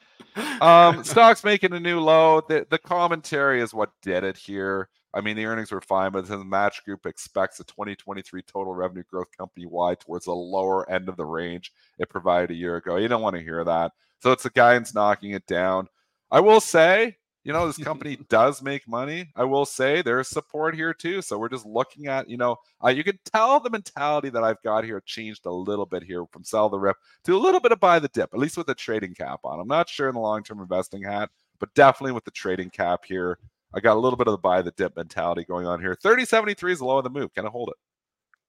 Um, 0.61 1.03
stocks 1.05 1.43
making 1.43 1.73
a 1.73 1.81
new 1.81 2.01
low. 2.01 2.43
The, 2.47 2.67
the 2.69 2.79
commentary 2.79 3.61
is 3.63 3.73
what 3.73 3.91
did 4.03 4.25
it 4.25 4.37
here. 4.37 4.89
I 5.15 5.21
mean, 5.21 5.37
the 5.37 5.47
earnings 5.47 5.71
were 5.71 5.81
fine, 5.81 6.11
but 6.11 6.27
the 6.27 6.45
Match 6.45 6.85
Group 6.85 7.07
expects 7.07 7.61
a 7.61 7.65
2023 7.65 8.43
total 8.43 8.75
revenue 8.75 9.05
growth 9.09 9.29
company 9.37 9.65
wide 9.65 10.01
towards 10.01 10.25
the 10.25 10.33
lower 10.33 10.91
end 10.91 11.09
of 11.09 11.17
the 11.17 11.25
range 11.25 11.73
it 11.99 12.09
provided 12.09 12.51
a 12.51 12.55
year 12.55 12.77
ago. 12.77 12.97
You 12.97 13.07
don't 13.07 13.23
want 13.23 13.37
to 13.37 13.43
hear 13.43 13.63
that. 13.63 13.93
So 14.21 14.33
it's 14.33 14.43
the 14.43 14.51
guidance 14.51 14.93
knocking 14.93 15.31
it 15.31 15.47
down. 15.47 15.89
I 16.33 16.41
will 16.41 16.61
say, 16.61 17.17
you 17.45 17.53
know, 17.53 17.67
this 17.67 17.79
company 17.79 18.17
does 18.29 18.61
make 18.61 18.89
money. 18.89 19.31
I 19.37 19.45
will 19.45 19.67
say 19.67 20.03
there's 20.03 20.29
support 20.29 20.75
here 20.75 20.93
too. 20.93 21.23
So 21.23 21.39
we're 21.39 21.49
just 21.49 21.67
looking 21.67 22.09
at, 22.09 22.29
you 22.29 22.37
know, 22.37 22.57
uh, 22.83 22.89
you 22.89 23.05
can 23.05 23.19
tell 23.25 23.61
the 23.61 23.71
mentality 23.71 24.31
that 24.31 24.43
I've 24.43 24.63
got 24.63 24.83
here 24.83 25.01
changed 25.05 25.47
a 25.47 25.53
little 25.53 25.87
bit 25.87 26.03
here 26.03 26.25
from 26.33 26.43
sell 26.43 26.69
the 26.69 26.79
rip 26.79 26.97
to 27.25 27.37
a 27.37 27.39
little 27.39 27.61
bit 27.61 27.71
of 27.71 27.79
buy 27.79 28.01
the 28.01 28.09
dip, 28.09 28.35
at 28.35 28.41
least 28.41 28.57
with 28.57 28.67
the 28.67 28.75
trading 28.75 29.15
cap 29.15 29.41
on. 29.45 29.61
I'm 29.61 29.69
not 29.69 29.89
sure 29.89 30.09
in 30.09 30.15
the 30.15 30.21
long 30.21 30.43
term 30.43 30.61
investing 30.61 31.03
hat, 31.03 31.31
but 31.61 31.73
definitely 31.75 32.13
with 32.13 32.25
the 32.25 32.31
trading 32.33 32.71
cap 32.71 33.05
here. 33.05 33.39
I 33.75 33.81
got 33.81 33.97
a 33.97 34.01
little 34.01 34.17
bit 34.17 34.29
of 34.29 34.33
the 34.33 34.39
buy 34.39 34.63
the 34.63 34.71
dip 34.73 34.97
mentality 34.97 35.45
going 35.45 35.67
on 35.67 35.81
here. 35.81 35.97
3073 36.01 36.73
is 36.73 36.83
low 36.83 36.99
of 36.99 37.05
the 37.05 37.11
move. 37.11 37.35
Can 37.35 37.47
I 37.47 37.51
hold 37.51 37.71
it? 37.71 37.77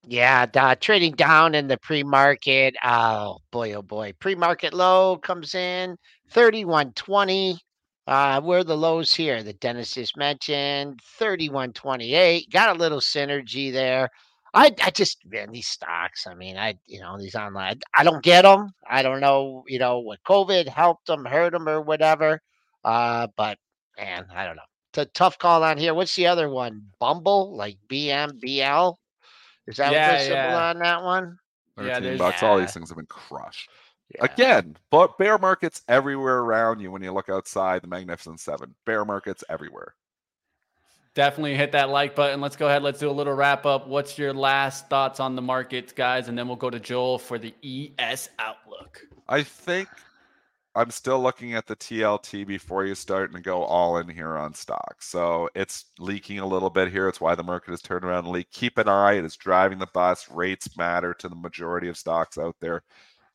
Yeah, 0.07 0.45
uh, 0.53 0.75
trading 0.75 1.13
down 1.13 1.55
in 1.55 1.67
the 1.67 1.77
pre-market. 1.77 2.75
Oh 2.83 3.39
boy, 3.51 3.73
oh 3.73 3.81
boy. 3.81 4.13
Pre-market 4.19 4.73
low 4.73 5.17
comes 5.17 5.55
in 5.55 5.97
3120. 6.29 7.57
Uh, 8.07 8.39
where 8.41 8.63
the 8.63 8.77
lows 8.77 9.15
here? 9.15 9.41
The 9.41 9.53
Dennis 9.53 9.93
just 9.93 10.15
mentioned 10.15 10.99
3128. 11.17 12.51
Got 12.51 12.75
a 12.75 12.79
little 12.79 12.99
synergy 12.99 13.73
there. 13.73 14.09
I, 14.53 14.71
I 14.83 14.91
just 14.91 15.17
man, 15.25 15.51
these 15.51 15.67
stocks. 15.67 16.27
I 16.27 16.35
mean, 16.35 16.55
I 16.55 16.75
you 16.85 17.01
know 17.01 17.17
these 17.17 17.35
online. 17.35 17.79
I 17.97 18.03
don't 18.03 18.23
get 18.23 18.43
them. 18.43 18.71
I 18.87 19.01
don't 19.01 19.21
know. 19.21 19.63
You 19.67 19.79
know 19.79 19.99
what 19.99 20.23
COVID 20.23 20.67
helped 20.67 21.07
them, 21.07 21.25
hurt 21.25 21.51
them, 21.51 21.67
or 21.67 21.81
whatever. 21.81 22.41
Uh, 22.83 23.27
but 23.35 23.57
man, 23.97 24.27
I 24.33 24.45
don't 24.45 24.55
know. 24.55 24.61
It's 24.97 25.09
a 25.09 25.11
tough 25.11 25.37
call 25.37 25.61
on 25.61 25.77
here. 25.77 25.93
What's 25.93 26.15
the 26.15 26.27
other 26.27 26.49
one? 26.49 26.81
Bumble, 27.01 27.53
like 27.53 27.77
BMBL. 27.89 28.95
Is 29.67 29.75
that 29.75 29.91
Yeah, 29.91 30.11
what 30.11 30.17
the 30.19 30.23
symbol 30.23 30.35
yeah. 30.37 30.69
on 30.69 30.79
that 30.79 31.03
one? 31.03 31.37
Yeah, 31.77 31.83
13 31.95 32.03
there's- 32.03 32.19
bucks. 32.19 32.43
All 32.43 32.57
these 32.57 32.73
things 32.73 32.87
have 32.89 32.95
been 32.95 33.05
crushed. 33.07 33.69
Yeah. 34.15 34.23
Again, 34.23 34.77
but 34.91 35.17
bear 35.17 35.37
markets 35.37 35.81
everywhere 35.89 36.37
around 36.37 36.79
you 36.79 36.91
when 36.91 37.03
you 37.03 37.11
look 37.11 37.27
outside 37.27 37.81
the 37.81 37.87
Magnificent 37.87 38.39
Seven. 38.39 38.73
Bear 38.85 39.03
markets 39.03 39.43
everywhere. 39.49 39.95
Definitely 41.13 41.55
hit 41.55 41.73
that 41.73 41.89
like 41.89 42.15
button. 42.15 42.39
Let's 42.39 42.55
go 42.55 42.67
ahead. 42.67 42.81
Let's 42.81 42.99
do 42.99 43.09
a 43.09 43.11
little 43.11 43.33
wrap 43.33 43.65
up. 43.65 43.87
What's 43.89 44.17
your 44.17 44.33
last 44.33 44.87
thoughts 44.89 45.19
on 45.19 45.35
the 45.35 45.41
markets, 45.41 45.91
guys? 45.91 46.29
And 46.29 46.37
then 46.37 46.47
we'll 46.47 46.55
go 46.55 46.69
to 46.69 46.79
Joel 46.79 47.19
for 47.19 47.37
the 47.37 47.53
ES 47.61 48.29
outlook. 48.39 49.01
I 49.27 49.43
think 49.43 49.89
I'm 50.75 50.91
still 50.91 51.21
looking 51.21 51.53
at 51.53 51.67
the 51.67 51.75
TLT 51.75 52.45
before 52.45 52.85
you 52.85 52.95
start 52.95 53.33
and 53.33 53.43
go 53.43 53.63
all 53.63 53.97
in 53.97 54.09
here 54.09 54.35
on 54.37 54.53
stock. 54.53 54.97
So 54.99 55.49
it's 55.55 55.85
leaking 55.99 56.39
a 56.39 56.45
little 56.45 56.69
bit 56.69 56.91
here. 56.91 57.07
It's 57.07 57.21
why 57.21 57.33
the 57.35 57.43
market 57.43 57.71
has 57.71 57.81
turned 57.81 58.03
around 58.03 58.27
and. 58.27 58.45
Keep 58.51 58.77
an 58.79 58.89
eye. 58.89 59.13
It 59.13 59.23
is 59.25 59.37
driving 59.37 59.79
the 59.79 59.87
bus. 59.93 60.29
Rates 60.29 60.77
matter 60.77 61.13
to 61.13 61.29
the 61.29 61.35
majority 61.35 61.87
of 61.87 61.97
stocks 61.97 62.37
out 62.37 62.57
there. 62.59 62.83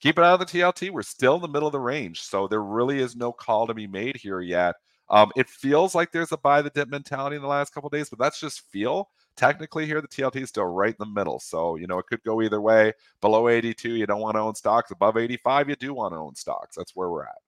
Keep 0.00 0.18
it 0.18 0.24
out 0.24 0.40
of 0.40 0.46
the 0.46 0.58
TLT. 0.60 0.90
We're 0.90 1.02
still 1.02 1.36
in 1.36 1.42
the 1.42 1.48
middle 1.48 1.68
of 1.68 1.72
the 1.72 1.80
range. 1.80 2.20
So 2.22 2.46
there 2.46 2.62
really 2.62 3.00
is 3.00 3.16
no 3.16 3.32
call 3.32 3.66
to 3.66 3.74
be 3.74 3.86
made 3.86 4.16
here 4.16 4.40
yet. 4.40 4.74
Um, 5.08 5.32
it 5.34 5.48
feels 5.48 5.94
like 5.94 6.12
there's 6.12 6.32
a 6.32 6.36
buy 6.38 6.62
the 6.62 6.70
dip 6.70 6.88
mentality 6.88 7.36
in 7.36 7.42
the 7.42 7.48
last 7.48 7.72
couple 7.74 7.88
days, 7.88 8.10
but 8.10 8.18
that's 8.18 8.40
just 8.40 8.62
feel. 8.70 9.08
Technically, 9.40 9.86
here 9.86 10.02
the 10.02 10.06
TLT 10.06 10.42
is 10.42 10.50
still 10.50 10.66
right 10.66 10.90
in 10.90 10.96
the 10.98 11.06
middle, 11.06 11.40
so 11.40 11.76
you 11.76 11.86
know 11.86 11.98
it 11.98 12.04
could 12.04 12.22
go 12.24 12.42
either 12.42 12.60
way. 12.60 12.92
Below 13.22 13.48
82, 13.48 13.94
you 13.94 14.04
don't 14.04 14.20
want 14.20 14.34
to 14.34 14.40
own 14.40 14.54
stocks. 14.54 14.90
Above 14.90 15.16
85, 15.16 15.70
you 15.70 15.76
do 15.76 15.94
want 15.94 16.12
to 16.12 16.18
own 16.18 16.34
stocks. 16.34 16.76
That's 16.76 16.94
where 16.94 17.08
we're 17.08 17.24
at. 17.24 17.38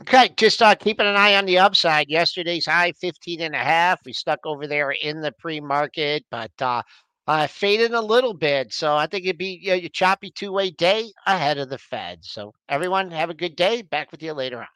Okay, 0.00 0.30
just 0.38 0.62
uh, 0.62 0.74
keeping 0.74 1.06
an 1.06 1.14
eye 1.14 1.34
on 1.34 1.44
the 1.44 1.58
upside. 1.58 2.08
Yesterday's 2.08 2.64
high, 2.64 2.92
15 2.92 3.42
and 3.42 3.54
a 3.54 3.58
half. 3.58 4.00
We 4.06 4.14
stuck 4.14 4.46
over 4.46 4.66
there 4.66 4.92
in 4.92 5.20
the 5.20 5.30
pre-market, 5.32 6.24
but 6.30 6.52
uh, 6.62 6.80
uh 7.26 7.46
faded 7.48 7.92
a 7.92 8.00
little 8.00 8.32
bit. 8.32 8.72
So 8.72 8.96
I 8.96 9.06
think 9.06 9.26
it'd 9.26 9.36
be 9.36 9.62
uh, 9.70 9.74
a 9.74 9.90
choppy 9.90 10.30
two-way 10.30 10.70
day 10.70 11.12
ahead 11.26 11.58
of 11.58 11.68
the 11.68 11.76
Fed. 11.76 12.20
So 12.22 12.54
everyone 12.70 13.10
have 13.10 13.28
a 13.28 13.34
good 13.34 13.56
day. 13.56 13.82
Back 13.82 14.10
with 14.10 14.22
you 14.22 14.32
later 14.32 14.60
on. 14.60 14.66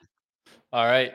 All 0.75 0.85
right. 0.85 1.15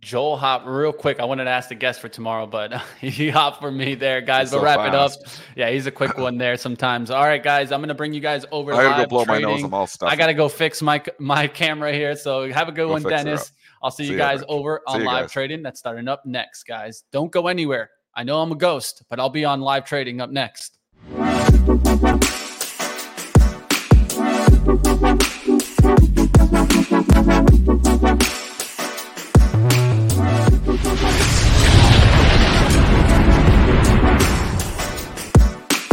Joel 0.00 0.36
hop 0.36 0.64
real 0.66 0.92
quick. 0.92 1.18
I 1.18 1.24
wanted 1.24 1.44
to 1.44 1.50
ask 1.50 1.68
the 1.70 1.74
guest 1.74 2.00
for 2.00 2.08
tomorrow, 2.08 2.46
but 2.46 2.72
he 3.00 3.30
hopped 3.30 3.60
for 3.60 3.70
me 3.70 3.94
there, 3.94 4.20
guys. 4.20 4.50
But 4.50 4.58
so 4.58 4.62
wrap 4.62 4.78
fast. 4.78 5.20
it 5.20 5.26
up. 5.26 5.34
Yeah, 5.56 5.70
he's 5.70 5.86
a 5.86 5.90
quick 5.90 6.18
one 6.18 6.38
there 6.38 6.56
sometimes. 6.56 7.10
All 7.10 7.24
right, 7.24 7.42
guys, 7.42 7.72
I'm 7.72 7.80
gonna 7.80 7.94
bring 7.94 8.12
you 8.12 8.20
guys 8.20 8.44
over. 8.52 8.72
I 8.74 8.82
gotta 8.82 9.04
go 9.04 9.08
blow 9.08 9.24
trading. 9.24 9.46
my 9.48 9.54
nose. 9.54 9.64
I'm 9.64 9.74
all 9.74 9.86
stuffed. 9.86 10.12
I 10.12 10.16
gotta 10.16 10.34
go 10.34 10.48
fix 10.48 10.82
my 10.82 11.02
my 11.18 11.46
camera 11.46 11.92
here. 11.92 12.16
So 12.16 12.50
have 12.52 12.68
a 12.68 12.72
good 12.72 12.86
go 12.86 12.92
one, 12.92 13.02
Dennis. 13.02 13.52
I'll 13.82 13.90
see, 13.90 14.04
see 14.04 14.12
you 14.12 14.18
guys 14.18 14.40
you 14.40 14.46
over 14.48 14.82
on 14.86 15.04
live 15.04 15.24
guys. 15.24 15.32
trading. 15.32 15.62
That's 15.62 15.78
starting 15.78 16.08
up 16.08 16.24
next, 16.24 16.64
guys. 16.64 17.04
Don't 17.10 17.30
go 17.32 17.48
anywhere. 17.48 17.90
I 18.14 18.24
know 18.24 18.40
I'm 18.40 18.52
a 18.52 18.56
ghost, 18.56 19.02
but 19.08 19.18
I'll 19.18 19.30
be 19.30 19.44
on 19.44 19.60
live 19.60 19.84
trading 19.84 20.20
up 20.20 20.30
next. 20.30 20.78